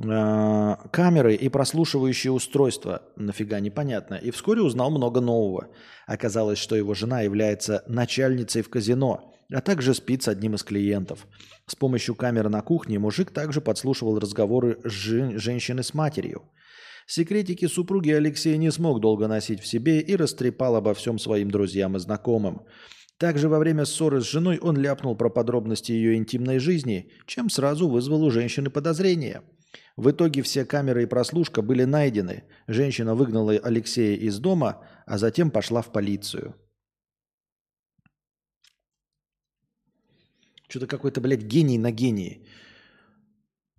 [0.04, 3.02] А, камеры и прослушивающие устройства.
[3.16, 4.16] Нафига непонятно.
[4.16, 5.70] И вскоре узнал много нового.
[6.06, 11.26] Оказалось, что его жена является начальницей в казино, а также спит с одним из клиентов.
[11.66, 16.44] С помощью камеры на кухне мужик также подслушивал разговоры жен- женщины с матерью.
[17.08, 21.96] Секретики супруги Алексей не смог долго носить в себе и растрепал обо всем своим друзьям
[21.96, 22.64] и знакомым.
[23.18, 27.88] Также во время ссоры с женой он ляпнул про подробности ее интимной жизни, чем сразу
[27.88, 29.42] вызвал у женщины подозрения.
[29.96, 32.44] В итоге все камеры и прослушка были найдены.
[32.68, 36.56] Женщина выгнала Алексея из дома, а затем пошла в полицию.
[40.68, 42.46] Что-то какой-то, блядь, гений на гении.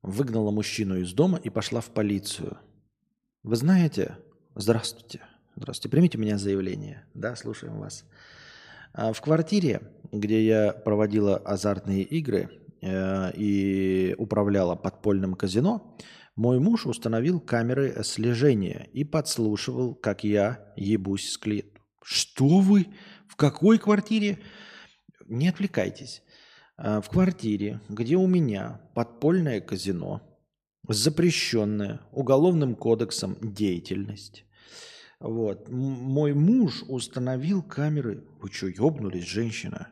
[0.00, 2.58] Выгнала мужчину из дома и пошла в полицию.
[3.42, 4.16] Вы знаете,
[4.54, 5.20] здравствуйте,
[5.56, 7.06] здравствуйте, примите меня заявление.
[7.12, 8.04] Да, слушаем вас.
[8.96, 12.48] А в квартире, где я проводила азартные игры
[12.80, 15.98] э, и управляла подпольным казино,
[16.34, 21.82] мой муж установил камеры слежения и подслушивал, как я ебусь с клиентом.
[22.02, 22.86] Что вы?
[23.28, 24.38] В какой квартире?
[25.26, 26.22] Не отвлекайтесь.
[26.78, 30.22] А, в квартире, где у меня подпольное казино,
[30.88, 34.45] запрещенная уголовным кодексом деятельность.
[35.18, 35.68] Вот.
[35.68, 38.24] Мой муж установил камеры.
[38.40, 39.88] Вы что, ебнулись, женщина?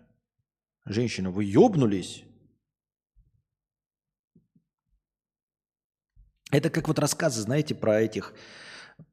[0.84, 2.24] Женщина, вы ебнулись?
[6.50, 8.34] Это как вот рассказы, знаете, про этих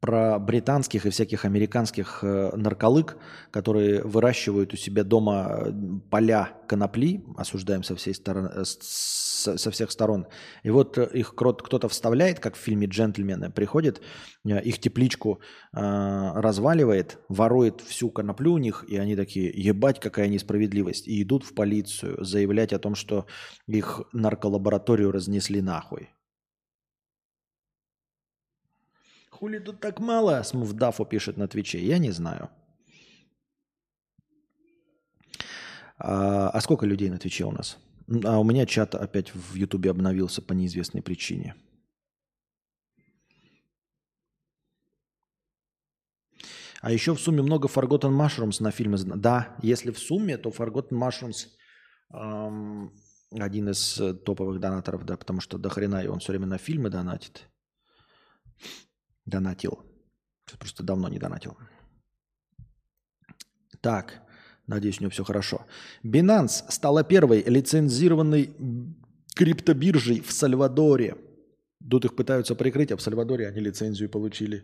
[0.02, 3.18] про британских и всяких американских э, нарколык,
[3.52, 5.72] которые выращивают у себя дома э,
[6.10, 10.28] поля конопли, осуждаем со, всей стороны, э, со всех сторон.
[10.64, 14.02] И вот их кто-то вставляет, как в фильме «Джентльмены», приходит,
[14.44, 15.40] их тепличку
[15.72, 21.54] разваливает, ворует всю коноплю у них, и они такие, ебать, какая несправедливость, и идут в
[21.54, 23.26] полицию заявлять о том, что
[23.68, 26.10] их нарколабораторию разнесли нахуй.
[29.42, 30.44] Хули тут так мало?
[30.44, 31.80] Смувдафу пишет на Твиче.
[31.80, 32.50] Я не знаю.
[35.98, 37.80] А, а сколько людей на Твиче у нас?
[38.24, 41.56] А у меня чат опять в Ютубе обновился по неизвестной причине.
[46.82, 49.00] А еще в сумме много Forgotten Mushrooms на фильмы.
[49.00, 51.48] Да, если в сумме, то Forgotten Mushrooms
[52.14, 52.94] эм,
[53.32, 56.60] один из э, топовых донаторов, да, потому что до хрена и он все время на
[56.60, 57.51] фильмы донатит.
[59.32, 59.80] Донатил.
[60.60, 61.58] Просто давно не донатил.
[63.80, 64.22] Так,
[64.68, 65.66] надеюсь, у него все хорошо.
[66.04, 68.50] Binance стала первой лицензированной
[69.34, 71.16] криптобиржей в Сальвадоре.
[71.90, 74.64] Тут их пытаются прикрыть, а в Сальвадоре они лицензию получили.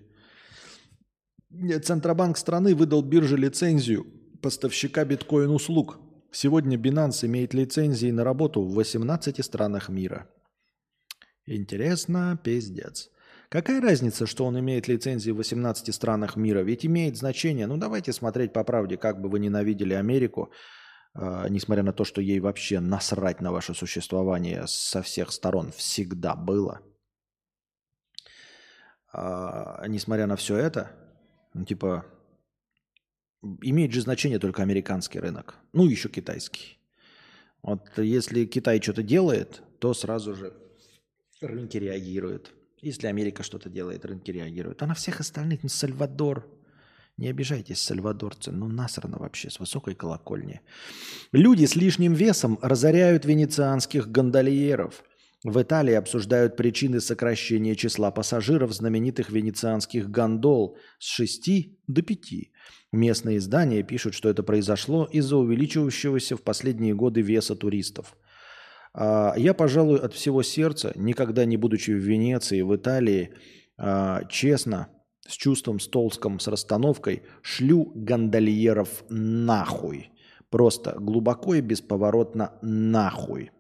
[1.50, 4.06] Центробанк страны выдал бирже лицензию
[4.42, 5.98] поставщика биткоин-услуг.
[6.32, 10.30] Сегодня Binance имеет лицензии на работу в 18 странах мира.
[11.46, 13.10] Интересно, пиздец.
[13.50, 16.60] Какая разница, что он имеет лицензии в 18 странах мира?
[16.60, 17.66] Ведь имеет значение.
[17.66, 20.52] Ну, давайте смотреть по правде, как бы вы ненавидели Америку,
[21.16, 26.36] э, несмотря на то, что ей вообще насрать на ваше существование со всех сторон всегда
[26.36, 26.82] было.
[29.14, 30.92] Э, несмотря на все это,
[31.54, 32.06] ну, типа,
[33.62, 35.56] имеет же значение только американский рынок.
[35.72, 36.80] Ну, еще китайский.
[37.62, 40.54] Вот если Китай что-то делает, то сразу же
[41.40, 42.57] рынки реагируют.
[42.82, 44.84] Если Америка что-то делает, рынки реагируют.
[44.84, 46.48] А на всех остальных, ну, Сальвадор,
[47.18, 50.62] не обижайтесь, сальвадорцы, ну насрано вообще, с высокой колокольни.
[51.32, 55.04] Люди с лишним весом разоряют венецианских гондольеров.
[55.44, 61.50] В Италии обсуждают причины сокращения числа пассажиров знаменитых венецианских гондол с 6
[61.88, 62.20] до 5.
[62.92, 68.16] Местные издания пишут, что это произошло из-за увеличивающегося в последние годы веса туристов–
[69.00, 73.32] я, пожалуй, от всего сердца, никогда не будучи в Венеции, в Италии,
[73.78, 74.90] а, честно,
[75.28, 80.10] с чувством, с толском, с расстановкой, шлю гондольеров нахуй.
[80.50, 83.52] Просто глубоко и бесповоротно нахуй.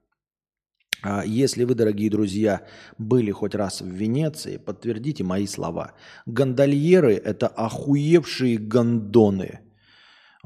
[1.03, 2.65] А, если вы, дорогие друзья,
[2.97, 5.93] были хоть раз в Венеции, подтвердите мои слова.
[6.25, 9.59] Гондольеры– это охуевшие гондоны–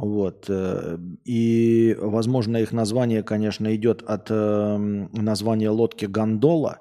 [0.01, 0.45] вот.
[0.49, 6.79] Э, и, возможно, их название, конечно, идет от эм, названия лодки «Гондола»,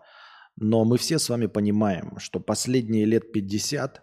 [0.57, 4.03] но мы все с вами понимаем, что последние лет 50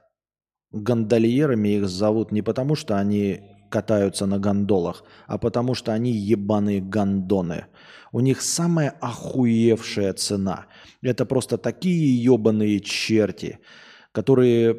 [0.72, 3.41] гондольерами их зовут не потому, что они
[3.72, 7.65] катаются на гондолах, а потому что они ебаные гондоны.
[8.11, 10.68] У них самая охуевшая цена.
[11.02, 13.60] Это просто такие ебаные черти,
[14.11, 14.77] которые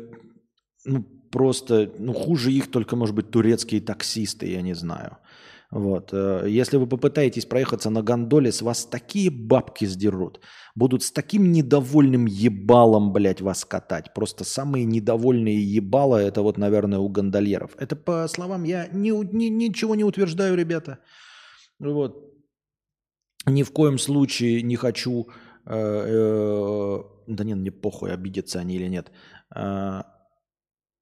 [0.85, 5.19] ну, просто, ну, хуже их только, может быть, турецкие таксисты, я не знаю.
[5.71, 6.11] Вот.
[6.13, 10.41] Э, если вы попытаетесь проехаться на гондоле, с вас такие бабки сдерут.
[10.75, 14.15] Будут с таким недовольным ебалом, блядь, вас катать.
[14.15, 17.77] Просто самые недовольные ебала, это вот, наверное, у гондольеров.
[17.79, 20.99] Это по словам я ни, ни, ничего не утверждаю, ребята.
[21.79, 22.25] Вот.
[23.47, 25.29] Ни в коем случае не хочу...
[25.67, 29.11] Э, э, да нет, мне похуй, обидятся они или нет.
[29.55, 30.03] Э,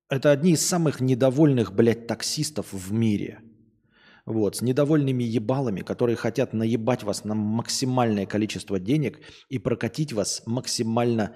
[0.09, 3.41] это одни из самых недовольных, блядь, таксистов в мире.
[4.25, 10.43] Вот, с недовольными ебалами, которые хотят наебать вас на максимальное количество денег и прокатить вас
[10.47, 11.33] максимально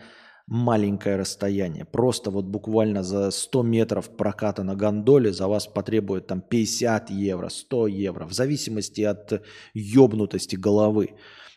[0.49, 1.85] маленькое расстояние.
[1.85, 7.49] Просто вот буквально за 100 метров проката на гондоле за вас потребует там 50 евро,
[7.49, 9.41] 100 евро, в зависимости от
[9.75, 11.11] ёбнутости головы.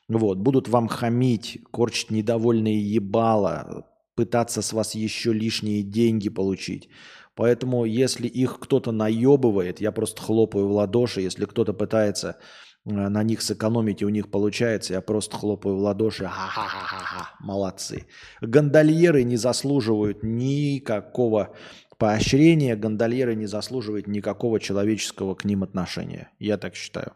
[0.08, 6.90] Вот, будут вам хамить, корчить недовольные ебала, пытаться с вас еще лишние деньги получить.
[7.36, 11.22] Поэтому, если их кто-то наебывает, я просто хлопаю в ладоши.
[11.22, 12.38] Если кто-то пытается
[12.86, 16.26] э, на них сэкономить, и у них получается, я просто хлопаю в ладоши.
[16.26, 18.06] Ха-ха-ха-ха, молодцы.
[18.42, 21.56] Гондольеры не заслуживают никакого
[21.98, 26.30] поощрения, гондольеры не заслуживают никакого человеческого к ним отношения.
[26.38, 27.14] Я так считаю.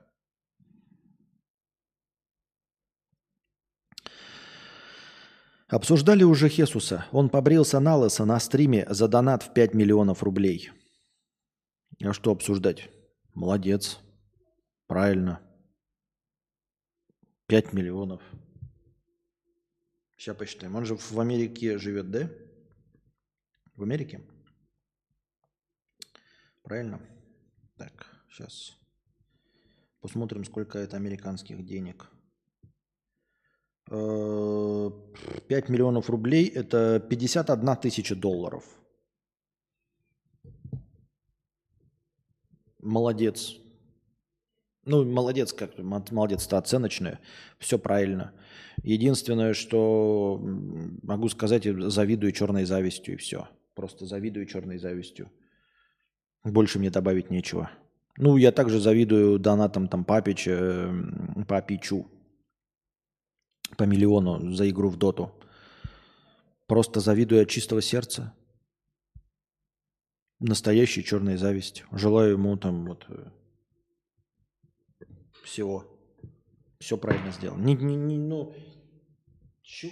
[5.68, 7.06] Обсуждали уже Хесуса.
[7.11, 10.72] Он побрился на лысо на стриме за донат в 5 миллионов рублей.
[12.02, 12.89] А что обсуждать?
[13.34, 13.99] Молодец.
[14.88, 15.41] Правильно.
[17.48, 18.22] 5 миллионов.
[20.15, 20.76] Сейчас посчитаем.
[20.76, 22.30] Он же в Америке живет, да?
[23.76, 24.22] В Америке?
[26.64, 27.02] Правильно?
[27.76, 28.77] Так, сейчас.
[29.99, 32.10] Посмотрим, сколько это американских денег.
[33.89, 34.91] 5 э,
[35.72, 38.64] миллионов рублей– это 51 тысяча долларов.
[42.81, 43.55] Молодец.
[44.85, 47.19] Ну, молодец, как молодец-то оценочное.
[47.59, 48.34] Все правильно.
[48.84, 50.39] Единственное, что
[51.03, 53.47] могу сказать, завидую черной завистью и все.
[53.73, 55.31] Просто завидую черной завистью.
[56.43, 57.69] Больше мне добавить нечего.
[58.18, 60.93] Ну, я также завидую донатам там Папича,
[61.47, 62.09] Папичу,
[63.76, 65.31] по миллиону за игру в доту.
[66.68, 68.34] Просто завидую от чистого сердца.
[70.39, 71.84] Настоящей черной зависть.
[71.91, 73.31] Желаю ему там вот э,
[75.44, 75.85] всего.
[76.80, 77.57] Все правильно сделал.
[77.57, 78.53] Не, не, не, ну,
[79.64, 79.89] чё?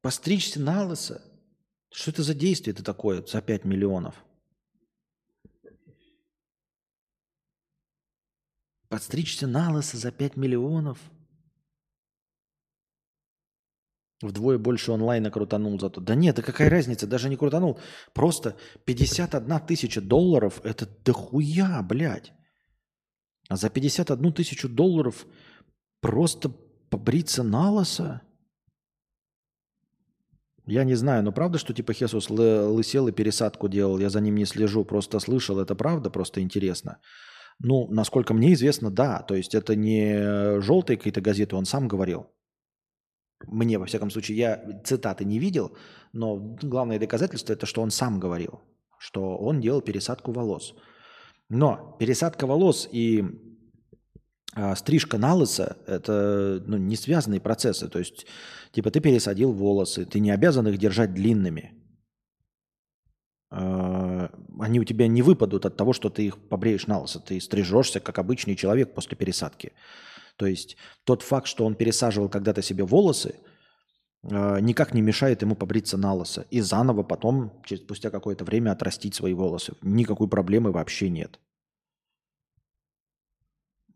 [0.00, 1.22] Постричься на лысо?
[1.90, 4.14] Что это за действие это такое за 5 миллионов?
[8.88, 10.98] Подстричься на лысо за 5 миллионов–
[14.22, 16.00] Вдвое больше онлайна крутанул зато.
[16.00, 17.78] Да нет, да какая разница, даже не крутанул.
[18.14, 22.32] Просто 51 тысяча долларов– это дохуя, блядь.
[23.48, 25.26] А за 51 тысячу долларов
[26.00, 26.50] просто
[26.88, 28.22] побриться на лосо?
[30.66, 33.98] Я не знаю, но правда, что типа Хесус лысел и пересадку делал?
[33.98, 36.98] Я за ним не слежу, просто слышал, это правда, просто интересно.
[37.58, 39.22] Ну, насколько мне известно, да.
[39.22, 42.30] То есть это не желтые какие-то газеты, он сам говорил.
[43.46, 45.76] Мне, во всяком случае, я цитаты не видел,
[46.12, 48.60] но главное доказательство это, что он сам говорил,
[48.98, 50.74] что он делал пересадку волос.
[51.48, 53.24] Но пересадка волос и
[54.54, 57.88] а, стрижка на лысо– это ну, не связанные процессы.
[57.88, 58.26] То есть,
[58.72, 61.72] типа, ты пересадил волосы, ты не обязан их держать длинными.
[63.50, 67.18] А, они у тебя не выпадут от того, что ты их побреешь на лысо.
[67.18, 69.72] Ты стрижешься, как обычный человек после пересадки.
[70.36, 73.36] То есть тот факт, что он пересаживал когда-то себе волосы,
[74.22, 78.72] э, никак не мешает ему побриться на лысо и заново потом, через, спустя какое-то время,
[78.72, 79.74] отрастить свои волосы.
[79.82, 81.38] Никакой проблемы вообще нет.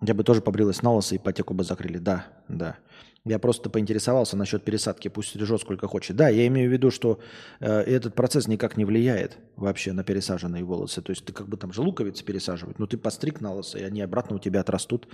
[0.02, 1.98] Я бы тоже побрилась на лысо, ипотеку бы закрыли.
[1.98, 2.76] Да, да.
[3.24, 6.16] Я просто поинтересовался насчет пересадки, пусть стрижет сколько хочет.
[6.16, 7.18] Да, я имею в виду, что
[7.58, 11.02] э, этот процесс никак не влияет вообще на пересаженные волосы.
[11.02, 13.82] То есть ты как бы там же луковицы пересаживать, но ты постриг на лысо, и
[13.82, 15.08] они обратно у тебя отрастут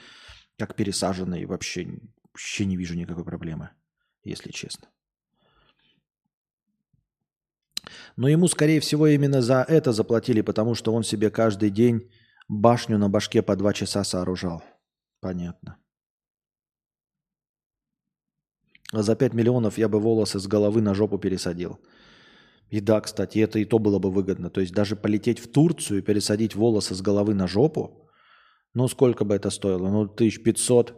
[0.58, 3.70] как пересаженный, вообще, вообще не вижу никакой проблемы,
[4.24, 4.88] если честно.
[8.16, 12.10] Но ему, скорее всего, именно за это заплатили, потому что он себе каждый день
[12.48, 14.62] башню на башке по два часа сооружал.
[15.20, 15.78] Понятно.
[18.92, 21.80] А за 5 миллионов я бы волосы с головы на жопу пересадил.
[22.68, 24.50] И да, кстати, это и то было бы выгодно.
[24.50, 28.10] То есть даже полететь в Турцию и пересадить волосы с головы на жопу,
[28.74, 29.88] ну, сколько бы это стоило?
[29.88, 30.94] Ну, 1500,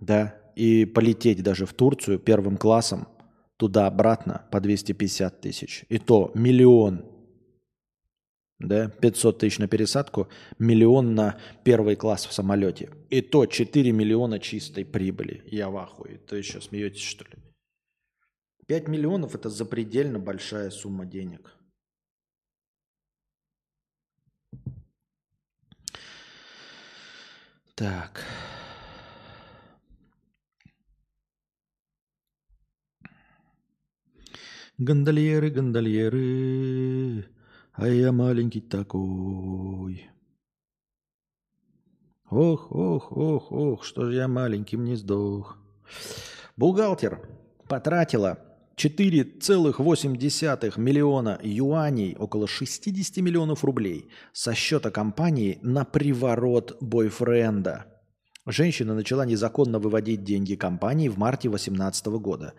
[0.00, 3.08] да, и полететь даже в Турцию первым классом
[3.56, 5.84] туда-обратно по 250 тысяч.
[5.88, 7.04] И то миллион,
[8.58, 10.28] да, 500 тысяч на пересадку,
[10.58, 12.90] миллион на первый класс в самолете.
[13.10, 15.42] И то 4 миллиона чистой прибыли.
[15.46, 16.18] Я в ахуе.
[16.18, 17.42] То еще смеетесь, что ли?
[18.66, 21.53] 5 миллионов– это запредельно большая сумма денег.
[27.74, 28.22] Так.
[34.78, 37.28] Гондольеры, гондольеры,
[37.72, 40.08] а я маленький такой.
[42.30, 45.58] Ох, ох, ох, ох, что же я маленьким не сдох.
[46.56, 47.28] Бухгалтер
[47.68, 48.38] потратила
[48.76, 57.86] 4,8 миллиона юаней, около 60 миллионов рублей, со счета компании на приворот бойфренда.
[58.46, 62.52] Женщина начала незаконно выводить деньги компании в марте 2018 года,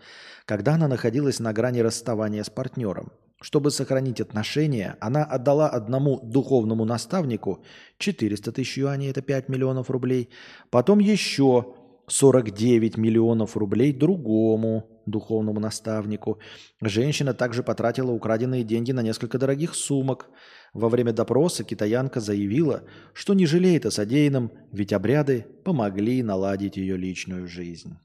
[0.44, 3.12] когда она находилась на грани расставания с партнером.
[3.40, 7.62] Чтобы сохранить отношения, она отдала одному духовному наставнику
[7.98, 10.30] 400 тысяч юаней, это 5 миллионов рублей,
[10.70, 11.74] потом еще
[12.08, 16.38] 49 миллионов рублей другому духовному наставнику.
[16.80, 20.28] Женщина также потратила украденные деньги на несколько дорогих сумок.
[20.74, 22.82] Во время допроса китаянка заявила,
[23.14, 27.96] что не жалеет о содеянном, ведь обряды помогли наладить ее личную жизнь.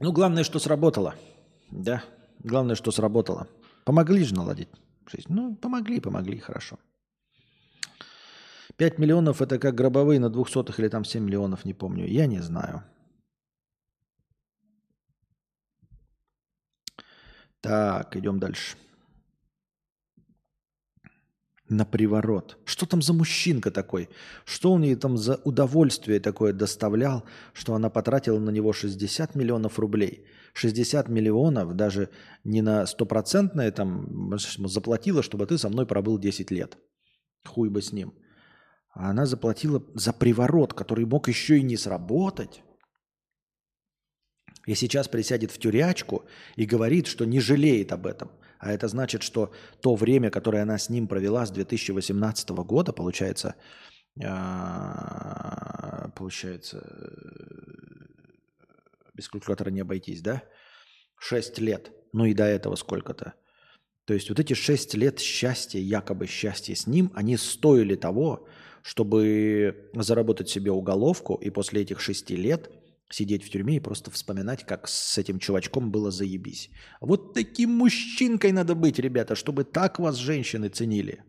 [0.00, 1.14] Ну, главное, что сработало.
[1.70, 2.02] Да,
[2.38, 3.48] главное, что сработало.
[3.84, 4.68] Помогли же наладить
[5.06, 5.28] жизнь.
[5.28, 6.78] Ну, помогли, помогли, хорошо.
[8.80, 12.06] 5 миллионов это как гробовые на 200 или там 7 миллионов, не помню.
[12.06, 12.82] Я не знаю.
[17.60, 18.78] Так, идем дальше.
[21.68, 22.56] На приворот.
[22.64, 24.08] Что там за мужчинка такой?
[24.46, 29.78] Что он ей там за удовольствие такое доставлял, что она потратила на него 60 миллионов
[29.78, 30.24] рублей?
[30.54, 32.08] 60 миллионов даже
[32.44, 36.78] не на стопроцентное там заплатила, чтобы ты со мной пробыл 10 лет.
[37.44, 38.14] Хуй бы с ним.
[38.92, 42.62] А она заплатила за приворот, который мог еще и не сработать.
[44.66, 46.24] И сейчас присядет в тюрячку
[46.56, 48.30] и говорит, что не жалеет об этом.
[48.58, 53.54] А это значит, что то время, которое она с ним провела с 2018 года, получается,
[54.22, 56.86] а, получается,
[59.14, 60.42] без калькулятора не обойтись, да?
[61.18, 61.92] 6 лет.
[62.12, 63.34] Ну и до этого сколько-то.
[64.04, 68.46] То есть вот эти 6 лет счастья, якобы счастья с ним, они стоили того,
[68.82, 72.70] чтобы заработать себе уголовку и после этих шести лет
[73.10, 76.70] сидеть в тюрьме и просто вспоминать, как с этим чувачком было заебись.
[77.00, 81.24] Вот таким мужчинкой надо быть, ребята, чтобы так вас женщины ценили.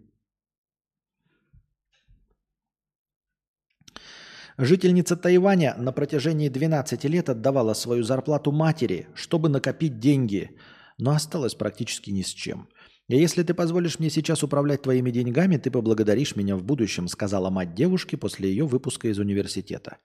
[4.57, 10.55] Жительница Тайваня на протяжении 12 лет отдавала свою зарплату матери, чтобы накопить деньги,
[10.99, 12.69] но осталась практически ни с чем–
[13.11, 17.49] и если ты позволишь мне сейчас управлять твоими деньгами, ты поблагодаришь меня в будущем, сказала
[17.49, 19.97] мать девушки после ее выпуска из университета.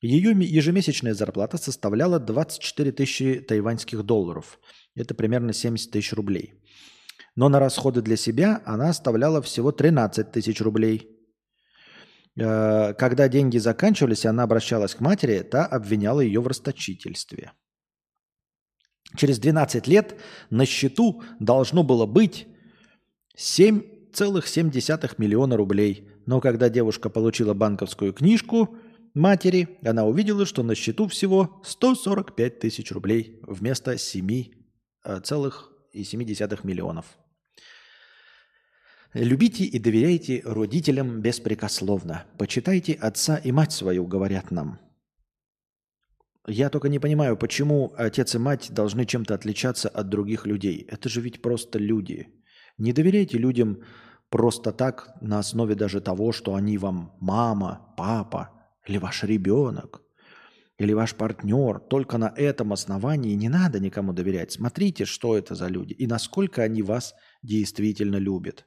[0.00, 4.58] Ее ежемесячная зарплата составляла 24 тысячи тайваньских долларов.
[4.94, 6.54] Это примерно 70 тысяч рублей.
[7.36, 11.08] Но на расходы для себя она оставляла всего 13 тысяч рублей.
[12.36, 17.52] Э, когда деньги заканчивались, она обращалась к матери, та обвиняла ее в расточительстве.
[19.16, 20.16] Через 12 лет
[20.50, 22.46] на счету должно было быть
[23.36, 26.08] 7,7 миллиона рублей.
[26.26, 28.76] Но когда девушка получила банковскую книжку
[29.14, 34.52] матери, она увидела, что на счету всего 145 тысяч рублей вместо 7,7
[35.04, 37.06] э, миллионов.
[39.12, 42.24] Любите и доверяйте родителям беспрекословно.
[42.36, 44.80] Почитайте отца и мать свою, говорят нам.
[46.46, 50.86] Я только не понимаю, почему отец и мать должны чем-то отличаться от других людей.
[50.90, 52.28] Это же ведь просто люди.
[52.76, 53.82] Не доверяйте людям
[54.28, 58.50] просто так на основе даже того, что они вам мама, папа
[58.86, 60.02] или ваш ребенок
[60.76, 61.78] или ваш партнер.
[61.78, 64.52] Только на этом основании не надо никому доверять.
[64.52, 68.66] Смотрите, что это за люди и насколько они вас действительно любят.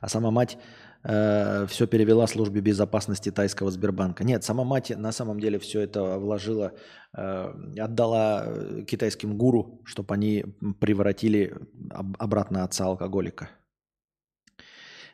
[0.00, 0.58] А сама мать
[1.04, 4.24] э, все перевела службе безопасности тайского Сбербанка.
[4.24, 6.72] Нет, сама мать на самом деле все это вложила,
[7.16, 10.44] э, отдала э, китайским гуру, чтобы они
[10.80, 11.54] превратили
[11.90, 13.50] об, обратно отца алкоголика.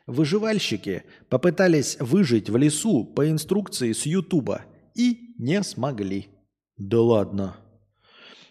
[0.07, 4.63] Выживальщики попытались выжить в лесу по инструкции с Ютуба
[4.95, 6.27] и не смогли.
[6.77, 7.57] Да ладно.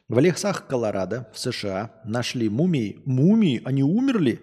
[0.09, 3.01] В лесах Колорадо в США нашли мумии.
[3.05, 3.61] Мумии?
[3.65, 4.41] Они умерли?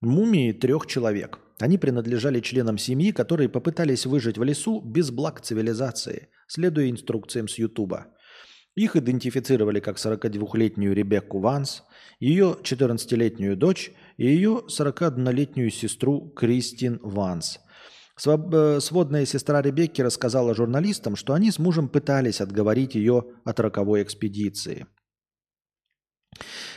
[0.00, 1.38] Мумии трех человек.
[1.60, 7.58] Они принадлежали членам семьи, которые попытались выжить в лесу без благ цивилизации, следуя инструкциям с
[7.58, 8.06] Ютуба.
[8.74, 11.84] Их идентифицировали как 42-летнюю Ребекку Ванс,
[12.18, 17.60] ее 14-летнюю дочь и ее 41-летнюю сестру Кристин Ванс.
[18.26, 24.02] Э, сводная сестра Ребекки рассказала журналистам, что они с мужем пытались отговорить ее от роковой
[24.02, 24.86] экспедиции–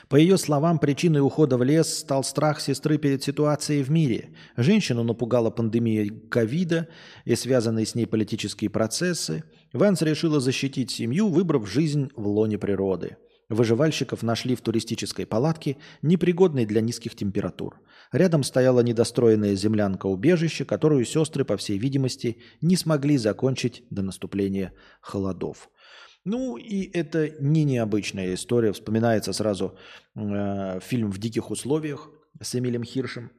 [0.09, 4.29] по ее словам, причиной ухода в лес стал страх сестры перед ситуацией в мире.
[4.55, 6.87] Женщину напугала пандемия ковида
[7.25, 9.43] и связанные с ней политические процессы.
[9.73, 13.17] Ванс решила защитить семью, выбрав жизнь в лоне природы.
[13.49, 17.79] выживальщиков нашли в туристической палатке, непригодной для низких температур.
[18.11, 25.69] Рядом стояла недостроенная землянка-убежище, которую сестры, по всей видимости, не смогли закончить до наступления холодов.
[26.27, 28.73] Ну и это не необычная история.
[28.73, 29.77] Вспоминается сразу
[30.13, 32.09] э, фильм «В диких условиях»
[32.41, 33.31] с Эмилем Хиршем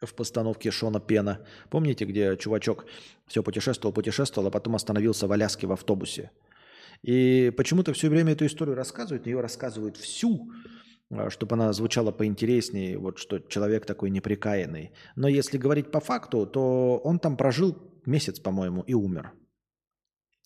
[0.00, 1.40] в постановке Шона Пена.
[1.68, 2.86] Помните, где чувачок
[3.26, 6.30] все путешествовал, путешествовал, а потом остановился в Аляске в автобусе?
[7.02, 10.50] И почему-то все время эту историю рассказывают, ее рассказывают всю,
[11.10, 14.92] а, чтобы она звучала поинтереснее, вот что человек такой неприкаянный.
[15.14, 17.76] Но если говорить по факту, то он там прожил
[18.06, 19.34] месяц, по-моему, и умер.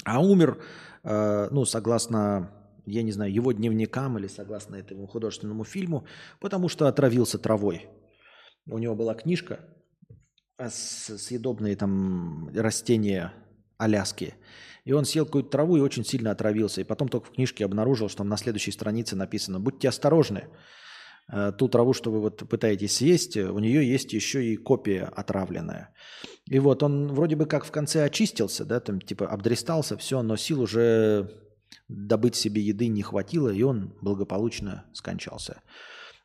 [0.09, 0.59] А умер,
[1.05, 2.51] э, ну, согласно,
[2.87, 6.07] я не знаю, его дневникам или согласно этому художественному фильму,
[6.41, 7.89] потому что отравился травой.
[8.67, 9.61] У него была книжка
[10.71, 13.33] съедобные там растения
[13.77, 14.35] Аляски.
[14.85, 16.81] И он съел какую-то траву и очень сильно отравился.
[16.81, 20.49] И потом только в книжке обнаружил, что там на следующей странице написано «Будьте осторожны,
[21.59, 25.95] ту траву, что вы вот пытаетесь съесть, у нее есть еще и копия отравленная».
[26.47, 30.37] И вот он вроде бы как в конце очистился, да, там типа обдристался, все, но
[30.37, 31.29] сил уже
[31.89, 35.63] добыть себе еды не хватило, и он благополучно скончался.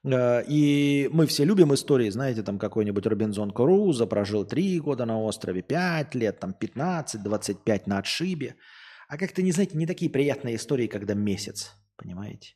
[0.04, 5.22] Э, и мы все любим истории, знаете, там какой-нибудь Робинзон Крузо прожил 3 года на
[5.22, 8.56] острове, 5 лет, там 15, 25 на отшибе.
[9.08, 12.56] А как-то, не знаете, не такие приятные истории, когда месяц, понимаете?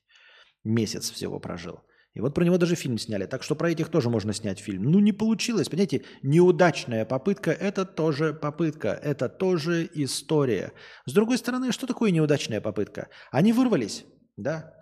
[0.63, 1.79] Месяц всего прожил.
[2.17, 3.27] И вот про него даже фильм сняли.
[3.27, 4.89] Так что про этих тоже можно снять фильм.
[4.89, 5.69] Ну, не получилось.
[5.69, 8.87] Понимаете, неудачная попытка– это тоже попытка.
[8.87, 10.73] Это тоже история.
[11.05, 13.09] С другой стороны, что такое неудачная попытка?
[13.29, 14.03] Они вырвались,
[14.35, 14.73] да?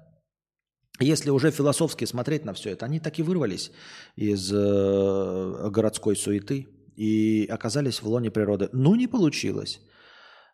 [1.01, 3.73] если уже философски смотреть на все это, они так и вырвались
[4.15, 8.69] из э, городской суеты и оказались в лоне природы.
[8.71, 9.81] Ну, не получилось.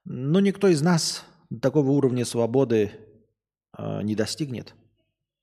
[0.03, 1.26] Но никто из нас
[1.62, 2.90] такого уровня свободы
[3.78, 4.74] э, не достигнет.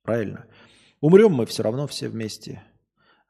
[0.02, 0.46] Правильно?
[1.00, 2.62] Умрем мы все равно все вместе.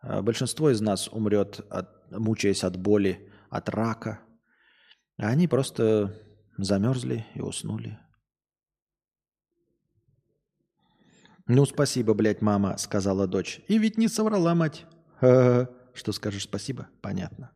[0.02, 4.20] Э, большинство из нас умрет, от, мучаясь от боли, от рака.
[5.16, 6.14] А они просто
[6.56, 7.98] замерзли и уснули.
[11.46, 13.62] «Ну, спасибо, блядь, мама»,— сказала дочь.
[13.68, 14.84] «И ведь не соврала мать».
[15.20, 16.88] Ха Что скажешь спасибо?
[17.00, 17.50] Понятно.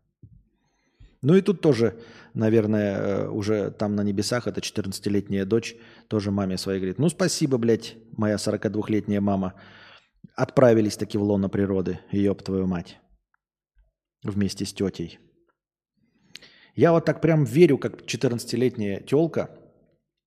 [1.21, 2.01] Ну и тут тоже,
[2.35, 5.77] наверное, э, уже там на небесах эта 14-летняя дочь
[6.09, 9.55] тоже маме своей говорит, ну спасибо, блядь, моя 42-летняя мама.
[10.35, 12.99] Отправились таки в лоно природы, ёб твою мать.
[14.23, 15.19] Вместе с тетей.
[16.75, 19.51] Я вот так прям верю, как 14-летняя телка–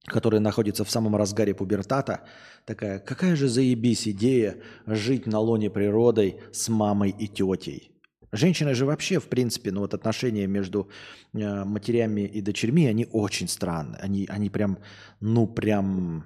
[0.06, 2.22] которая находится в самом разгаре пубертата,
[2.66, 7.92] такая, какая же заебись идея жить на лоне природой с мамой и тетей.
[8.32, 10.90] Женщины же вообще, в принципе, ну вот отношения между
[11.34, 14.00] э, матерями и дочерьми, они очень странные.
[14.02, 14.78] Они, они прям,
[15.22, 16.26] ну прям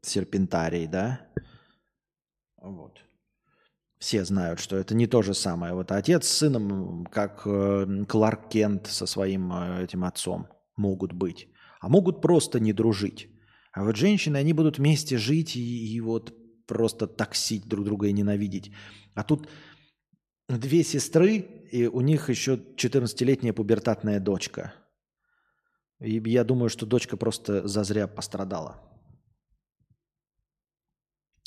[0.00, 1.20] серпентарий, да?
[2.64, 2.98] Вот.
[3.98, 5.74] Все знают, что это не то же самое.
[5.74, 11.48] Вот отец с сыном, как э, Кларк Кент со своим э, этим отцом, могут быть
[11.84, 13.28] а могут просто не дружить.
[13.72, 16.34] А вот женщины, они будут вместе жить и, и вот
[16.66, 18.72] просто таксить друг друга и ненавидеть.
[19.14, 19.50] А тут
[20.48, 21.36] две сестры,
[21.70, 24.72] и у них еще 14-летняя пубертатная дочка.
[26.00, 28.80] И я думаю, что дочка просто зазря пострадала.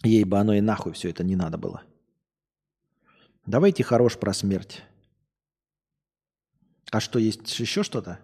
[0.03, 1.83] Ей бы оно и нахуй все это не надо было.
[3.45, 4.83] Давайте хорош про смерть.
[6.91, 8.19] А что, есть еще что-то?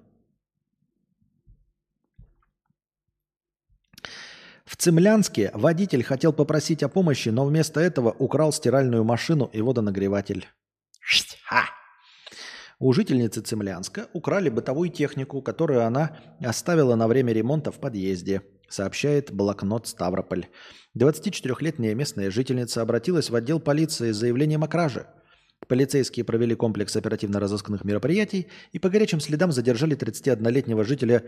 [4.65, 10.47] В Цемлянске водитель хотел попросить о помощи, но вместо этого украл стиральную машину и водонагреватель.
[11.43, 11.65] Ха!
[12.79, 19.31] У жительницы Цемлянска украли бытовую технику, которую она оставила на время ремонта в подъезде, сообщает
[19.31, 20.47] блокнот Ставрополь.
[20.97, 25.07] 24-летняя местная жительница обратилась в отдел полиции с заявлением о краже.
[25.67, 31.23] Полицейские провели комплекс оперативно-розыскных мероприятий и по горячим следам задержали 31-летнего жителя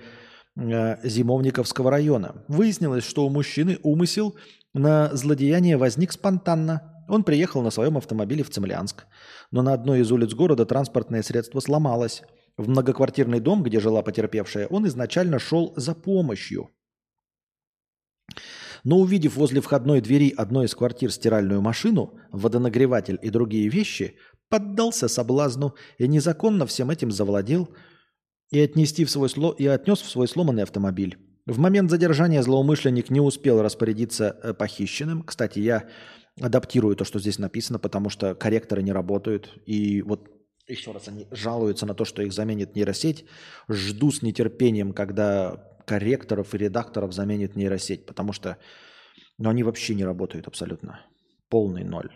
[0.57, 2.43] Э, Зимовниковского района.
[2.47, 4.35] Выяснилось, что у мужчины умысел
[4.73, 7.03] на злодеяние возник спонтанно.
[7.09, 9.05] Он приехал на своем автомобиле в Цемлянск,
[9.51, 12.23] но на одной из улиц города транспортное средство сломалось.
[12.57, 16.69] В многоквартирный дом, где жила потерпевшая, он изначально шел за помощью.
[18.85, 24.15] Но увидев возле входной двери одной из квартир стиральную машину, водонагреватель и другие вещи,
[24.47, 27.67] поддался соблазну и незаконно всем этим завладел–
[28.51, 29.51] и, отнести в свой сло...
[29.51, 31.17] и отнес в свой сломанный автомобиль.
[31.45, 35.23] В момент задержания злоумышленник не успел распорядиться э, похищенным.
[35.23, 35.87] Кстати, я
[36.41, 39.53] адаптирую то, что здесь написано, потому что корректоры не работают.
[39.65, 40.29] И вот
[40.67, 43.25] еще раз они жалуются на то, что их заменит нейросеть.
[43.69, 48.57] Жду с нетерпением, когда корректоров и редакторов заменит нейросеть, потому что
[49.37, 51.01] но они вообще не работают абсолютно.
[51.49, 52.11] Полный ноль.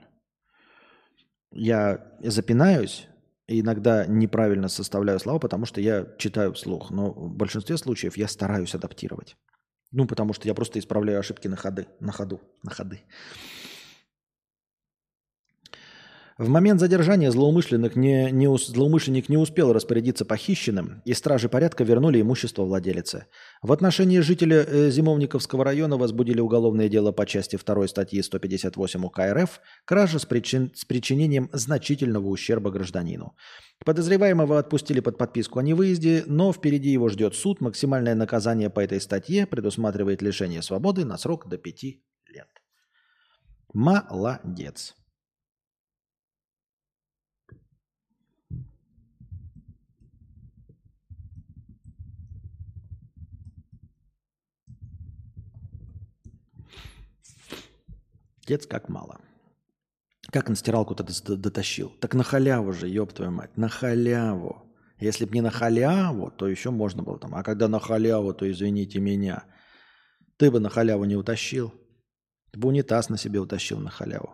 [1.51, 3.07] Я запинаюсь,
[3.47, 6.91] иногда неправильно составляю слова, потому что я читаю вслух.
[6.91, 9.35] Но в большинстве случаев я стараюсь адаптировать.
[9.91, 13.01] Ну, потому что я просто исправляю ошибки на ходы, на ходу, на ходы.
[16.39, 22.21] В момент задержания злоумышленник не, не, злоумышленник не успел распорядиться похищенным, и стражи порядка вернули
[22.21, 23.25] имущество владелицы.
[23.61, 29.19] В отношении жителя э, Зимовниковского района возбудили уголовное дело по части 2 статьи 158 УК
[29.19, 33.35] РФ «Кража с, причин, с причинением значительного ущерба гражданину».
[33.83, 37.59] Подозреваемого отпустили под подписку о невыезде, но впереди его ждет суд.
[37.59, 41.83] Максимальное наказание по этой статье предусматривает лишение свободы на срок до 5
[42.29, 42.47] лет.
[43.73, 44.95] Молодец.
[58.49, 59.21] Отец как мало.
[60.31, 61.05] Как он стиралку-то
[61.37, 61.91] дотащил?
[61.99, 64.73] Так на халяву же, ёб твою мать, на халяву.
[64.99, 67.35] Если бы не на халяву, то еще можно было там.
[67.35, 69.43] А когда на халяву, то извините меня.
[70.37, 71.71] Ты бы на халяву не утащил.
[72.49, 74.33] Ты бы унитаз на себе утащил на халяву.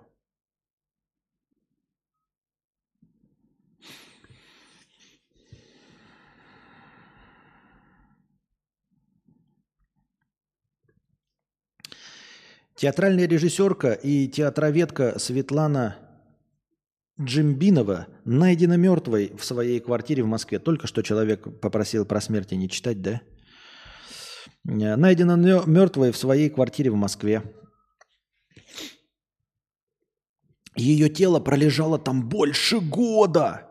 [12.85, 15.97] Театральная режиссерка и театроведка Светлана
[17.19, 20.59] Джимбинова найдена мертвой в своей квартире в Москве.
[20.59, 23.21] Только что человек попросил про смерть не читать, да?
[24.63, 25.35] Найдена
[25.65, 27.41] мертвой в своей квартире в Москве.
[30.75, 33.67] Ее тело пролежало там больше года.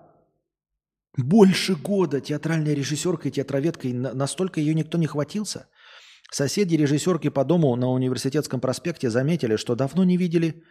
[1.17, 3.87] Больше года театральная режиссерка и театроведка.
[3.87, 5.69] И настолько ее никто не хватился–
[6.35, 10.65] Соседи режиссерки по дому на университетском проспекте заметили, что давно не видели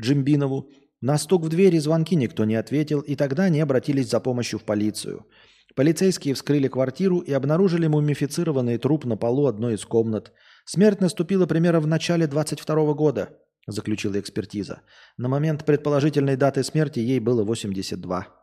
[0.00, 0.70] Джимбинову.
[1.00, 4.62] На стук в двери звонки никто не ответил, и тогда они обратились за помощью в
[4.62, 5.26] полицию.
[5.74, 10.32] Полицейские вскрыли квартиру и обнаружили мумифицированный труп на полу одной из комнат.
[10.64, 13.30] Смерть наступила примерно в начале 22 года,
[13.66, 14.82] заключила экспертиза.
[15.16, 18.39] На момент предположительной даты смерти ей было 82.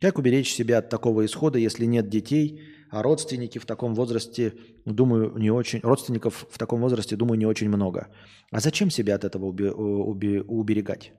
[0.00, 2.60] Как уберечь себя от такого исхода, если нет детей,
[2.90, 4.54] а родственники в таком возрасте,
[4.84, 8.08] думаю, не очень, родственников в таком возрасте, думаю, не очень много.
[8.50, 11.12] А зачем себя от этого уби, уби, уберегать?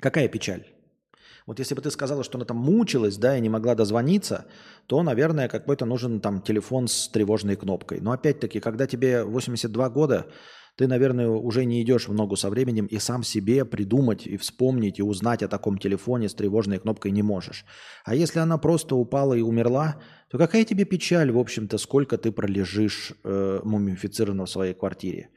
[0.00, 0.66] Какая печаль?
[1.48, 4.46] Вот если бы ты сказала, что она там мучилась, да, и не могла дозвониться,
[4.86, 8.00] то, наверное, какой-то нужен там телефон с тревожной кнопкой.
[8.00, 10.26] Но опять-таки, когда тебе 82 года,
[10.78, 15.00] ты, наверное, уже не идешь в ногу со временем и сам себе придумать и вспомнить
[15.00, 17.64] и узнать о таком телефоне с тревожной кнопкой не можешь.
[18.04, 20.00] А если она просто упала и умерла,
[20.30, 25.30] то какая тебе печаль, в общем-то, сколько ты пролежишь э, мумифицированно в своей квартире?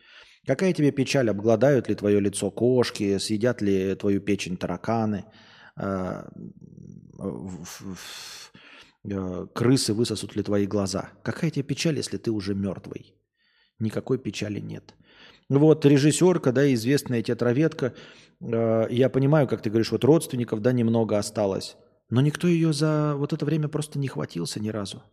[0.45, 5.26] Какая тебе печаль, обгладают ли твое лицо кошки, съедят ли твою печень тараканы,
[5.76, 6.23] э,
[9.05, 11.09] э, крысы высосут ли твои глаза?
[11.23, 13.15] Какая тебе печаль, если ты уже мертвый?
[13.80, 14.93] Никакой печали нет.
[15.60, 17.94] Вот режиссерка, да, известная театроведка,
[18.40, 21.76] э, я понимаю, как ты говоришь, вот родственников, да, немного осталось,
[22.10, 25.03] но никто ее за вот это время просто не хватился ни разу.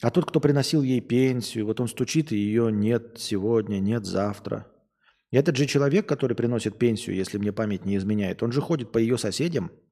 [0.00, 4.66] А тот, кто приносил ей пенсию, вот он стучит, и ее нет сегодня, нет завтра.
[5.30, 8.90] И этот же человек, который приносит пенсию, если мне память не изменяет, он же ходит
[8.90, 9.70] по ее соседям–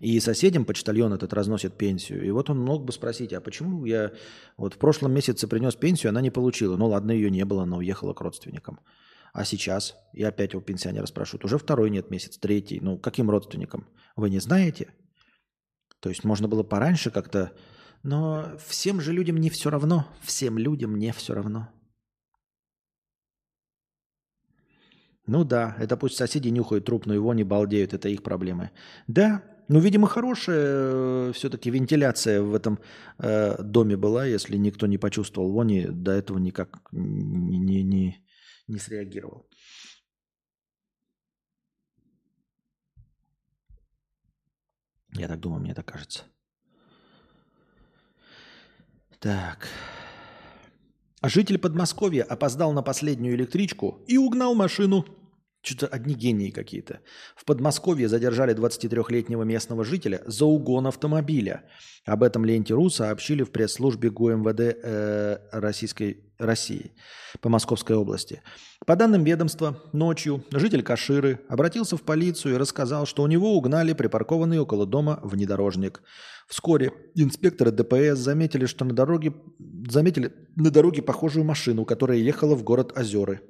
[0.00, 2.24] и соседям почтальон этот разносит пенсию.
[2.24, 4.12] И вот он мог бы спросить, а почему я
[4.56, 6.76] вот в прошлом месяце принес пенсию, она не получила.
[6.76, 8.80] Ну ладно, ее не было, она уехала к родственникам.
[9.32, 12.80] А сейчас, и опять у пенсионера спрашивают, уже второй нет месяц, третий.
[12.80, 13.86] Ну, каким родственникам?
[14.16, 14.94] Вы не знаете?
[16.00, 17.52] То есть можно было пораньше как-то...
[18.02, 20.06] Но всем же людям не все равно.
[20.22, 21.68] Всем людям не все равно.
[25.26, 28.70] Ну да, это пусть соседи нюхают труп, но его не балдеют, это их проблемы.
[29.08, 32.78] Да, ну, видимо, хорошая э, все-таки вентиляция в этом
[33.18, 38.24] э, доме была, если никто не почувствовал вони, до этого никак не, не, не,
[38.68, 39.48] не среагировал.
[45.18, 46.24] Я так думаю, мне так кажется.
[49.18, 49.68] Так.
[51.22, 55.04] Житель Подмосковья опоздал на последнюю электричку и угнал машину.
[55.66, 57.00] Что-то одни гении какие-то.
[57.34, 61.64] В Подмосковье задержали 23-летнего местного жителя за угон автомобиля.
[62.04, 66.92] Об этом ленте.ру сообщили в пресс-службе ГУМВД э, Российской России
[67.40, 68.42] по Московской области.
[68.86, 73.92] По данным ведомства, ночью житель Каширы обратился в полицию и рассказал, что у него угнали
[73.92, 76.00] припаркованный около дома внедорожник.
[76.46, 79.34] Вскоре инспекторы ДПС заметили, что на дороге
[79.90, 83.40] заметили на дороге похожую машину, которая ехала в город Озеры.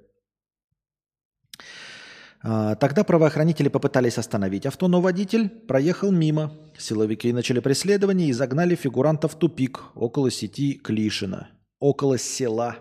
[2.48, 6.52] А, Тогда правоохранители попытались остановить авто, но водитель проехал мимо.
[6.78, 11.48] Силовики начали преследование и загнали фигуранта в тупик около сети Клишина.
[11.80, 12.76] Около села.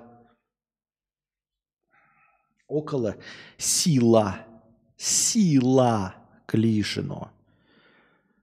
[2.67, 3.15] Около
[3.57, 4.37] сила.
[4.97, 6.13] Сила
[6.45, 7.31] Клишино.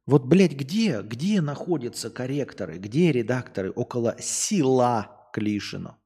[0.07, 5.99] Вот, блядь, где, где находятся корректоры, где редакторы около села Клишино?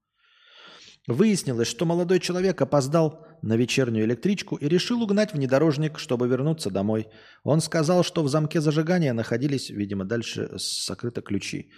[1.06, 7.06] Выяснилось, что молодой человек опоздал на вечернюю электричку и решил угнать внедорожник, чтобы вернуться домой.
[7.44, 11.70] Он сказал, что в замке зажигания находились, видимо, дальше сокрыты ключи.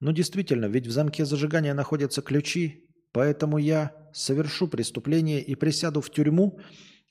[0.00, 6.10] Ну, действительно, ведь в замке зажигания находятся ключи, поэтому я совершу преступление и присяду в
[6.10, 6.58] тюрьму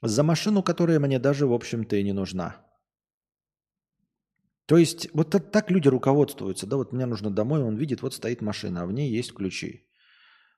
[0.01, 2.65] за машину, которая мне даже, в общем-то, и не нужна.
[4.65, 6.65] То есть вот так люди руководствуются.
[6.65, 9.87] Да, вот мне нужно домой, он видит, вот стоит машина, а в ней есть ключи.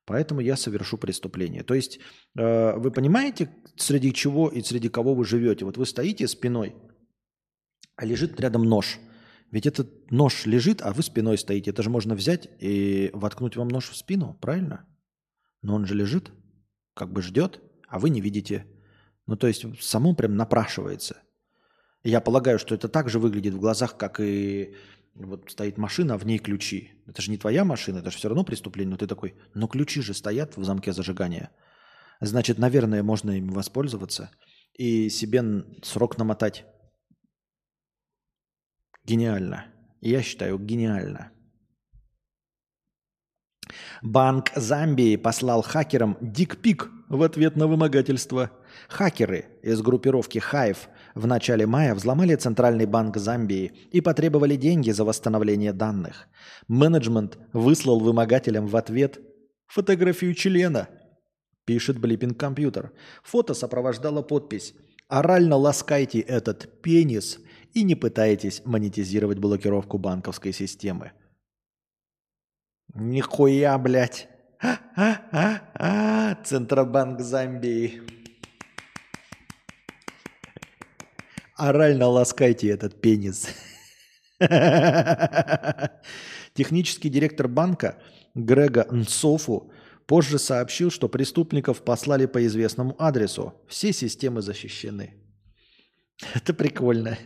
[0.05, 1.63] Поэтому я совершу преступление.
[1.63, 1.99] То есть
[2.35, 5.65] э, вы понимаете, среди чего и среди кого вы живете?
[5.65, 6.75] Вот вы стоите спиной,
[7.95, 8.99] а лежит рядом нож.
[9.51, 11.71] Ведь этот нож лежит, а вы спиной стоите.
[11.71, 14.85] Это же можно взять и воткнуть вам нож в спину, правильно?
[15.61, 16.31] Но он же лежит,
[16.93, 18.65] как бы ждет, а вы не видите.
[19.27, 21.17] Ну, то есть само прям напрашивается–
[22.03, 24.75] я полагаю, что это так же выглядит в глазах, как и
[25.15, 26.91] вот стоит машина, а в ней ключи.
[27.07, 28.91] Это же не твоя машина, это же все равно преступление.
[28.91, 31.51] Но ты такой, но ключи же стоят в замке зажигания.
[32.19, 34.31] Значит, наверное, можно им воспользоваться
[34.73, 35.43] и себе
[35.83, 36.65] срок намотать.
[39.03, 39.65] Гениально.
[40.01, 41.31] Я считаю, гениально.
[44.01, 48.51] Банк Замбии послал хакерам дикпик в ответ на вымогательство.
[48.89, 55.03] Хакеры из группировки Hive в начале мая взломали Центральный банк Замбии и потребовали деньги за
[55.03, 56.27] восстановление данных.
[56.67, 59.19] Менеджмент выслал вымогателям в ответ
[59.67, 60.89] фотографию члена,
[61.65, 62.91] пишет Блиппинг Компьютер.
[63.23, 64.73] Фото сопровождало подпись
[65.07, 67.39] «Орально ласкайте этот пенис
[67.73, 71.11] и не пытайтесь монетизировать блокировку банковской системы».
[72.93, 74.27] Нихуя, блядь.
[74.61, 76.37] А-а-а-а.
[76.43, 78.22] Центробанк Замбии.
[81.55, 83.47] Орально ласкайте этот пенис.
[86.53, 88.01] Технический директор банка
[88.35, 89.71] Грега Нсофу
[90.07, 93.53] позже сообщил, что преступников послали по известному адресу.
[93.67, 95.13] Все системы защищены.
[96.33, 97.17] Это прикольно.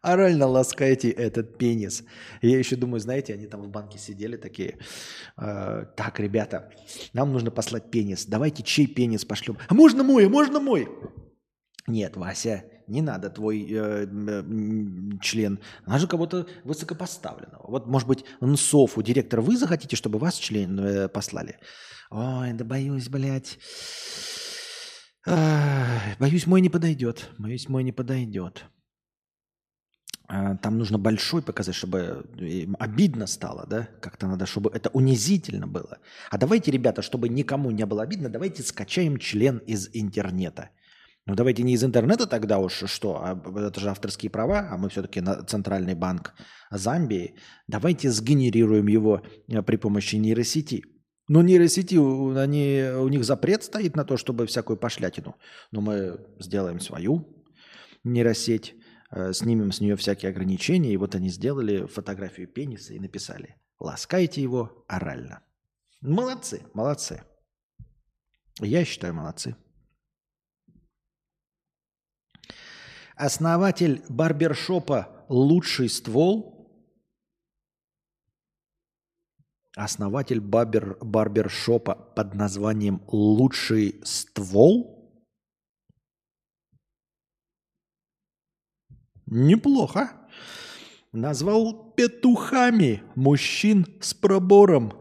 [0.00, 2.04] Орально ласкайте этот пенис.
[2.42, 4.78] Я еще думаю, знаете, они там в банке сидели такие.
[5.36, 6.70] Э, так, ребята,
[7.12, 8.26] нам нужно послать пенис.
[8.26, 9.56] Давайте чей пенис пошлем?
[9.68, 10.88] А можно мой, а можно мой?
[11.86, 14.06] Нет, Вася, не надо твой э,
[15.20, 15.58] член.
[15.86, 17.70] Надо же кого-то высокопоставленного.
[17.70, 21.58] Вот, может быть, Нсофу, директор, вы захотите, чтобы вас член э, послали?
[22.10, 23.58] Ой, да боюсь, блядь.
[25.26, 27.30] боюсь, мой не подойдет.
[27.38, 28.64] Боюсь, мой не подойдет.
[30.26, 33.88] А, там нужно большой показать, чтобы э, обидно стало, да?
[34.00, 35.98] Как-то надо, чтобы это унизительно было.
[36.30, 40.70] А давайте, ребята, чтобы никому не было обидно, давайте скачаем член из интернета.
[41.26, 44.90] Ну давайте не из интернета тогда уж, что, а это же авторские права, а мы
[44.90, 46.34] все-таки на Центральный банк
[46.70, 47.36] Замбии.
[47.66, 50.84] Давайте сгенерируем его э, при помощи нейросети.
[51.28, 55.36] Но нейросети, они, у них запрет стоит на то, чтобы всякую пошлятину.
[55.72, 57.42] Но мы сделаем свою
[58.04, 58.74] нейросеть,
[59.10, 60.92] э, снимем с нее всякие ограничения.
[60.92, 65.40] И вот они сделали фотографию пениса и написали «Ласкайте его орально».
[66.02, 67.22] Молодцы, молодцы.
[68.60, 69.56] Я считаю, молодцы.
[73.16, 76.52] Основатель барбершопа «Лучший ствол»
[79.76, 84.94] Основатель барбер, барбершопа под названием «Лучший ствол»
[89.26, 90.12] Неплохо.
[91.12, 94.92] Назвал петухами мужчин с пробором.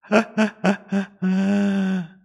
[0.00, 2.17] Ха-ха-ха-ха.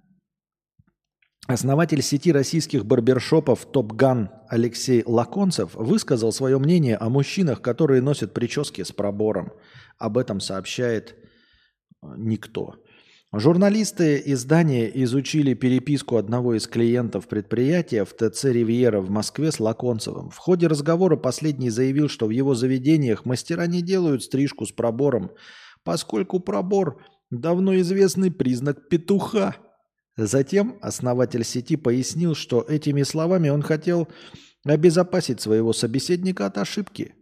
[1.48, 8.84] Основатель сети российских барбершопов «Топган» Алексей Лаконцев высказал свое мнение о мужчинах, которые носят прически
[8.84, 9.52] с пробором.
[9.98, 11.18] Об этом сообщает
[12.02, 12.76] э, никто.
[13.34, 20.30] Журналисты издания изучили переписку одного из клиентов предприятия в ТЦ «Ривьера» в Москве с Лаконцевым.
[20.30, 25.32] В ходе разговора последний заявил, что в его заведениях мастера не делают стрижку с пробором,
[25.84, 29.57] поскольку пробор– давно известный признак петуха–
[30.15, 34.07] Затем основатель сети пояснил, что этими словами он хотел
[34.64, 37.15] обезопасить своего собеседника от ошибки.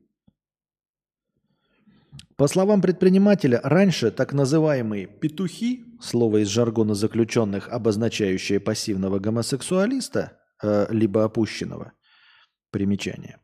[2.36, 10.88] По словам предпринимателя, раньше так называемые «петухи», слово из жаргона заключенных, обозначающее пассивного гомосексуалиста, э,
[10.90, 11.94] либо опущенного,
[12.72, 13.38] примечание,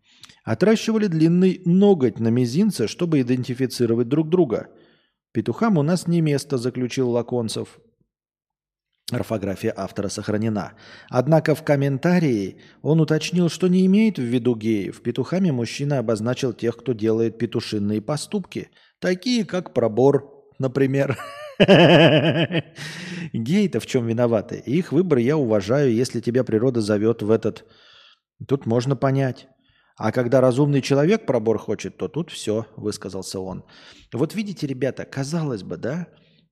[0.44, 4.69] отращивали длинный ноготь на мизинце, чтобы идентифицировать друг друга.
[5.32, 7.80] «Петухам у нас не место», заключил Лаконцев.
[9.10, 10.74] Орфография автора сохранена.
[11.10, 15.02] Однако в комментарии он уточнил, что не имеет в виду геев.
[15.02, 18.70] Петухами мужчина обозначил тех, кто делает петушинные поступки,
[19.00, 21.18] такие как пробор, например.
[23.34, 24.58] Геи-то в чем виноваты?
[24.66, 27.66] Их выбор я уважаю, если тебя природа зовет в этот...
[28.46, 29.48] Тут можно понять.
[29.96, 33.64] А когда разумный человек пробор хочет, то тут все, высказался он.
[34.12, 36.08] Вот видите, ребята, казалось бы, да,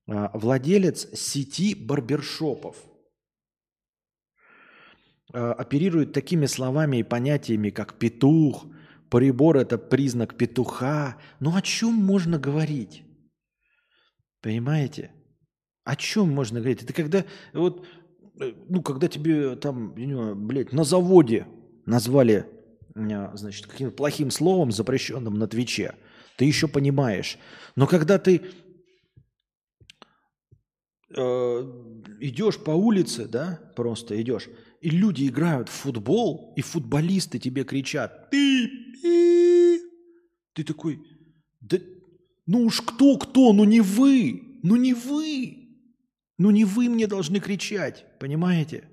[0.06, 2.76] владелец сети барбершопов
[5.32, 8.66] а, оперирует такими словами и понятиями, как петух,
[9.10, 11.16] прибор– это признак петуха.
[11.40, 13.02] Ну о чем можно говорить?
[14.40, 15.10] Понимаете?
[15.84, 16.82] О чем можно говорить?
[16.82, 17.86] Это когда, вот,
[18.40, 19.92] э, ну, когда тебе там,
[20.46, 21.46] блядь, на заводе
[21.84, 22.46] назвали,
[22.94, 25.96] а, значит, каким-то плохим словом, запрещенным на Твиче,
[26.36, 27.38] ты еще понимаешь.
[27.74, 28.42] Но когда ты
[31.10, 34.48] идешь по улице, да, просто идешь,
[34.80, 38.68] и люди играют в футбол, и футболисты тебе кричат, ты,
[39.02, 39.80] пи!»
[40.52, 41.00] ты такой,
[41.60, 41.78] да,
[42.46, 45.68] ну уж кто, кто, ну не вы, ну не вы,
[46.38, 48.88] ну не вы мне должны кричать, понимаете?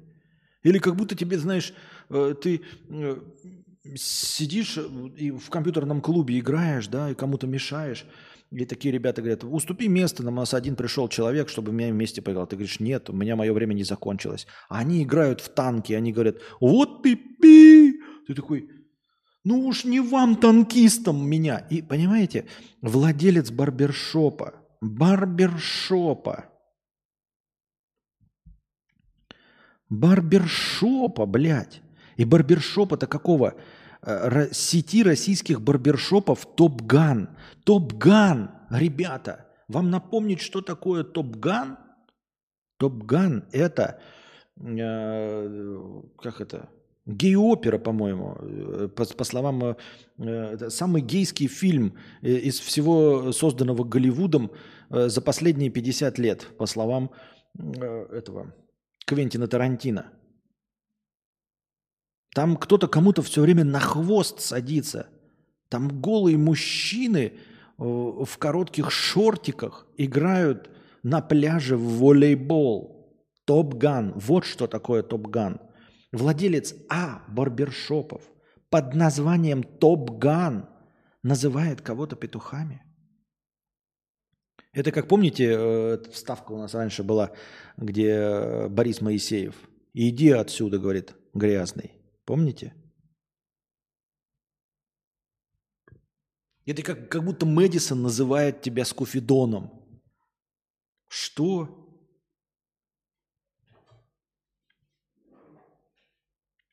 [0.64, 1.74] Или как будто тебе, знаешь,
[2.10, 3.22] э, ты э,
[3.96, 4.78] сидишь
[5.18, 8.06] и в компьютерном клубе играешь, да, и кому-то мешаешь,
[8.54, 12.46] и такие ребята говорят, уступи место, на нас один пришел человек, чтобы меня вместе поиграл.
[12.46, 14.46] Ты говоришь, нет, у меня мое время не закончилось.
[14.70, 18.00] А они играют в танки, они говорят, вот ты пи.
[18.28, 18.70] Ты такой,
[19.44, 21.58] ну уж не вам, танкистам, меня.
[21.72, 22.46] И понимаете,
[22.82, 26.46] владелец барбершопа, барбершопа,
[29.90, 31.82] барбершопа, блядь.
[32.18, 33.56] И барбершопа-то какого?
[34.06, 37.30] Э, сети российских барбершопов Top Gun.
[37.64, 41.78] Top Gun, ребята, вам напомнить, что такое Top Gun?
[42.78, 44.02] Top Gun это,
[44.58, 46.70] э, как это,
[47.06, 49.78] гей-опера, по-моему, э, по, по словам,
[50.18, 54.52] э, самый гейский фильм из всего созданного Голливудом
[54.90, 57.12] э, за последние 50 лет, по словам
[57.58, 58.54] э, этого
[59.06, 60.12] Квентина Тарантино.
[62.34, 65.08] Там кто-то кому-то все время на хвост садится.
[65.70, 67.34] Там голые мужчины э,
[67.78, 70.70] в коротких шортиках играют
[71.04, 72.94] на пляже в волейбол.
[73.46, 74.14] Топ-ган.
[74.16, 75.60] Вот что такое топ-ган.
[76.12, 78.22] Владелец А барбершопов
[78.70, 80.70] под названием Топ-ган
[81.22, 82.84] называет кого-то петухами.
[84.72, 87.32] Это как помните, э, вставка у нас раньше была,
[87.78, 89.56] где э, Борис Моисеев.
[89.94, 91.92] Иди отсюда, говорит, грязный.
[92.26, 92.74] Помните?
[96.66, 100.02] Это как, как будто Мэдисон называет тебя скуфидоном.
[101.10, 101.80] Что?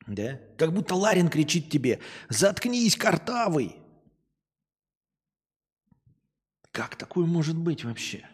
[0.07, 0.37] Да?
[0.57, 3.75] Как будто Ларин кричит тебе, заткнись, картавый.
[6.71, 8.30] Как такое может быть вообще?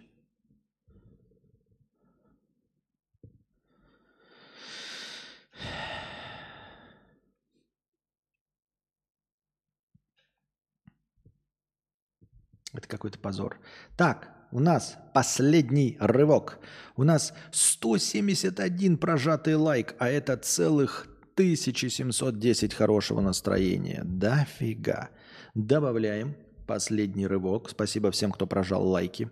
[12.78, 13.60] Это какой-то позор.
[13.95, 16.60] Так, у нас последний рывок.
[16.95, 24.04] У нас 171 прожатый лайк, а это целых 1710 хорошего настроения.
[24.06, 25.10] Да фига.
[25.56, 26.38] Добавляем
[26.68, 27.72] последний рывок.
[27.72, 29.32] Спасибо всем, кто прожал лайки.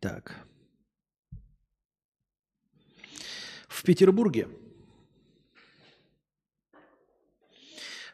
[0.00, 0.34] Так.
[3.68, 4.48] В Петербурге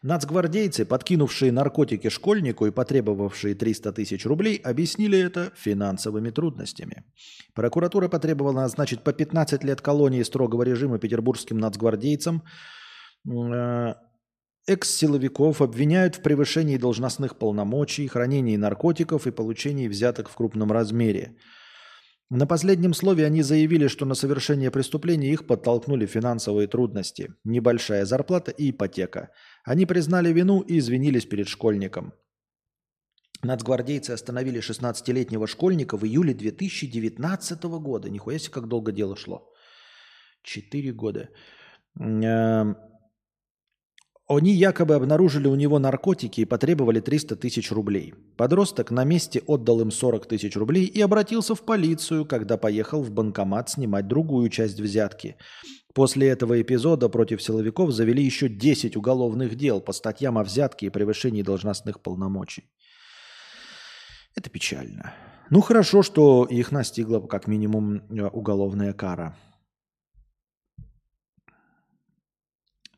[0.02, 7.04] Нацгвардейцы, подкинувшие наркотики школьнику и потребовавшие 300 тысяч рублей, объяснили это финансовыми трудностями.
[7.54, 12.42] Прокуратура потребовала назначить по 15 лет колонии строгого режима петербургским нацгвардейцам.
[13.28, 13.94] Э,
[14.66, 21.36] экс-силовиков обвиняют в превышении должностных полномочий, хранении наркотиков и получении взяток в крупном размере.
[22.30, 28.52] На последнем слове они заявили, что на совершение преступления их подтолкнули финансовые трудности, небольшая зарплата
[28.52, 29.30] и ипотека.
[29.64, 32.12] Они признали вину и извинились перед школьником.
[33.42, 38.08] Нацгвардейцы остановили 16-летнего школьника в июле 2019 года.
[38.08, 39.52] Нихуя себе, как долго дело шло.
[40.44, 41.30] Четыре года.
[44.30, 48.14] Они якобы обнаружили у него наркотики и потребовали 300 тысяч рублей.
[48.36, 53.10] Подросток на месте отдал им 40 тысяч рублей и обратился в полицию, когда поехал в
[53.10, 55.34] банкомат снимать другую часть взятки.
[55.94, 60.90] После этого эпизода против силовиков завели еще 10 уголовных дел по статьям о взятке и
[60.90, 62.70] превышении должностных полномочий.
[64.36, 65.12] Это печально.
[65.50, 69.36] Ну хорошо, что их настигла как минимум э, уголовная кара.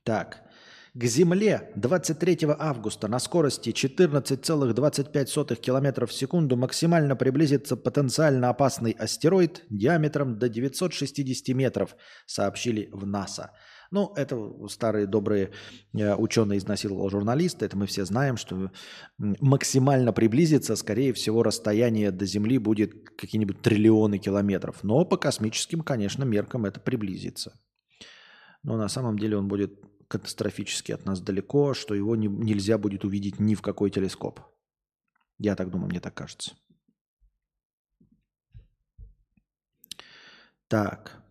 [0.05, 0.52] Так.
[0.95, 9.65] К Земле 23 августа на скорости 14,25 км в секунду максимально приблизится потенциально опасный астероид
[9.71, 11.97] диаметром до 960 метров,
[12.27, 13.53] сообщили в НАСА.
[13.91, 14.37] Ну, это
[14.69, 15.53] старые добрые
[15.95, 17.65] э, ученые изнасиловал журналиста.
[17.65, 18.71] Это мы все знаем, что
[19.19, 24.83] максимально приблизиться, скорее всего, расстояние до Земли будет какие-нибудь триллионы километров.
[24.83, 27.59] Но по космическим, конечно, меркам это приблизится.
[28.63, 29.73] Но на самом деле он будет
[30.13, 34.41] катастрофически от нас далеко, что его не, нельзя будет увидеть ни в какой телескоп.
[35.39, 36.53] Я так думаю, мне так кажется.
[40.69, 41.23] Так.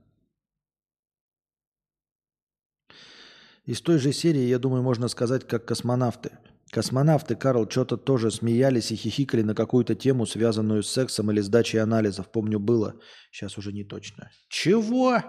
[3.65, 6.31] Из той же серии, я думаю, можно сказать, как космонавты.
[6.71, 11.81] Космонавты, Карл, что-то тоже смеялись и хихикали на какую-то тему, связанную с сексом или сдачей
[11.81, 12.31] анализов.
[12.31, 12.95] Помню, было.
[13.31, 14.31] Сейчас уже не точно.
[14.49, 15.21] Чего?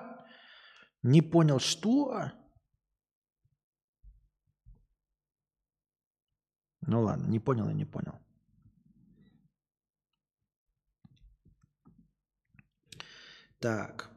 [1.03, 2.33] Не понял, что?
[6.87, 8.15] Ну ладно, не понял и не понял.
[13.61, 14.11] Так.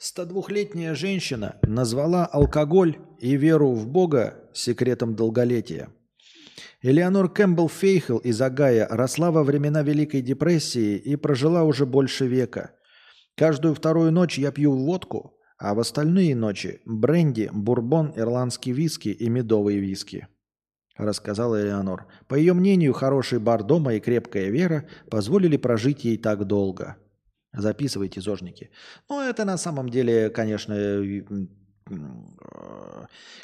[0.00, 5.90] 102-летняя женщина назвала алкоголь и веру в Бога секретом долголетия.
[6.82, 12.72] Элеонор Кэмпбелл Фейхел из Агая росла во времена Великой депрессии и прожила уже больше века.
[13.36, 19.28] Каждую вторую ночь я пью водку, а в остальные ночи– бренди, бурбон, ирландский виски и
[19.28, 20.28] медовые виски
[20.98, 22.06] рассказала Элеонор.
[22.26, 26.96] По ее мнению, хороший бар дома и крепкая вера позволили прожить ей так долго.
[27.52, 28.70] Записывайте, зожники.
[29.08, 30.76] Ну, это на самом деле, конечно,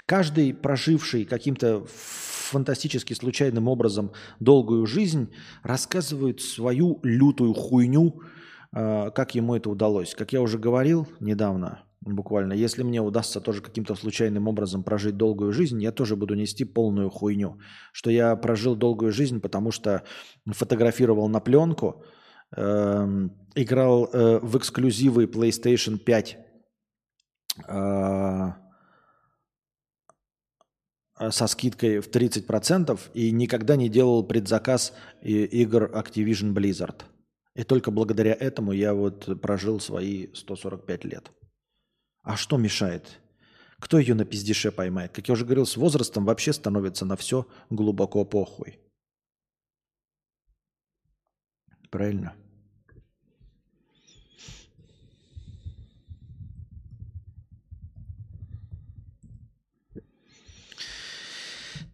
[0.05, 5.33] каждый проживший каким-то фантастически случайным образом долгую жизнь
[5.63, 8.21] рассказывает свою лютую хуйню,
[8.73, 10.15] э, как ему это удалось.
[10.15, 12.53] Как я уже говорил недавно, Буквально.
[12.53, 17.09] Если мне удастся тоже каким-то случайным образом прожить долгую жизнь, я тоже буду нести полную
[17.09, 17.59] хуйню.
[17.93, 20.03] Что я прожил долгую жизнь, потому что
[20.45, 22.05] фотографировал на пленку,
[22.55, 26.39] э, играл э, в эксклюзивы PlayStation 5
[27.69, 28.53] э,
[31.31, 37.05] со скидкой в 30% и никогда не делал предзаказ игр Activision Blizzard.
[37.55, 41.31] И только благодаря этому я вот прожил свои 145 лет.
[42.25, 43.21] А что мешает?
[43.79, 45.13] Кто ее на пиздеше поймает?
[45.13, 48.79] Как я уже говорил, с возрастом вообще становится на все глубоко похуй.
[51.91, 52.35] Правильно?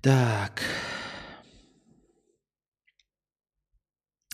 [0.00, 0.62] Так.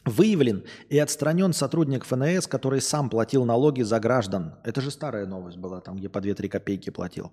[0.07, 4.55] Выявлен и отстранен сотрудник ФНС, который сам платил налоги за граждан.
[4.63, 7.33] Это же старая новость была, там, где по 2-3 копейки платил.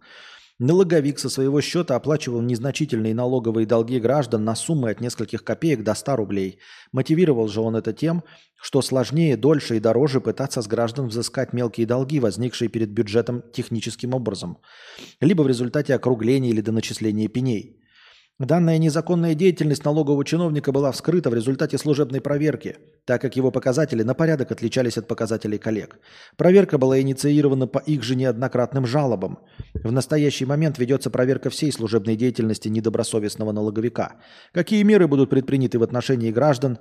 [0.57, 5.93] Налоговик со своего счета оплачивал незначительные налоговые долги граждан на суммы от нескольких копеек до
[5.93, 6.59] 100 рублей.
[6.91, 8.23] Мотивировал же он это тем,
[8.59, 14.15] что сложнее, дольше и дороже пытаться с граждан взыскать мелкие долги, возникшие перед бюджетом техническим
[14.15, 14.57] образом,
[15.21, 17.82] либо в результате округления или доначисления пеней.
[18.39, 24.01] Данная незаконная деятельность налогового чиновника была вскрыта в результате служебной проверки, так как его показатели
[24.01, 25.99] на порядок отличались от показателей коллег.
[26.35, 29.37] Проверка была инициирована по их же неоднократным жалобам.
[29.75, 34.13] В настоящий момент ведется проверка всей служебной деятельности недобросовестного налоговика.
[34.51, 36.79] Какие меры будут предприняты в отношении граждан,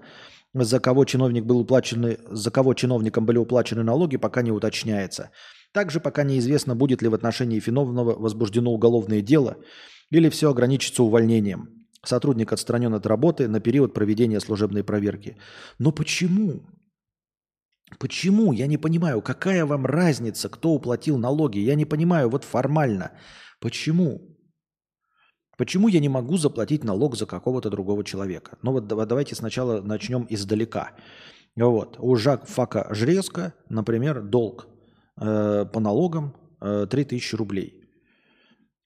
[0.54, 5.30] за кого, чиновник был уплачены, за кого чиновникам были уплачены налоги, пока не уточняется.
[5.72, 9.58] Также пока неизвестно, будет ли в отношении виновного возбуждено уголовное дело–
[10.12, 11.86] или все ограничится увольнением.
[12.04, 15.36] Сотрудник отстранен от работы на период проведения служебной проверки.
[15.78, 16.62] Но почему?
[17.98, 18.52] Почему?
[18.52, 21.58] Я не понимаю, какая вам разница, кто уплатил налоги?
[21.58, 23.12] Я не понимаю, вот формально.
[23.60, 24.36] Почему?
[25.56, 28.58] Почему я не могу заплатить налог за какого-то другого человека?
[28.62, 30.90] Ну вот давайте сначала начнем издалека.
[31.56, 31.96] Вот.
[31.98, 34.66] У Жак Фака Жрезка, например, долг
[35.20, 37.81] э, по налогам э, 3000 рублей.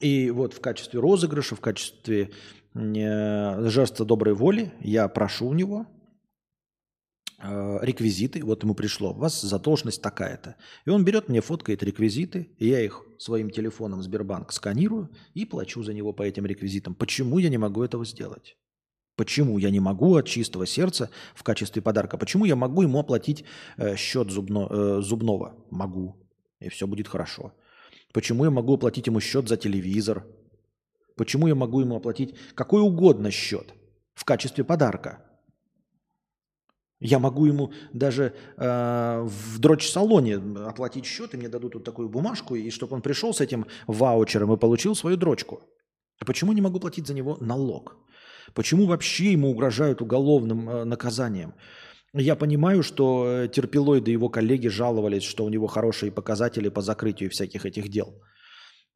[0.01, 2.31] И вот в качестве розыгрыша, в качестве
[2.75, 5.87] э, жеста доброй воли я прошу у него
[7.43, 10.57] э, реквизиты, вот ему пришло, у вас задолженность такая-то.
[10.85, 15.83] И он берет мне, фоткает реквизиты, и я их своим телефоном Сбербанк сканирую и плачу
[15.83, 16.95] за него по этим реквизитам.
[16.95, 18.57] Почему я не могу этого сделать?
[19.17, 22.19] Почему я не могу от чистого сердца в качестве подарка?
[22.19, 23.45] Почему я могу ему оплатить
[23.79, 25.57] э, счет зубно, э, зубного?
[25.71, 26.17] Могу.
[26.61, 27.55] И все будет хорошо.
[28.17, 30.25] Почему я могу оплатить ему счет за телевизор?
[31.17, 33.75] Почему я могу ему оплатить какой угодно счет
[34.15, 35.19] в качестве подарка?
[36.99, 40.37] Я могу ему даже э, в дрочь-салоне
[40.67, 44.51] оплатить счет, и мне дадут вот такую бумажку, и чтобы он пришел с этим ваучером
[44.55, 45.61] и получил свою дрочку.
[46.19, 47.99] А почему не могу платить за него налог?
[48.55, 51.53] Почему вообще ему угрожают уголовным э, наказанием?
[52.19, 57.29] Я понимаю, что э, терпилоиды его коллеги жаловались, что у него хорошие показатели по закрытию
[57.29, 58.23] всяких этих дел.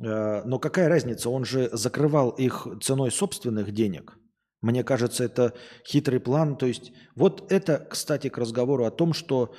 [0.02, 1.28] Э, но какая разница?
[1.28, 4.16] Он же закрывал их ценой собственных денег.
[4.62, 5.52] Мне кажется, это
[5.86, 6.56] хитрый план.
[6.56, 9.54] То есть вот это, кстати, к разговору о том, что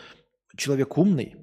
[0.58, 1.36] человек умный,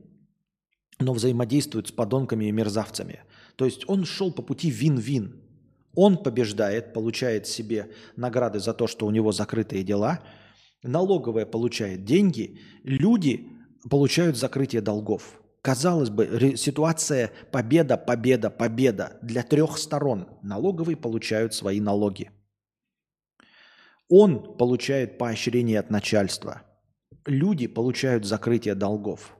[0.98, 3.20] но взаимодействует с подонками и мерзавцами.
[3.54, 5.40] То есть он шел по пути вин-вин.
[5.94, 10.20] Он побеждает, получает себе награды за то, что у него закрытые дела.
[10.82, 12.60] Налоговая получает деньги.
[12.84, 13.48] Люди
[13.90, 15.40] получают закрытие долгов.
[15.62, 20.28] Казалось бы, ситуация победа, победа, победа для трех сторон.
[20.42, 22.30] Налоговые получают свои налоги.
[24.08, 26.62] Он получает поощрение от начальства.
[27.26, 29.36] Люди получают закрытие долгов.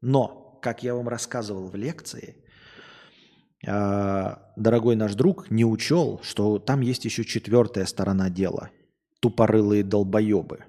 [0.00, 2.36] Но, как я вам рассказывал в лекции,
[3.66, 8.70] а, дорогой наш друг не учел, что там есть еще четвертая сторона дела.
[9.20, 10.64] Тупорылые долбоебы.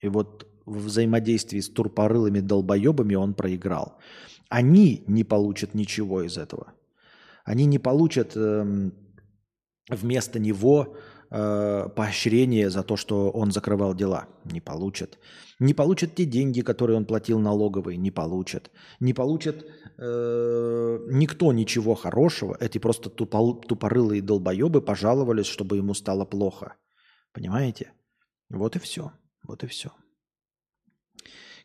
[0.00, 3.98] И вот в взаимодействии с тупорылыми долбоебами он проиграл.
[4.48, 6.72] Они не получат ничего из этого.
[7.44, 8.90] Они не получат э,
[9.88, 10.96] вместо него
[11.30, 14.26] э, поощрение за то, что он закрывал дела.
[14.44, 15.18] Не получат.
[15.58, 17.96] Не получат те деньги, которые он платил налоговые.
[17.96, 18.70] Не получат.
[19.00, 19.64] Не получат
[19.98, 22.56] э, никто ничего хорошего.
[22.60, 26.74] Эти просто тупол, тупорылые долбоебы пожаловались, чтобы ему стало плохо.
[27.32, 27.92] Понимаете?
[28.50, 29.12] Вот и все.
[29.42, 29.92] Вот и все.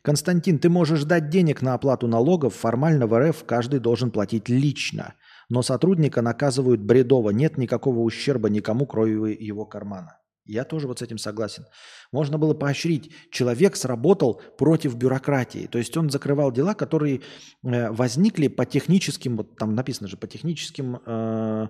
[0.02, 2.54] Константин, ты можешь дать денег на оплату налогов.
[2.54, 5.14] Формально в РФ каждый должен платить лично.
[5.48, 7.30] Но сотрудника наказывают бредово.
[7.30, 10.18] Нет никакого ущерба никому, кроме его кармана.
[10.46, 11.64] Я тоже вот с этим согласен.
[12.12, 13.12] Можно было поощрить.
[13.30, 15.66] Человек сработал против бюрократии.
[15.66, 17.22] То есть он закрывал дела, которые
[17.62, 21.68] э, возникли по техническим, вот там написано же, по техническим э,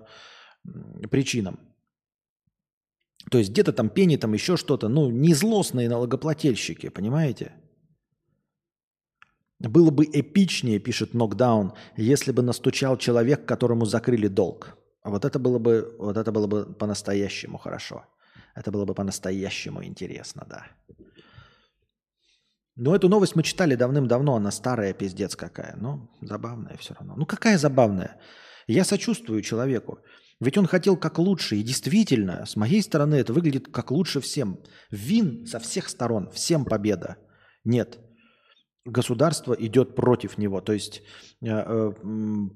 [1.09, 1.74] причинам.
[3.31, 4.87] То есть где-то там пени, там еще что-то.
[4.87, 7.53] Ну, не злостные налогоплательщики, понимаете?
[9.59, 14.77] Было бы эпичнее, пишет Нокдаун, если бы настучал человек, которому закрыли долг.
[15.03, 18.05] Вот это было бы, вот это было бы по-настоящему хорошо.
[18.55, 20.67] Это было бы по-настоящему интересно, да.
[22.75, 25.75] Но эту новость мы читали давным-давно, она старая пиздец какая.
[25.77, 27.15] Но забавная все равно.
[27.15, 28.19] Ну какая забавная?
[28.67, 29.99] Я сочувствую человеку.
[30.39, 31.55] Ведь он хотел как лучше.
[31.55, 34.59] И действительно, с моей стороны это выглядит как лучше всем.
[34.91, 36.29] Вин со всех сторон.
[36.31, 37.17] Всем победа.
[37.63, 37.99] Нет
[38.85, 40.61] государство идет против него.
[40.61, 41.01] То есть
[41.41, 41.91] э, э,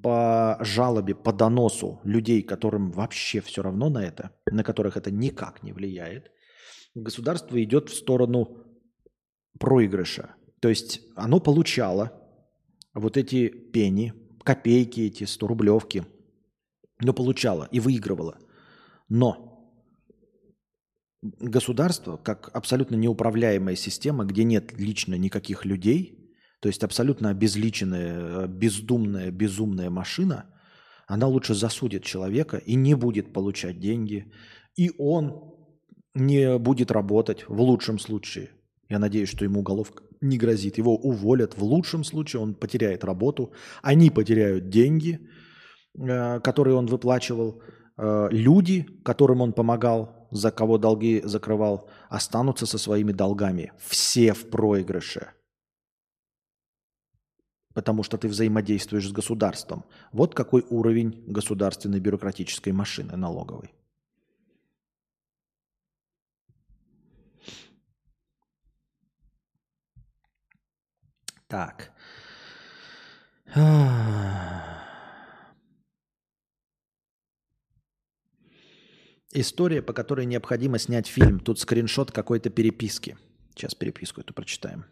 [0.02, 5.64] по жалобе, по доносу людей, которым вообще все равно на это, на которых это никак
[5.64, 6.32] не влияет,
[6.96, 8.64] государство идет в сторону
[9.60, 10.36] проигрыша.
[10.62, 12.12] То есть оно получало
[12.94, 16.06] вот эти пени, копейки эти, 100 рублевки,
[17.00, 18.38] но получало и выигрывало.
[19.08, 19.76] Но
[21.22, 26.16] государство, как абсолютно неуправляемая система, где нет лично никаких людей–
[26.60, 30.46] то есть абсолютно обезличенная, бездумная, безумная машина,
[31.08, 34.32] она лучше засудит человека и не будет получать деньги.
[34.76, 35.54] И он
[36.14, 38.50] не будет работать в лучшем случае.
[38.90, 40.78] Я надеюсь, что ему уголовка не грозит.
[40.78, 41.58] Его уволят.
[41.58, 43.54] В лучшем случае он потеряет работу.
[43.82, 45.49] Они потеряют деньги, э,
[45.98, 47.62] которые он выплачивал.
[47.98, 53.72] Э, люди, которым он помогал, за кого долги закрывал, останутся со своими долгами.
[53.78, 55.34] Все в проигрыше
[57.74, 59.86] потому что ты взаимодействуешь с государством.
[60.12, 63.74] Вот какой уровень государственной бюрократической машины налоговой.
[71.48, 71.92] Так.
[79.32, 81.40] История, по которой необходимо снять фильм.
[81.40, 83.18] Тут скриншот какой-то переписки.
[83.54, 84.86] Сейчас переписку эту прочитаем.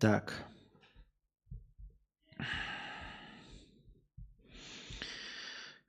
[0.00, 0.32] Так.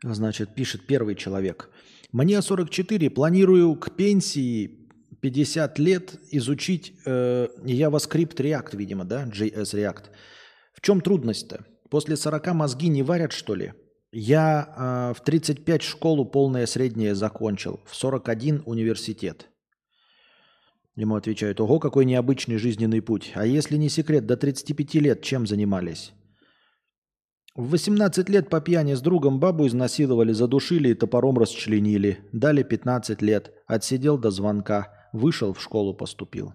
[0.03, 1.69] Значит, пишет первый человек.
[2.11, 4.89] Мне 44, планирую к пенсии
[5.21, 10.05] 50 лет изучить э, JavaScript React, видимо, да, JS React.
[10.73, 11.65] В чем трудность-то?
[11.89, 13.73] После 40 мозги не варят, что ли?
[14.11, 19.50] Я э, в 35 школу полное среднее закончил, в 41 университет.
[20.95, 23.31] Ему отвечают, ого, какой необычный жизненный путь.
[23.35, 26.13] А если не секрет, до 35 лет чем занимались?
[27.55, 32.19] В 18 лет по пьяни с другом бабу изнасиловали, задушили и топором расчленили.
[32.31, 33.53] Дали 15 лет.
[33.67, 35.09] Отсидел до звонка.
[35.11, 36.53] Вышел, в школу поступил.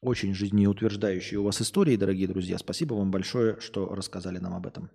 [0.00, 2.58] Очень жизнеутверждающие у вас истории, дорогие друзья.
[2.58, 4.90] Спасибо вам большое, что рассказали нам об этом.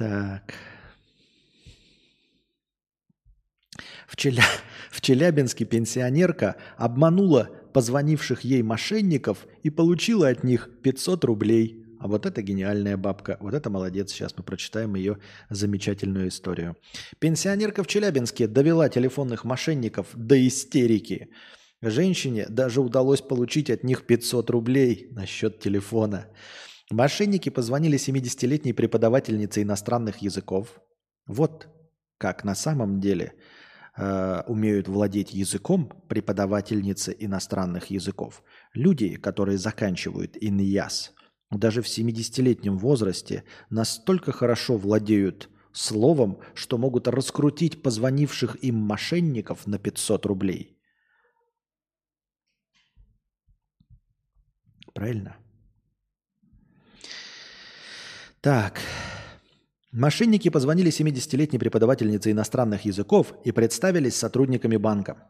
[0.00, 0.54] Так.
[4.08, 4.42] В, Челя...
[4.90, 11.84] в Челябинске пенсионерка обманула позвонивших ей мошенников и получила от них 500 рублей.
[12.00, 13.36] А вот это гениальная бабка.
[13.40, 14.10] Вот это молодец.
[14.10, 15.18] Сейчас мы прочитаем ее
[15.50, 16.78] замечательную историю.
[17.18, 21.28] Пенсионерка в Челябинске довела телефонных мошенников до истерики.
[21.82, 26.26] Женщине даже удалось получить от них 500 рублей на счет телефона.
[26.90, 30.80] Мошенники позвонили 70-летней преподавательнице иностранных языков.
[31.26, 31.68] Вот
[32.18, 33.34] как на самом деле
[33.96, 38.42] э, умеют владеть языком преподавательницы иностранных языков.
[38.74, 41.14] Люди, которые заканчивают ИНЯС,
[41.50, 49.78] даже в 70-летнем возрасте настолько хорошо владеют словом, что могут раскрутить позвонивших им мошенников на
[49.78, 50.76] 500 рублей.
[54.92, 55.36] Правильно?
[58.40, 58.80] Так.
[59.92, 65.28] Мошенники позвонили 70-летней преподавательнице иностранных языков и представились сотрудниками банка.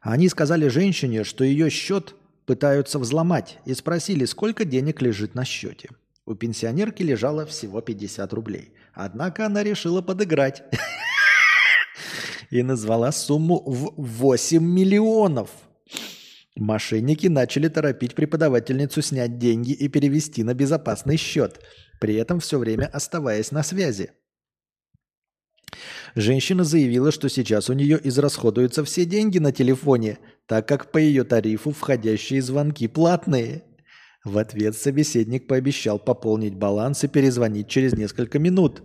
[0.00, 2.14] Они сказали женщине, что ее счет
[2.46, 5.88] пытаются взломать, и спросили, сколько денег лежит на счете.
[6.26, 8.74] У пенсионерки лежало всего 50 рублей.
[8.92, 10.62] Однако она решила подыграть
[12.50, 15.50] и назвала сумму в 8 миллионов–
[16.56, 21.60] Мошенники начали торопить преподавательницу снять деньги и перевести на безопасный счет,
[22.00, 24.12] при этом все время оставаясь на связи.
[26.14, 31.24] Женщина заявила, что сейчас у нее израсходуются все деньги на телефоне, так как по ее
[31.24, 33.64] тарифу входящие звонки платные.
[34.22, 38.84] В ответ собеседник пообещал пополнить баланс и перезвонить через несколько минут,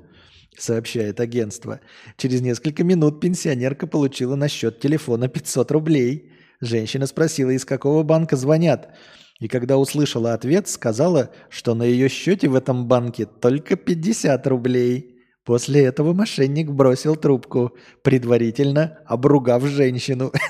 [0.58, 1.82] сообщает агентство.
[2.18, 8.36] Через несколько минут пенсионерка получила на счет телефона 500 рублей– Женщина спросила, из какого банка
[8.36, 8.94] звонят.
[9.40, 15.16] И когда услышала ответ, сказала, что на ее счете в этом банке только 50 рублей.
[15.46, 20.34] После этого мошенник бросил трубку, предварительно обругав женщину.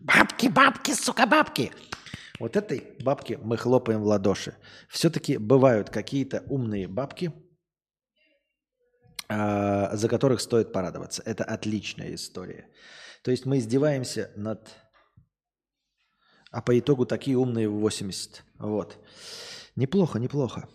[0.00, 1.70] Бабки, бабки, сука, бабки.
[2.40, 4.56] Вот этой бабке мы хлопаем в ладоши.
[4.88, 7.32] Все-таки бывают какие-то умные бабки,
[9.92, 11.22] за которых стоит порадоваться.
[11.24, 12.68] Это отличная история.
[13.22, 14.68] То есть мы издеваемся над...
[16.50, 18.44] А по итогу такие умные в 80.
[18.58, 18.98] Вот.
[19.76, 20.68] Неплохо, неплохо.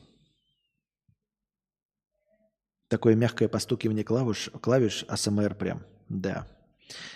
[2.88, 5.86] Такое мягкое постукивание клавиш, клавиш АСМР прям.
[6.10, 6.48] Да.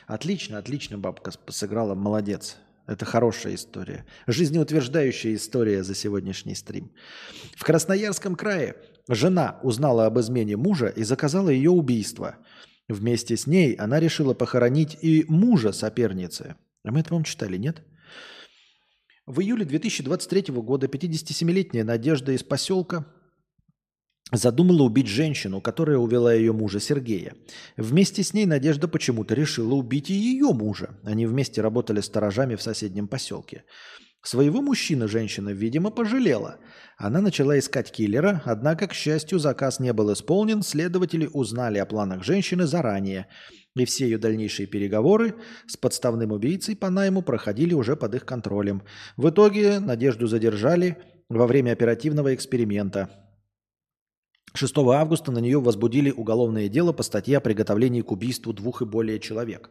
[0.05, 1.95] Отлично, отлично бабка сыграла.
[1.95, 2.57] Молодец.
[2.87, 4.05] Это хорошая история.
[4.27, 6.91] Жизнеутверждающая история за сегодняшний стрим.
[7.55, 8.75] В Красноярском крае
[9.07, 12.37] Жена узнала об измене мужа и заказала ее убийство.
[12.87, 16.55] Вместе с ней она решила похоронить и мужа соперницы.
[16.83, 17.83] А мы это, вам читали, нет?
[19.25, 23.05] В июле 2023 года 57-летняя Надежда из поселка
[24.31, 27.35] задумала убить женщину, которая увела ее мужа Сергея.
[27.77, 30.97] Вместе с ней Надежда почему-то решила убить и ее мужа.
[31.03, 33.63] Они вместе работали сторожами в соседнем поселке.
[34.23, 36.57] Своего мужчины женщина, видимо, пожалела.
[36.97, 42.23] Она начала искать киллера, однако, к счастью, заказ не был исполнен, следователи узнали о планах
[42.23, 43.27] женщины заранее,
[43.75, 45.35] и все ее дальнейшие переговоры
[45.65, 48.83] с подставным убийцей по найму проходили уже под их контролем.
[49.17, 53.09] В итоге Надежду задержали во время оперативного эксперимента.
[54.53, 58.85] 6 августа на нее возбудили уголовное дело по статье о приготовлении к убийству двух и
[58.85, 59.69] более человек.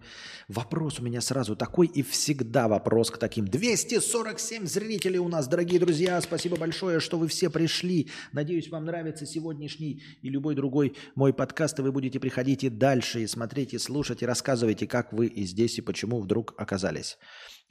[0.49, 3.47] Вопрос у меня сразу такой и всегда вопрос к таким.
[3.47, 6.21] 247 зрителей у нас, дорогие друзья.
[6.23, 8.09] Спасибо большое, что вы все пришли.
[8.33, 13.23] Надеюсь, вам нравится сегодняшний и любой другой мой подкаст, и вы будете приходить и дальше,
[13.23, 17.19] и смотреть, и слушать, и рассказывайте, как вы и здесь, и почему вдруг оказались.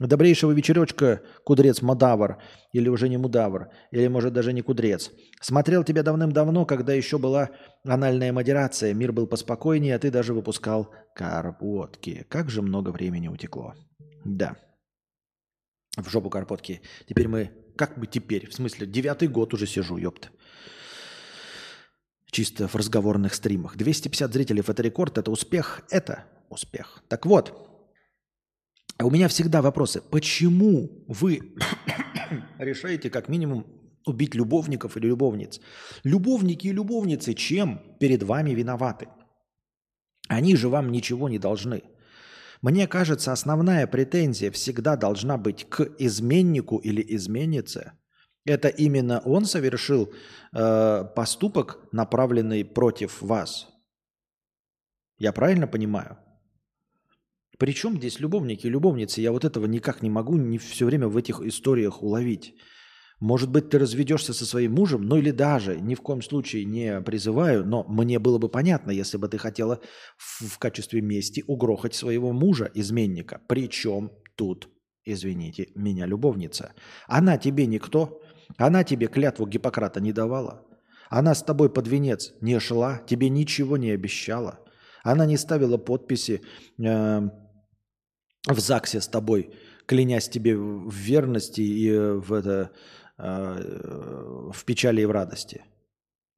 [0.00, 2.38] Добрейшего вечеречка, кудрец Мадавр,
[2.72, 5.10] или уже не Мудавр, или может даже не кудрец.
[5.42, 7.50] Смотрел тебя давным-давно, когда еще была
[7.84, 12.24] анальная модерация, мир был поспокойнее, а ты даже выпускал карпотки.
[12.30, 13.74] Как же много времени утекло.
[14.24, 14.56] Да.
[15.98, 16.80] В жопу карпотки.
[17.06, 17.50] Теперь мы...
[17.76, 18.48] Как бы теперь?
[18.48, 20.28] В смысле, девятый год уже сижу, ёпта.
[22.30, 23.76] Чисто в разговорных стримах.
[23.76, 27.02] 250 зрителей– это рекорд, это успех, это успех.
[27.08, 27.69] Так вот,
[29.04, 30.02] у меня всегда вопросы.
[30.02, 31.54] Почему вы
[32.58, 33.66] решаете как минимум
[34.06, 35.60] убить любовников или любовниц?
[36.04, 39.08] Любовники и любовницы чем перед вами виноваты?
[40.28, 41.82] Они же вам ничего не должны.
[42.62, 47.92] Мне кажется, основная претензия всегда должна быть к изменнику или изменнице.
[48.44, 50.12] Это именно он совершил
[50.52, 53.68] э, поступок, направленный против вас.
[55.18, 56.18] Я правильно понимаю?
[57.60, 59.20] Причем здесь любовники и любовницы?
[59.20, 62.54] Я вот этого никак не могу не все время в этих историях уловить.
[63.20, 67.02] Может быть, ты разведешься со своим мужем, ну или даже, ни в коем случае не
[67.02, 69.78] призываю, но мне было бы понятно, если бы ты хотела
[70.16, 73.42] в, в качестве мести угрохать своего мужа, изменника.
[73.46, 74.70] Причем тут,
[75.04, 76.72] извините, меня любовница.
[77.08, 78.22] Она тебе никто,
[78.56, 80.66] она тебе клятву Гиппократа не давала.
[81.10, 84.60] Она с тобой под венец не шла, тебе ничего не обещала.
[85.02, 86.42] Она не ставила подписи
[86.78, 87.20] э,
[88.46, 89.54] в ЗАГСе с тобой,
[89.86, 92.70] клянясь тебе в верности и э, в, это,
[93.18, 95.64] э, в печали и в радости?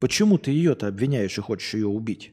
[0.01, 2.33] Почему ты ее-то обвиняешь и хочешь ее убить?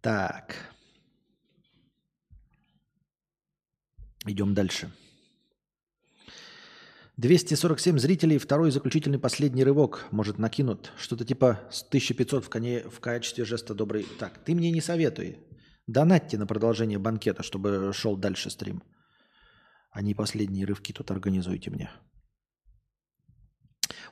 [0.00, 0.54] Так.
[4.24, 4.90] Идем дальше.
[7.18, 10.92] 247 зрителей, второй заключительный последний рывок, может, накинут.
[10.96, 11.58] Что-то типа
[11.88, 14.06] 1500 в, коне, в качестве жеста добрый.
[14.20, 15.38] Так, ты мне не советуй.
[15.88, 18.84] Донатьте на продолжение банкета, чтобы шел дальше стрим.
[19.90, 21.90] А не последние рывки тут организуйте мне.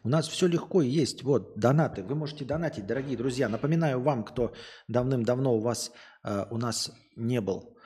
[0.02, 1.22] У нас все легко есть.
[1.22, 2.02] Вот, донаты.
[2.02, 3.48] Вы можете донатить, дорогие друзья.
[3.48, 4.52] Напоминаю вам, кто
[4.88, 5.92] давным-давно у вас,
[6.24, 7.76] э, у нас не был.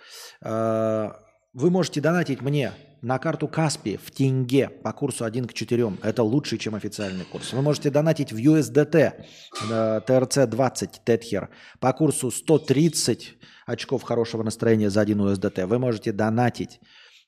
[0.43, 1.11] Э,
[1.53, 2.73] вы можете донатить мне
[3.03, 5.99] на карту Каспи в тенге по курсу 1 к 4.
[6.03, 7.53] Это лучше, чем официальный курс.
[7.53, 9.25] Вы можете донатить в USDT
[9.69, 11.49] TRC20 Tether
[11.81, 15.67] по курсу 130 очков хорошего настроения за 1 USDT.
[15.67, 16.81] Вы можете донатить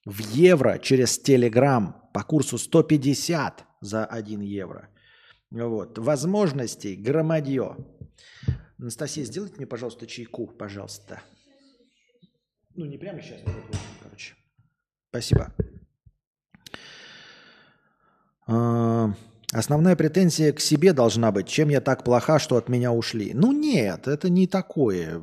[0.04, 4.88] в евро через Telegram по курсу 150 за 1 евро.
[5.50, 5.98] Вот.
[5.98, 7.76] Возможностей громадье.
[8.78, 11.22] Анастасия, сделайте мне, пожалуйста, чайку, пожалуйста.
[12.74, 14.34] Ну, не прямо сейчас, но вот, короче.
[15.10, 15.52] Спасибо.
[18.46, 19.12] А,
[19.52, 23.32] основная претензия к себе должна быть, чем я так плоха, что от меня ушли.
[23.34, 25.20] Ну нет, это не такое.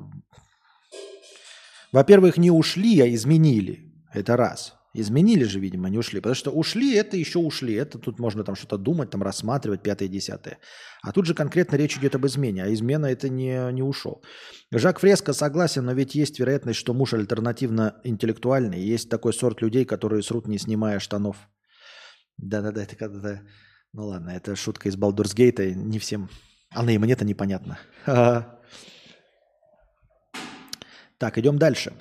[1.92, 3.92] Во-первых, не ушли, а изменили.
[4.14, 4.79] Это раз.
[4.96, 6.20] Изменили же, видимо, не ушли.
[6.20, 7.76] Потому что ушли, это еще ушли.
[7.76, 10.58] Это тут можно там что-то думать, там рассматривать, пятое, десятое.
[11.04, 12.64] А тут же конкретно речь идет об измене.
[12.64, 14.24] А измена это не, не ушел.
[14.72, 18.82] Жак Фреско согласен, но ведь есть вероятность, что муж альтернативно интеллектуальный.
[18.82, 21.38] Есть такой сорт людей, которые срут, не снимая штанов.
[22.38, 23.42] Да-да-да, это когда-то...
[23.94, 25.72] Ну ладно, это шутка из Балдурсгейта.
[25.72, 26.30] Не всем...
[26.72, 27.80] А на мне-то непонятно.
[31.18, 31.94] Так, идем дальше.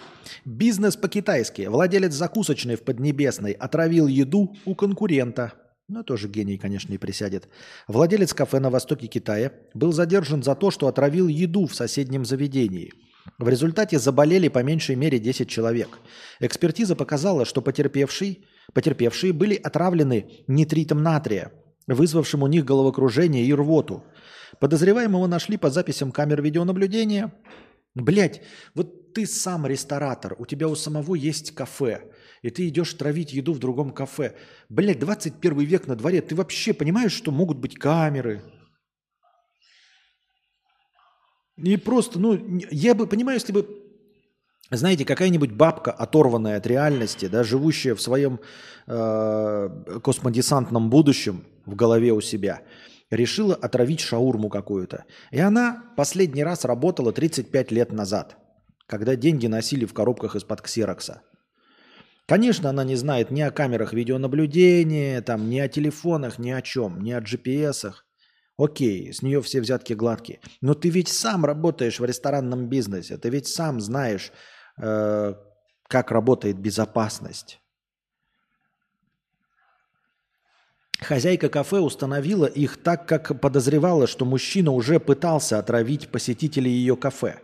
[0.45, 1.63] Бизнес по-китайски.
[1.63, 5.55] Владелец закусочной в Поднебесной отравил еду у конкурента.
[5.89, 7.49] Ну, тоже гений, конечно, и присядет.
[7.87, 12.93] Владелец кафе на востоке Китая был задержан за то, что отравил еду в соседнем заведении.
[13.39, 15.99] В результате заболели по меньшей мере 10 человек.
[16.41, 18.45] Экспертиза показала, что потерпевший,
[18.75, 21.53] потерпевшие были отравлены нитритом натрия,
[21.87, 24.05] вызвавшим у них головокружение и рвоту.
[24.61, 27.33] Подозреваемого нашли по записям камер видеонаблюдения–
[27.95, 28.43] Блять,
[28.75, 32.13] вот ты сам ресторатор, у тебя у самого есть кафе,
[32.43, 34.37] и ты идешь травить еду в другом кафе.
[34.69, 38.43] Блять, 21 век на дворе, ты вообще понимаешь, что могут быть камеры?
[41.57, 43.67] И просто, ну, я бы, понимаю, если бы,
[44.71, 48.39] знаете, какая-нибудь бабка, оторванная от реальности, да, живущая в своем
[48.87, 52.63] э, космодесантном будущем в голове у себя–
[53.11, 55.05] решила отравить шаурму какую-то.
[55.31, 58.37] И она последний раз работала 35 лет назад.
[58.87, 61.21] когда деньги носили в коробках из-под ксерокса.
[62.27, 67.03] Конечно, она не знает ни о камерах видеонаблюдения, там, ни о телефонах, ни о чем,
[67.03, 67.93] ни о GPS.
[68.59, 70.41] Окей, с нее все взятки гладкие.
[70.61, 74.33] Но ты ведь сам работаешь в ресторанном бизнесе, ты ведь сам знаешь,
[74.79, 75.35] э,
[75.87, 77.61] как работает безопасность.
[81.01, 87.41] Хозяйка кафе установила их так, как подозревала, что мужчина уже пытался отравить посетителей ее кафе.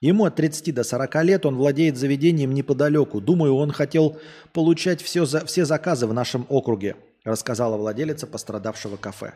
[0.00, 3.20] Ему от 30 до 40 лет, он владеет заведением неподалеку.
[3.20, 4.18] Думаю, он хотел
[4.52, 9.34] получать все, за, все заказы в нашем округе, рассказала владелица пострадавшего кафе.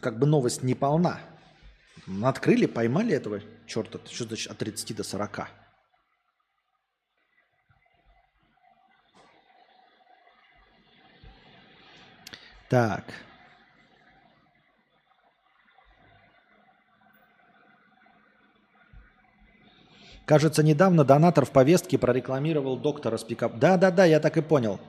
[0.00, 1.20] Как бы новость не полна.
[2.22, 3.98] Открыли, поймали этого черта.
[4.10, 5.48] Что значит от 30 до 40?
[12.68, 13.04] Так.
[20.24, 23.58] Кажется, недавно донатор в повестке прорекламировал доктора с пикап.
[23.58, 24.80] Да-да-да, я так и понял.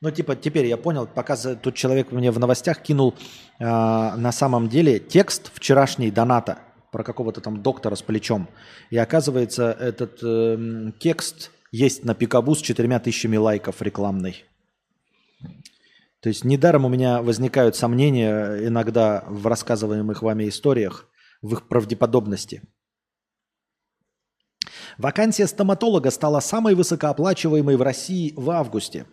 [0.00, 3.14] Ну, типа, теперь я понял, пока тут человек мне в новостях кинул
[3.58, 6.58] э, на самом деле текст вчерашний доната
[6.92, 8.48] про какого-то там доктора с плечом.
[8.90, 14.44] И оказывается, этот э, текст есть на Пикабу с четырьмя тысячами лайков рекламной.
[16.22, 21.08] То есть недаром у меня возникают сомнения иногда в рассказываемых вами историях,
[21.42, 22.62] в их правдеподобности.
[24.98, 29.06] Вакансия стоматолога стала самой высокооплачиваемой в России в августе.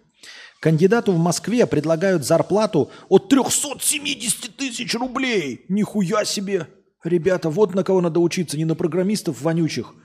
[0.59, 5.65] Кандидату в Москве предлагают зарплату от 370 тысяч рублей.
[5.67, 6.67] Нихуя себе!
[7.03, 9.95] Ребята, вот на кого надо учиться, не на программистов вонючих,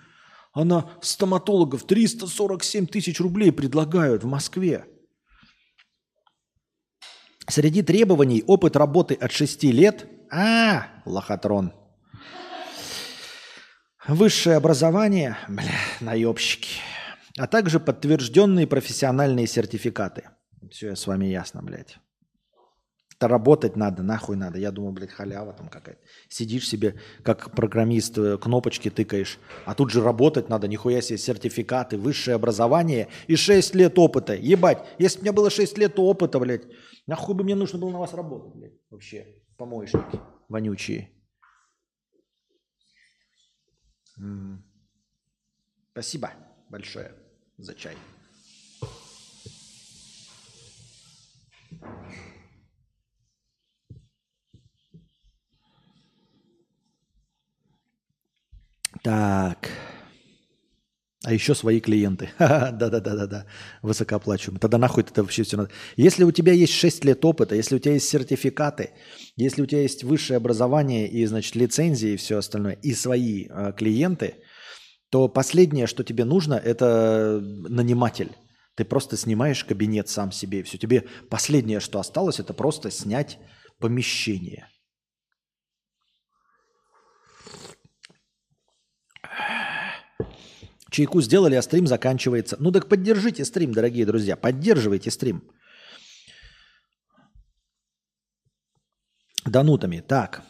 [0.54, 1.82] а на стоматологов.
[1.82, 4.86] 347 тысяч рублей предлагают в Москве.
[7.46, 10.06] Среди требований опыт работы от 6 лет.
[10.30, 11.72] А, лохотрон.
[14.06, 16.80] Высшее образование, бля, наебщики.
[17.38, 20.30] А также подтвержденные профессиональные сертификаты.
[20.70, 21.98] Все, с вами ясно, блядь.
[23.24, 24.58] Это работать надо, нахуй надо.
[24.58, 25.98] Я думаю, блядь, халява там какая-то.
[26.28, 29.38] Сидишь себе, как программист, э, кнопочки тыкаешь.
[29.64, 34.34] А тут же работать надо, нихуя себе, сертификаты, высшее образование и 6 лет опыта.
[34.34, 36.64] Ебать, если бы у меня было 6 лет опыта, блядь,
[37.06, 39.26] Нахуй бы мне нужно было на вас работать, блядь, вообще,
[39.56, 40.20] помоечники
[40.50, 41.10] вонючие.
[44.18, 44.62] М -м.
[45.92, 46.30] Спасибо
[46.68, 47.14] большое
[47.56, 47.96] за чай.
[59.04, 59.70] Так.
[61.26, 62.30] А еще свои клиенты.
[62.38, 63.44] Да-да-да-да-да.
[63.82, 64.60] Высокооплачиваемые.
[64.60, 65.70] Тогда нахуй это вообще все надо.
[65.96, 68.90] Если у тебя есть 6 лет опыта, если у тебя есть сертификаты,
[69.36, 73.72] если у тебя есть высшее образование и, значит, лицензии и все остальное, и свои э,
[73.76, 74.36] клиенты,
[75.10, 78.32] то последнее, что тебе нужно, это наниматель.
[78.74, 80.78] Ты просто снимаешь кабинет сам себе и все.
[80.78, 83.38] Тебе последнее, что осталось, это просто снять
[83.80, 84.68] помещение–
[90.94, 92.56] Чайку сделали, а стрим заканчивается.
[92.60, 94.36] Ну так поддержите стрим, дорогие друзья.
[94.36, 95.42] Поддерживайте стрим.
[99.44, 100.04] Данутами.
[100.06, 100.42] Так.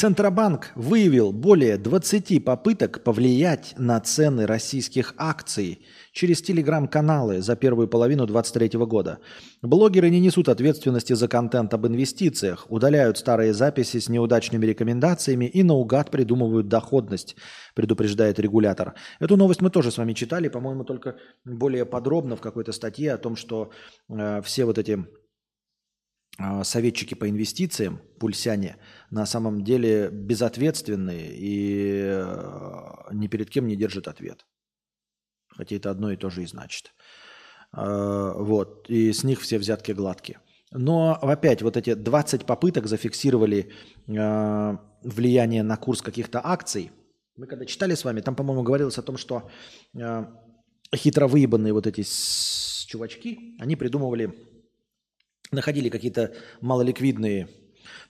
[0.00, 8.24] Центробанк выявил более 20 попыток повлиять на цены российских акций через телеграм-каналы за первую половину
[8.26, 9.18] 2023 года.
[9.60, 15.62] Блогеры не несут ответственности за контент об инвестициях, удаляют старые записи с неудачными рекомендациями и
[15.62, 17.36] наугад придумывают доходность,
[17.74, 18.94] предупреждает регулятор.
[19.18, 23.18] Эту новость мы тоже с вами читали, по-моему, только более подробно в какой-то статье о
[23.18, 23.70] том, что
[24.08, 25.04] э, все вот эти
[26.62, 28.76] советчики по инвестициям, пульсяне,
[29.10, 34.46] на самом деле безответственные и э, ни перед кем не держат ответ.
[35.48, 36.92] Хотя это одно и то же и значит.
[37.72, 38.88] А, вот.
[38.88, 40.40] И с них все взятки гладкие.
[40.72, 43.72] Но опять вот эти 20 попыток зафиксировали
[44.06, 46.92] э, влияние на курс каких-то акций.
[47.36, 49.50] Мы когда читали с вами, там, по-моему, говорилось о том, что
[50.94, 52.04] хитро выебанные вот эти
[52.86, 54.49] чувачки, они придумывали
[55.50, 57.48] находили какие-то малоликвидные,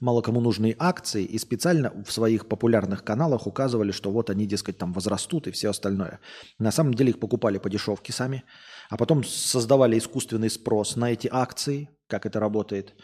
[0.01, 4.79] мало кому нужные акции и специально в своих популярных каналах указывали, что вот они, дескать,
[4.79, 6.21] там возрастут и все остальное.
[6.59, 8.45] На самом деле их покупали по дешевке сами,
[8.89, 12.95] а потом создавали искусственный спрос на эти акции, как это работает,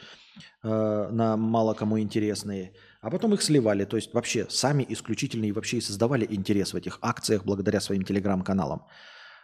[0.62, 5.52] э, на мало кому интересные, а потом их сливали, то есть вообще сами исключительно и
[5.52, 8.82] вообще и создавали интерес в этих акциях благодаря своим телеграм-каналам.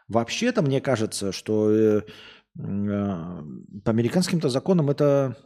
[0.08, 2.02] Вообще-то мне кажется, что э,
[2.54, 5.36] по американским-то законам это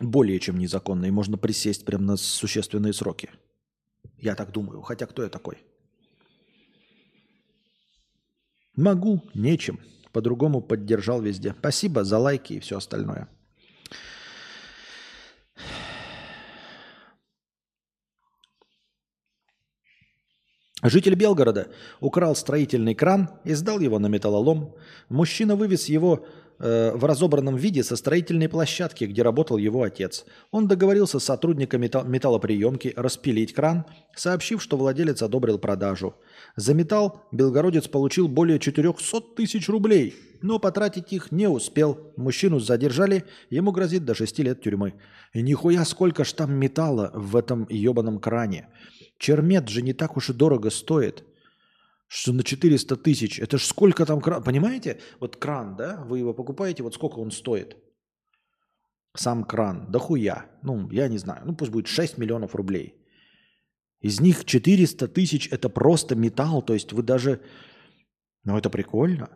[0.00, 3.30] более чем незаконно, и можно присесть прямо на существенные сроки.
[4.18, 4.82] Я так думаю.
[4.82, 5.58] Хотя кто я такой?
[8.76, 9.80] Могу, нечем.
[10.12, 11.54] По-другому поддержал везде.
[11.58, 13.28] Спасибо за лайки и все остальное.
[20.84, 21.68] Житель Белгорода
[22.00, 24.74] украл строительный кран и сдал его на металлолом.
[25.08, 26.26] Мужчина вывез его
[26.58, 30.26] э, в разобранном виде со строительной площадки, где работал его отец.
[30.50, 36.16] Он договорился с сотрудниками металлоприемки распилить кран, сообщив, что владелец одобрил продажу.
[36.54, 42.12] За металл белгородец получил более 400 тысяч рублей, но потратить их не успел.
[42.16, 44.92] Мужчину задержали, ему грозит до 6 лет тюрьмы.
[45.32, 48.68] И нихуя сколько ж там металла в этом ебаном кране.
[49.18, 51.24] Чермет же не так уж и дорого стоит.
[52.06, 53.40] Что на 400 тысяч.
[53.40, 54.42] Это ж сколько там кран.
[54.42, 55.00] Понимаете?
[55.20, 56.04] Вот кран, да?
[56.04, 57.76] Вы его покупаете, вот сколько он стоит.
[59.16, 59.86] Сам кран.
[59.90, 60.46] Да хуя.
[60.62, 61.42] Ну, я не знаю.
[61.46, 62.94] Ну, пусть будет 6 миллионов рублей.
[64.00, 66.62] Из них 400 тысяч это просто металл.
[66.62, 67.40] То есть вы даже...
[68.44, 69.30] Ну, это прикольно.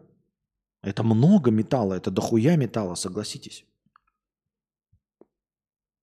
[0.83, 1.95] Это много металла.
[1.95, 3.65] Это дохуя металла, согласитесь.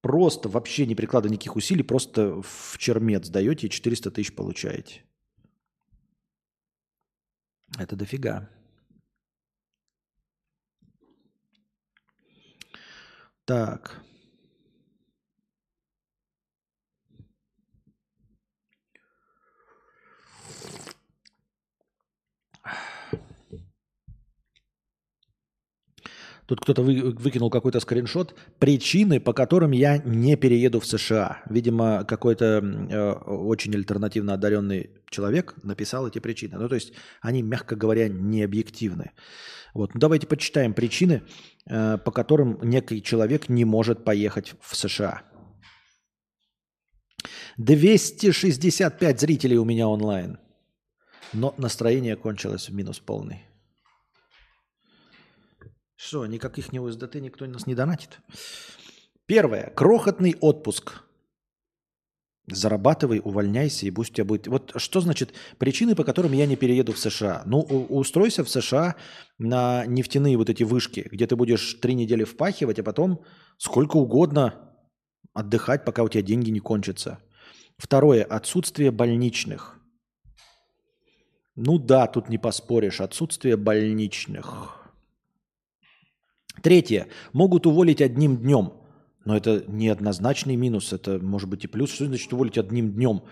[0.05, 5.03] Просто вообще не прикладывая никаких усилий, просто в чермет сдаете и 400 тысяч получаете.
[7.79, 8.47] Это дофига.
[13.45, 13.99] Так.
[26.47, 28.35] Тут кто-то вы, выкинул какой-то скриншот.
[28.59, 31.41] Причины, по которым я не перееду в США.
[31.49, 36.57] Видимо, какой-то э, очень альтернативно одаренный человек написал эти причины.
[36.57, 39.11] Ну, то есть они, мягко говоря, не объективны.
[39.73, 39.93] Вот.
[39.95, 41.23] Ну, давайте почитаем причины,
[41.67, 45.23] э, по которым некий человек не может поехать в США.
[47.57, 50.37] 265 зрителей у меня онлайн.
[51.33, 53.45] Но настроение кончилось в минус полный.
[55.95, 58.19] Что, никаких не УСДТ никто нас не донатит?
[59.25, 59.71] Первое.
[59.75, 61.01] Крохотный отпуск.
[62.47, 64.47] Зарабатывай, увольняйся, и пусть у тебя будет...
[64.47, 67.41] Вот что значит причины, по которым я не перееду в США?
[67.45, 68.95] Ну, устройся в США
[69.39, 73.23] на нефтяные вот эти вышки, где ты будешь три недели впахивать, а потом
[73.57, 74.75] сколько угодно
[75.33, 77.19] отдыхать, пока у тебя деньги не кончатся.
[77.77, 78.23] Второе.
[78.23, 79.79] Отсутствие больничных.
[81.55, 83.01] Ну да, тут не поспоришь.
[83.01, 84.84] Отсутствие больничных.
[86.61, 87.07] Третье.
[87.33, 88.73] Могут уволить одним днем.
[89.25, 91.91] Но это неоднозначный минус, это может быть и плюс.
[91.91, 93.23] Что значит уволить одним днем?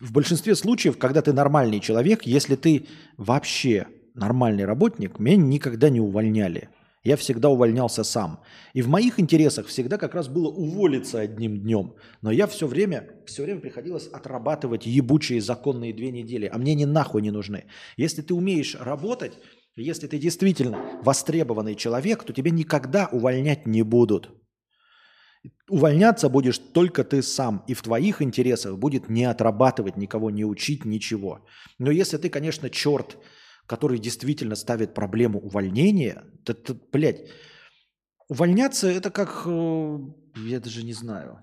[0.00, 6.00] В большинстве случаев, когда ты нормальный человек, если ты вообще нормальный работник, меня никогда не
[6.00, 6.70] увольняли.
[7.04, 8.40] Я всегда увольнялся сам.
[8.74, 11.94] И в моих интересах всегда как раз было уволиться одним днем.
[12.22, 16.50] Но я все время, все время приходилось отрабатывать ебучие законные две недели.
[16.52, 17.64] А мне ни нахуй не нужны.
[17.96, 19.38] Если ты умеешь работать,
[19.82, 24.30] если ты действительно востребованный человек, то тебе никогда увольнять не будут.
[25.68, 30.84] Увольняться будешь только ты сам, и в твоих интересах будет не отрабатывать никого, не учить
[30.84, 31.46] ничего.
[31.78, 33.18] Но если ты, конечно, черт,
[33.66, 37.30] который действительно ставит проблему увольнения, то, то блядь,
[38.28, 39.98] увольняться это как, э,
[40.36, 41.42] я даже не знаю,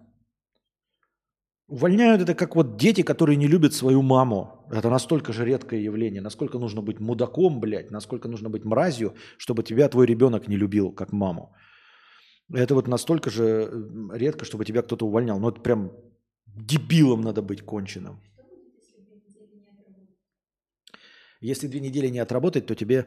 [1.67, 4.54] Увольняют это как вот дети, которые не любят свою маму.
[4.71, 6.21] Это настолько же редкое явление.
[6.21, 10.91] Насколько нужно быть мудаком, блядь, насколько нужно быть мразью, чтобы тебя твой ребенок не любил,
[10.91, 11.55] как маму.
[12.53, 13.69] Это вот настолько же
[14.13, 15.39] редко, чтобы тебя кто-то увольнял.
[15.39, 15.91] Ну, это прям
[16.45, 18.21] дебилом надо быть конченым.
[21.41, 23.05] Если две недели не отработать, то тебе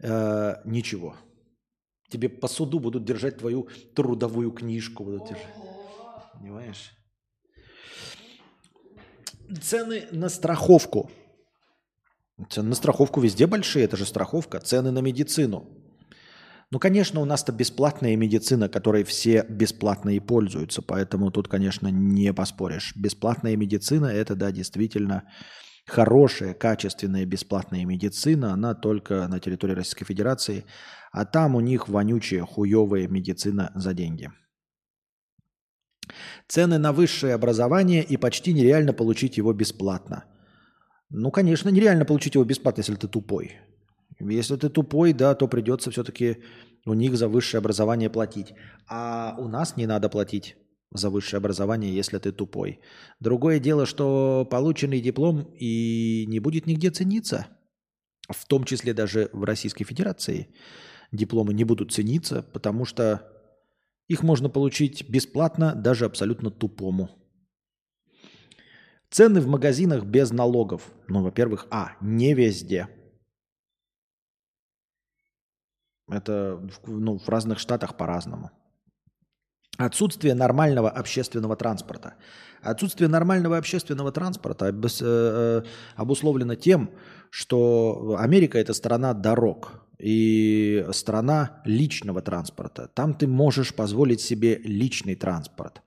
[0.00, 1.16] э, ничего.
[2.10, 5.04] Тебе по суду будут держать твою трудовую книжку.
[5.04, 5.54] Будут держать.
[6.34, 6.97] Понимаешь?
[9.62, 11.10] Цены на страховку.
[12.50, 14.60] Цены на страховку везде большие, это же страховка.
[14.60, 15.66] Цены на медицину.
[16.70, 22.34] Ну, конечно, у нас-то бесплатная медицина, которой все бесплатно и пользуются, поэтому тут, конечно, не
[22.34, 22.92] поспоришь.
[22.94, 25.22] Бесплатная медицина– это, да, действительно
[25.86, 30.66] хорошая, качественная бесплатная медицина, она только на территории Российской Федерации,
[31.10, 34.30] а там у них вонючая, хуевая медицина за деньги.
[36.48, 40.24] Цены на высшее образование и почти нереально получить его бесплатно.
[41.10, 43.52] Ну, конечно, нереально получить его бесплатно, если ты тупой.
[44.20, 46.38] Если ты тупой, да, то придется все-таки
[46.86, 48.54] у них за высшее образование платить.
[48.88, 50.56] А у нас не надо платить
[50.92, 52.80] за высшее образование, если ты тупой.
[53.20, 57.46] Другое дело, что полученный диплом и не будет нигде цениться,
[58.28, 60.48] в том числе даже в Российской Федерации.
[61.12, 63.37] Дипломы не будут цениться, потому что
[64.08, 67.10] Их можно получить бесплатно, даже абсолютно тупому.
[69.10, 70.90] Цены в магазинах без налогов.
[71.08, 72.88] Ну, во-первых, а, не везде.
[76.10, 78.50] Это ну, в разных штатах по-разному.
[79.76, 82.14] Отсутствие нормального общественного транспорта.
[82.62, 85.62] Отсутствие нормального общественного транспорта э, э,
[85.96, 86.90] обусловлено тем,
[87.30, 92.88] что Америка– это страна дорог и страна личного транспорта.
[92.94, 95.82] Там ты можешь позволить себе личный транспорт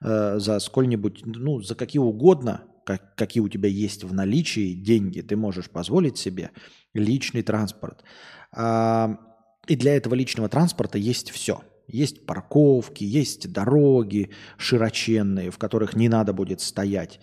[0.00, 5.20] э, за сколь-нибудь, ну, за какие угодно, как, какие у тебя есть в наличии деньги,
[5.20, 6.50] ты можешь позволить себе
[6.92, 8.04] личный транспорт.
[8.52, 9.18] А,
[9.66, 16.08] и для этого личного транспорта есть все– есть парковки, есть дороги широченные, в которых не
[16.08, 17.20] надо будет стоять.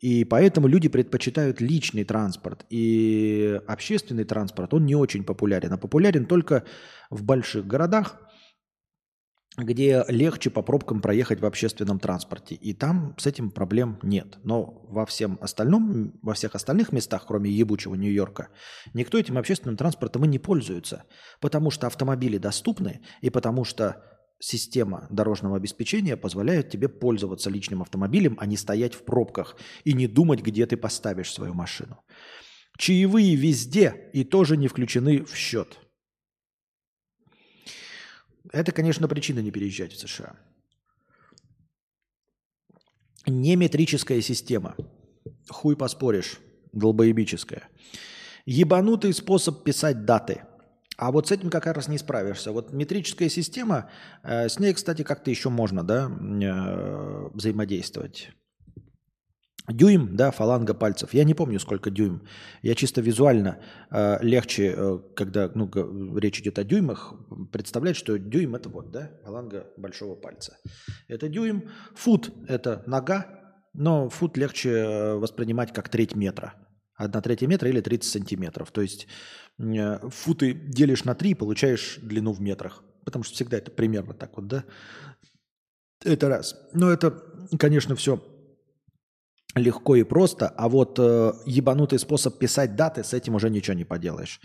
[0.00, 2.64] И поэтому люди предпочитают личный транспорт.
[2.70, 5.72] И общественный транспорт, он не очень популярен.
[5.72, 6.64] А популярен только
[7.10, 8.16] в больших городах,
[9.56, 12.54] где легче по пробкам проехать в общественном транспорте.
[12.54, 14.38] И там с этим проблем нет.
[14.44, 18.48] Но во всем остальном, во всех остальных местах, кроме ебучего Нью-Йорка,
[18.94, 21.04] никто этим общественным транспортом и не пользуется.
[21.40, 24.04] Потому что автомобили доступны и потому что
[24.38, 30.06] система дорожного обеспечения позволяет тебе пользоваться личным автомобилем, а не стоять в пробках и не
[30.06, 31.98] думать, где ты поставишь свою машину.
[32.76, 35.78] Чаевые везде и тоже не включены в счет–
[38.52, 40.36] это, конечно, причина не переезжать в США.
[43.26, 44.74] Неметрическая система.
[45.48, 46.38] Хуй поспоришь.
[46.72, 47.68] Долбоебическая.
[48.46, 50.44] Ебанутый способ писать даты.
[50.98, 52.50] А вот с этим как раз не справишься.
[52.50, 53.88] Вот метрическая система,
[54.24, 58.30] э, с ней, кстати, как-то еще можно да, э, взаимодействовать.
[59.68, 61.14] Дюйм, да, фаланга пальцев.
[61.14, 62.26] Я не помню, сколько дюйм.
[62.62, 63.60] Я чисто визуально
[63.92, 65.70] э, легче, э, когда ну,
[66.18, 67.14] речь идет о дюймах,
[67.52, 70.58] представлять, что дюйм это вот, да, фаланга большого пальца.
[71.06, 71.70] Это дюйм.
[71.94, 73.26] Фут– это нога,
[73.72, 76.54] но фут легче э, воспринимать как треть метра.
[76.98, 78.72] Одна треть метра или 30 сантиметров.
[78.72, 79.06] То есть
[79.58, 82.82] э, футы делишь на три, получаешь длину в метрах.
[83.04, 84.64] Потому что всегда это примерно так вот, да.
[86.04, 86.56] Это раз.
[86.72, 87.22] Но это,
[87.56, 88.20] конечно, все
[89.54, 93.84] легко и просто, а вот э, ебанутый способ писать даты, с этим уже ничего не
[93.84, 94.40] поделаешь.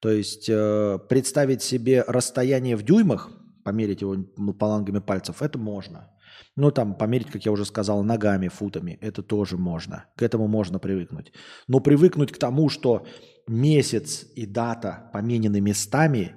[0.00, 3.30] То есть э, представить себе расстояние в дюймах,
[3.64, 6.10] померить его ну, палангами пальцев, это можно.
[6.56, 10.06] Ну, там, померить, как я уже сказал, ногами, футами, это тоже можно.
[10.16, 11.32] К этому можно привыкнуть.
[11.68, 13.06] Но привыкнуть к тому, что
[13.46, 16.36] месяц и дата поменены местами,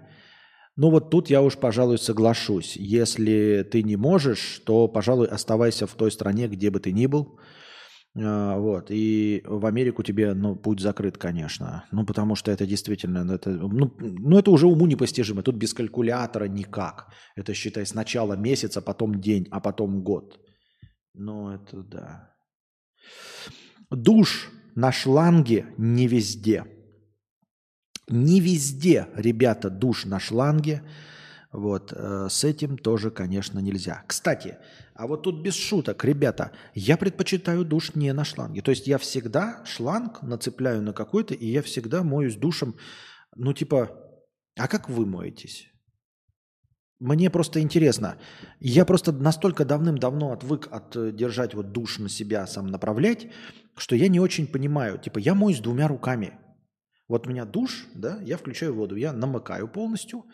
[0.75, 2.75] ну вот тут я уж, пожалуй, соглашусь.
[2.75, 7.40] Если ты не можешь, то, пожалуй, оставайся в той стране, где бы ты ни был–
[8.16, 8.92] вот.
[8.92, 11.84] И в Америку тебе ну, путь закрыт, конечно.
[11.92, 15.42] Ну, потому что это действительно, ну, это, ну, ну, это уже уму непостижимо.
[15.42, 17.08] Тут без калькулятора никак.
[17.35, 20.40] Это, считай, сначала месяц, а потом день, а потом год.
[21.14, 22.35] Ну, это да.
[23.90, 26.66] Душ на шланге не везде.
[28.08, 30.82] Не везде, ребята, душ на шланге.
[31.52, 34.03] Вот, э, с этим тоже, конечно, нельзя.
[34.08, 34.58] Кстати,
[34.95, 38.61] а вот тут без шуток, ребята, я предпочитаю душ не на шланге.
[38.61, 42.75] То есть я всегда шланг нацепляю на какой-то, и я всегда моюсь душем,
[43.35, 43.91] ну типа,
[44.57, 45.67] а как вы моетесь?
[46.99, 48.17] Мне просто интересно.
[48.61, 53.27] Я просто настолько давным-давно отвык от э, держать вот душ на себя, сам направлять,
[53.75, 54.98] что я не очень понимаю.
[54.98, 56.40] Типа, я моюсь двумя руками.
[57.09, 60.25] Вот у меня душ, да, я включаю воду, я намыкаю полностью,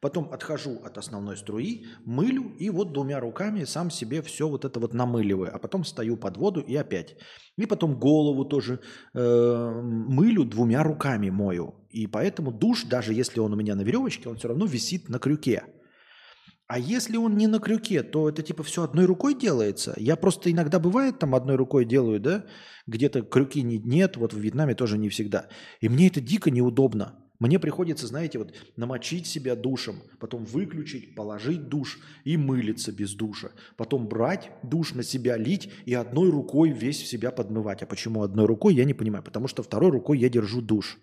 [0.00, 4.80] потом отхожу от основной струи, мылю и вот двумя руками сам себе все вот это
[4.80, 7.16] вот намыливаю, а потом стою под воду и опять.
[7.56, 8.80] И потом голову тоже
[9.14, 11.86] э, мылю двумя руками мою.
[11.90, 15.18] И поэтому душ, даже если он у меня на веревочке, он все равно висит на
[15.18, 15.64] крюке.
[16.66, 19.92] А если он не на крюке, то это типа все одной рукой делается.
[19.96, 22.44] Я просто иногда бывает там одной рукой делаю, да,
[22.86, 25.48] где-то крюки не, нет, вот в Вьетнаме тоже не всегда.
[25.80, 27.18] И мне это дико неудобно.
[27.40, 33.50] Мне приходится, знаете, вот намочить себя душем, потом выключить, положить душ и мылиться без душа.
[33.76, 37.82] Потом брать душ на себя, лить и одной рукой весь в себя подмывать.
[37.82, 39.24] А почему одной рукой, я не понимаю.
[39.24, 40.98] Потому что второй рукой я держу душ.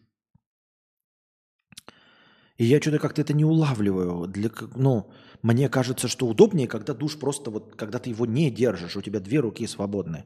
[2.57, 4.27] И я что-то как-то это не улавливаю.
[4.27, 5.09] Для, ну,
[5.41, 9.19] мне кажется, что удобнее, когда душ просто вот, когда ты его не держишь, у тебя
[9.19, 10.25] две руки свободны.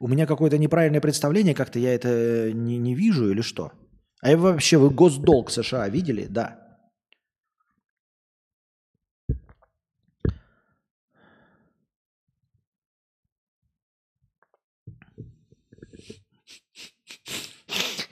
[0.00, 3.70] У меня какое-то неправильное представление, как-то я это не, не вижу или что?
[4.24, 6.24] А вообще вы госдолг США видели?
[6.24, 6.58] Да.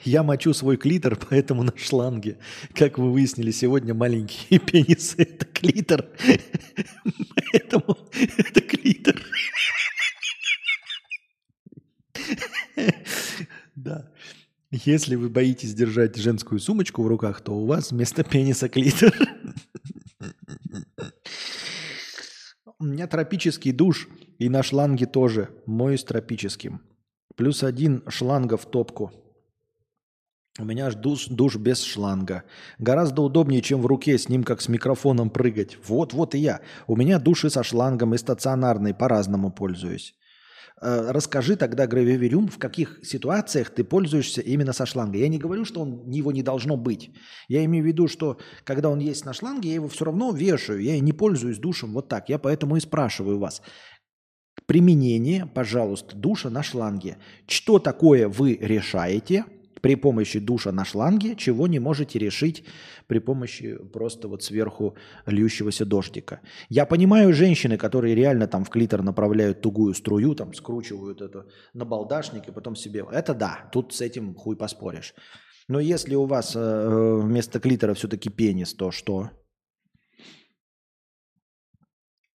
[0.03, 2.37] Я мочу свой клитор, поэтому на шланге.
[2.75, 6.05] Как вы выяснили сегодня, маленькие пенисы– это клитор.
[7.35, 7.97] Поэтому
[8.37, 9.19] это клитор.
[13.75, 14.12] Да.
[14.73, 19.13] Если вы боитесь держать женскую сумочку в руках, то у вас вместо пениса клитор.
[22.79, 24.07] У меня тропический душ,
[24.39, 25.49] и на шланге тоже.
[25.67, 26.81] Моюсь тропическим.
[27.35, 29.11] Плюс один шланга в топку.
[30.57, 32.43] У меня аж душ, душ без шланга.
[32.79, 35.77] Гораздо удобнее, чем в руке с ним, как с микрофоном прыгать.
[35.87, 36.61] Вот, вот и я.
[36.87, 40.15] У меня души со шлангом и стационарный, по-разному пользуюсь.
[40.83, 45.17] Э, расскажи тогда, Гравиверюм, в каких ситуациях ты пользуешься именно со шланга.
[45.17, 47.11] Я не говорю, что он, его не должно быть.
[47.47, 50.81] Я имею в виду, что когда он есть на шланге, я его все равно вешаю.
[50.81, 52.27] Я не пользуюсь душем вот так.
[52.27, 53.61] Я поэтому и спрашиваю вас.
[54.65, 57.17] Применение, пожалуйста, душа на шланге.
[57.47, 59.45] Что такое вы решаете–
[59.83, 62.63] при помощи душа на шланге, чего не можете решить
[63.07, 64.95] при помощи просто вот сверху
[65.25, 66.39] льющегося дождика.
[66.69, 71.85] Я понимаю женщины, которые реально там в клитор направляют тугую струю, там скручивают это на
[71.85, 73.05] балдашник и потом себе...
[73.11, 75.13] Это да, тут с этим хуй поспоришь.
[75.67, 79.31] Но если у вас э, вместо клитора все-таки пенис, то что?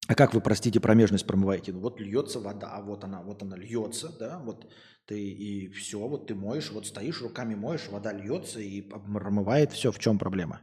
[0.06, 1.72] А как вы, простите, промежность промываете?
[1.72, 4.66] Ну вот льется вода, вот она, вот она льется, да, вот
[5.08, 9.90] ты и все, вот ты моешь, вот стоишь, руками моешь, вода льется и промывает все.
[9.90, 10.60] В чем проблема?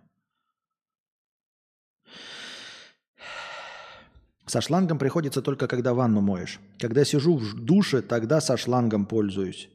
[4.45, 6.59] Со шлангом приходится только когда ванну моешь.
[6.77, 9.69] Когда сижу в душе, тогда со шлангом пользуюсь.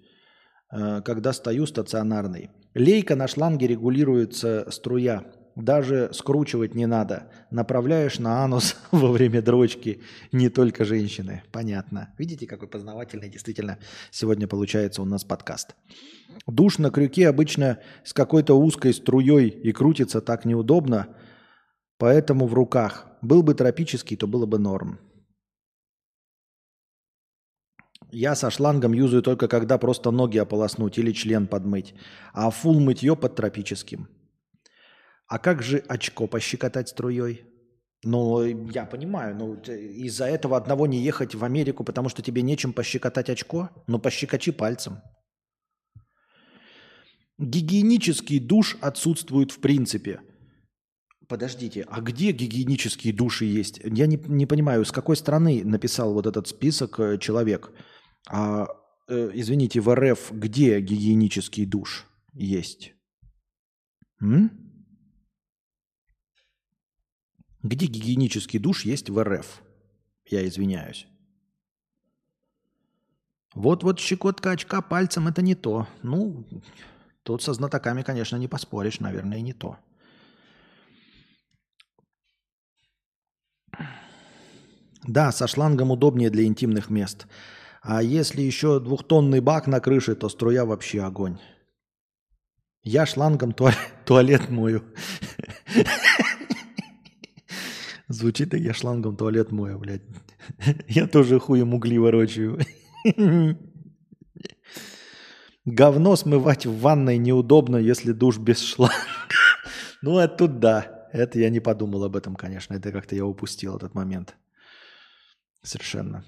[0.70, 2.50] Э, когда стою стационарный.
[2.74, 5.24] Лейка на шланге регулируется струя
[5.56, 7.30] даже скручивать не надо.
[7.50, 10.00] Направляешь на анус во время дрочки
[10.32, 11.42] не только женщины.
[11.52, 12.14] Понятно.
[12.18, 13.78] Видите, какой познавательный действительно
[14.10, 15.74] сегодня получается у нас подкаст.
[16.46, 21.08] Душ на крюке обычно с какой-то узкой струей и крутится так неудобно,
[21.98, 23.06] поэтому в руках.
[23.22, 24.98] Был бы тропический, то было бы норм.
[28.12, 31.94] Я со шлангом юзаю только когда просто ноги ополоснуть или член подмыть,
[32.32, 34.08] а фул мытье под тропическим–
[35.31, 37.44] а как же очко пощекотать струей?
[38.02, 42.73] Ну, я понимаю, ну, из-за этого одного не ехать в Америку, потому что тебе нечем
[42.73, 43.70] пощекотать очко?
[43.86, 45.00] Ну, пощекочи пальцем.
[47.39, 50.20] Гигиенический душ отсутствует в принципе.
[51.28, 53.78] Подождите, а где гигиенические души есть?
[53.84, 57.70] Я не, не понимаю, с какой страны написал вот этот список э, человек.
[58.28, 58.67] А,
[59.09, 62.94] э, извините, в РФ где гигиенический душ есть?
[64.20, 64.59] М?
[67.62, 69.62] Где гигиенический душ есть в РФ?
[70.26, 71.06] Я извиняюсь.
[73.55, 75.86] Вот-вот щекотка очка пальцем– это не то.
[76.02, 76.47] Ну,
[77.22, 79.76] тут со знатоками, конечно, не поспоришь, наверное, не то.
[85.02, 87.26] Да, со шлангом удобнее для интимных мест.
[87.82, 91.39] А если еще двухтонный бак на крыше, то струя вообще огонь.
[92.82, 94.82] Я шлангом туалет, туалет мою.
[98.10, 100.02] Звучит, я шлангом туалет мою, блядь.
[100.89, 102.58] Я тоже хуем угли ворочаю.
[105.64, 108.97] Говно смывать в ванной неудобно, если душ без шланга.
[110.02, 111.08] Ну, это тут да.
[111.12, 112.74] Это я не подумал об этом, конечно.
[112.74, 114.34] Это как-то я упустил этот момент.
[115.62, 116.24] Совершенно.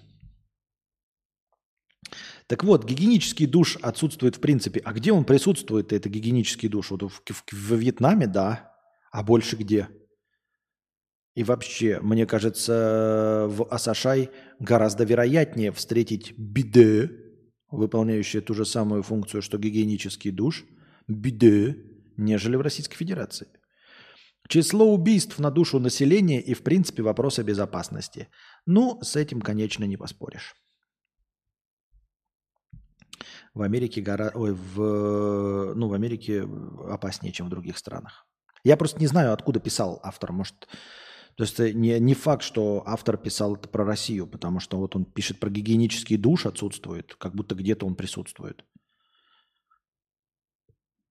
[2.46, 4.80] Так вот, гигиенический душ отсутствует в принципе.
[4.84, 6.90] А где он присутствует, это гигиенический душ?
[6.90, 8.72] Вот в, в, в Вьетнаме, да.
[9.10, 9.88] А больше где?
[11.34, 17.10] И вообще, мне кажется, в Асашай гораздо вероятнее встретить биде,
[17.70, 20.64] выполняющее ту же самую функцию, что гигиенический душ,
[21.08, 21.78] биде,
[22.16, 23.48] нежели в Российской Федерации.
[24.48, 28.28] Число убийств на душу населения и, в принципе, вопросы безопасности.
[28.66, 30.54] Ну, с этим, конечно, не поспоришь.
[33.54, 34.32] В Америке, гора...
[34.34, 35.74] Ой, в...
[35.74, 36.46] Ну, в Америке
[36.88, 38.26] опаснее, чем в других странах.
[38.64, 40.32] Я просто не знаю, откуда писал автор.
[40.32, 40.68] Может,
[41.36, 44.94] то есть э, не, не факт, что автор писал это про Россию, потому что вот
[44.96, 48.64] он пишет про гигиенический душ отсутствует, как будто где-то он присутствует.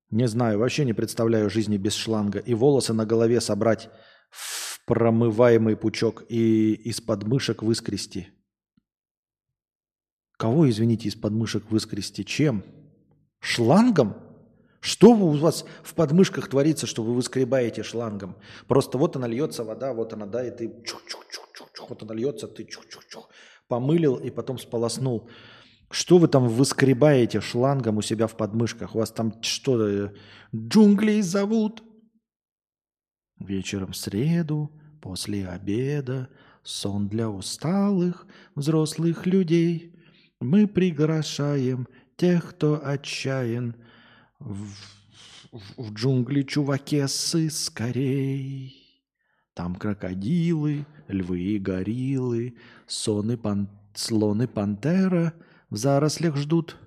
[0.10, 2.40] Не знаю, вообще не представляю жизни без шланга.
[2.40, 3.90] И волосы на голове собрать
[4.30, 8.28] в промываемый пучок и из подмышек выскрести.
[10.38, 12.26] Кого, извините, из подмышек выскрести?
[12.26, 12.64] Чем?
[13.40, 14.31] Шлангом?
[14.82, 18.36] Что у вас в подмышках творится, что вы выскребаете шлангом?
[18.68, 22.64] Просто вот она льется вода, вот она, да, и ты чух-чух-чух-чух, вот она льется, ты
[22.64, 23.30] чух-чух-чух,
[23.68, 25.30] помылил и потом сполоснул.
[25.92, 28.96] Что вы там выскребаете шлангом у себя в подмышках?
[28.96, 30.14] У вас там что, э,
[30.56, 31.84] джунгли зовут?
[33.38, 36.30] Вечером в среду, после обеда,
[36.64, 39.96] сон для усталых взрослых людей.
[40.40, 43.76] Мы приглашаем тех, кто отчаян
[44.42, 44.68] в,
[45.52, 48.76] в, в джунгли чувакесы скорей.
[49.54, 52.56] Там крокодилы, львы и гориллы,
[52.88, 55.34] соны пан, слоны пантера
[55.70, 56.78] в зарослях ждут.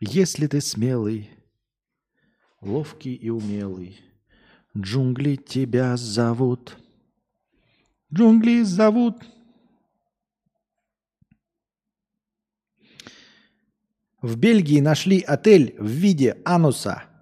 [0.00, 1.30] Если ты смелый,
[2.60, 4.00] ловкий и умелый,
[4.76, 6.76] джунгли тебя зовут.
[8.12, 9.16] Джунгли зовут.
[14.26, 17.04] В Бельгии нашли отель в виде ануса–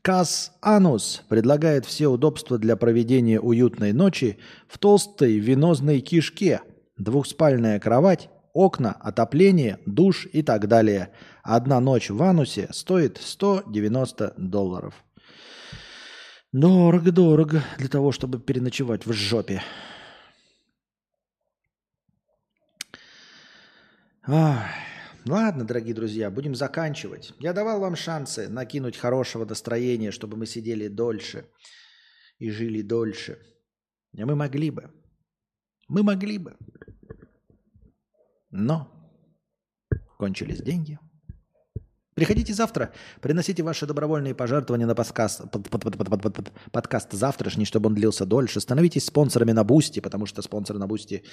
[0.00, 6.62] Кас Анус предлагает все удобства для проведения уютной ночи в толстой венозной кишке,
[6.96, 11.10] двухспальная кровать, окна, отопление, душ и так далее.
[11.42, 14.94] Одна ночь в анусе стоит 190 долларов.
[16.52, 19.60] Дорого-дорого для того, чтобы переночевать в жопе.
[24.24, 24.85] Ах.
[25.28, 27.32] Ладно, дорогие друзья, будем заканчивать.
[27.40, 31.48] Я давал вам шансы накинуть хорошего настроения, чтобы мы сидели дольше
[32.38, 33.38] и жили дольше.
[34.16, 34.92] А мы могли бы.
[35.88, 36.56] Мы могли бы.
[38.50, 38.88] Но
[40.16, 40.98] кончились деньги.
[42.14, 47.66] Приходите завтра, приносите ваши добровольные пожертвования на подкаст, под, под, под, под, под, подкаст завтрашний,
[47.66, 48.60] чтобы он длился дольше.
[48.60, 51.24] Становитесь спонсорами на Boosty, потому что спонсоры на Boosty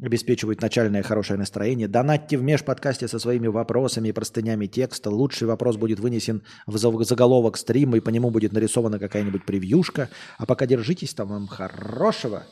[0.00, 1.88] обеспечивают начальное хорошее настроение.
[1.88, 5.10] Донатьте в межподкасте со своими вопросами и простынями текста.
[5.10, 10.08] Лучший вопрос будет вынесен в заголовок стрима, и по нему будет нарисована какая-нибудь превьюшка.
[10.38, 12.44] А пока держитесь там вам хорошего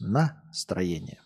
[0.00, 1.20] настроения.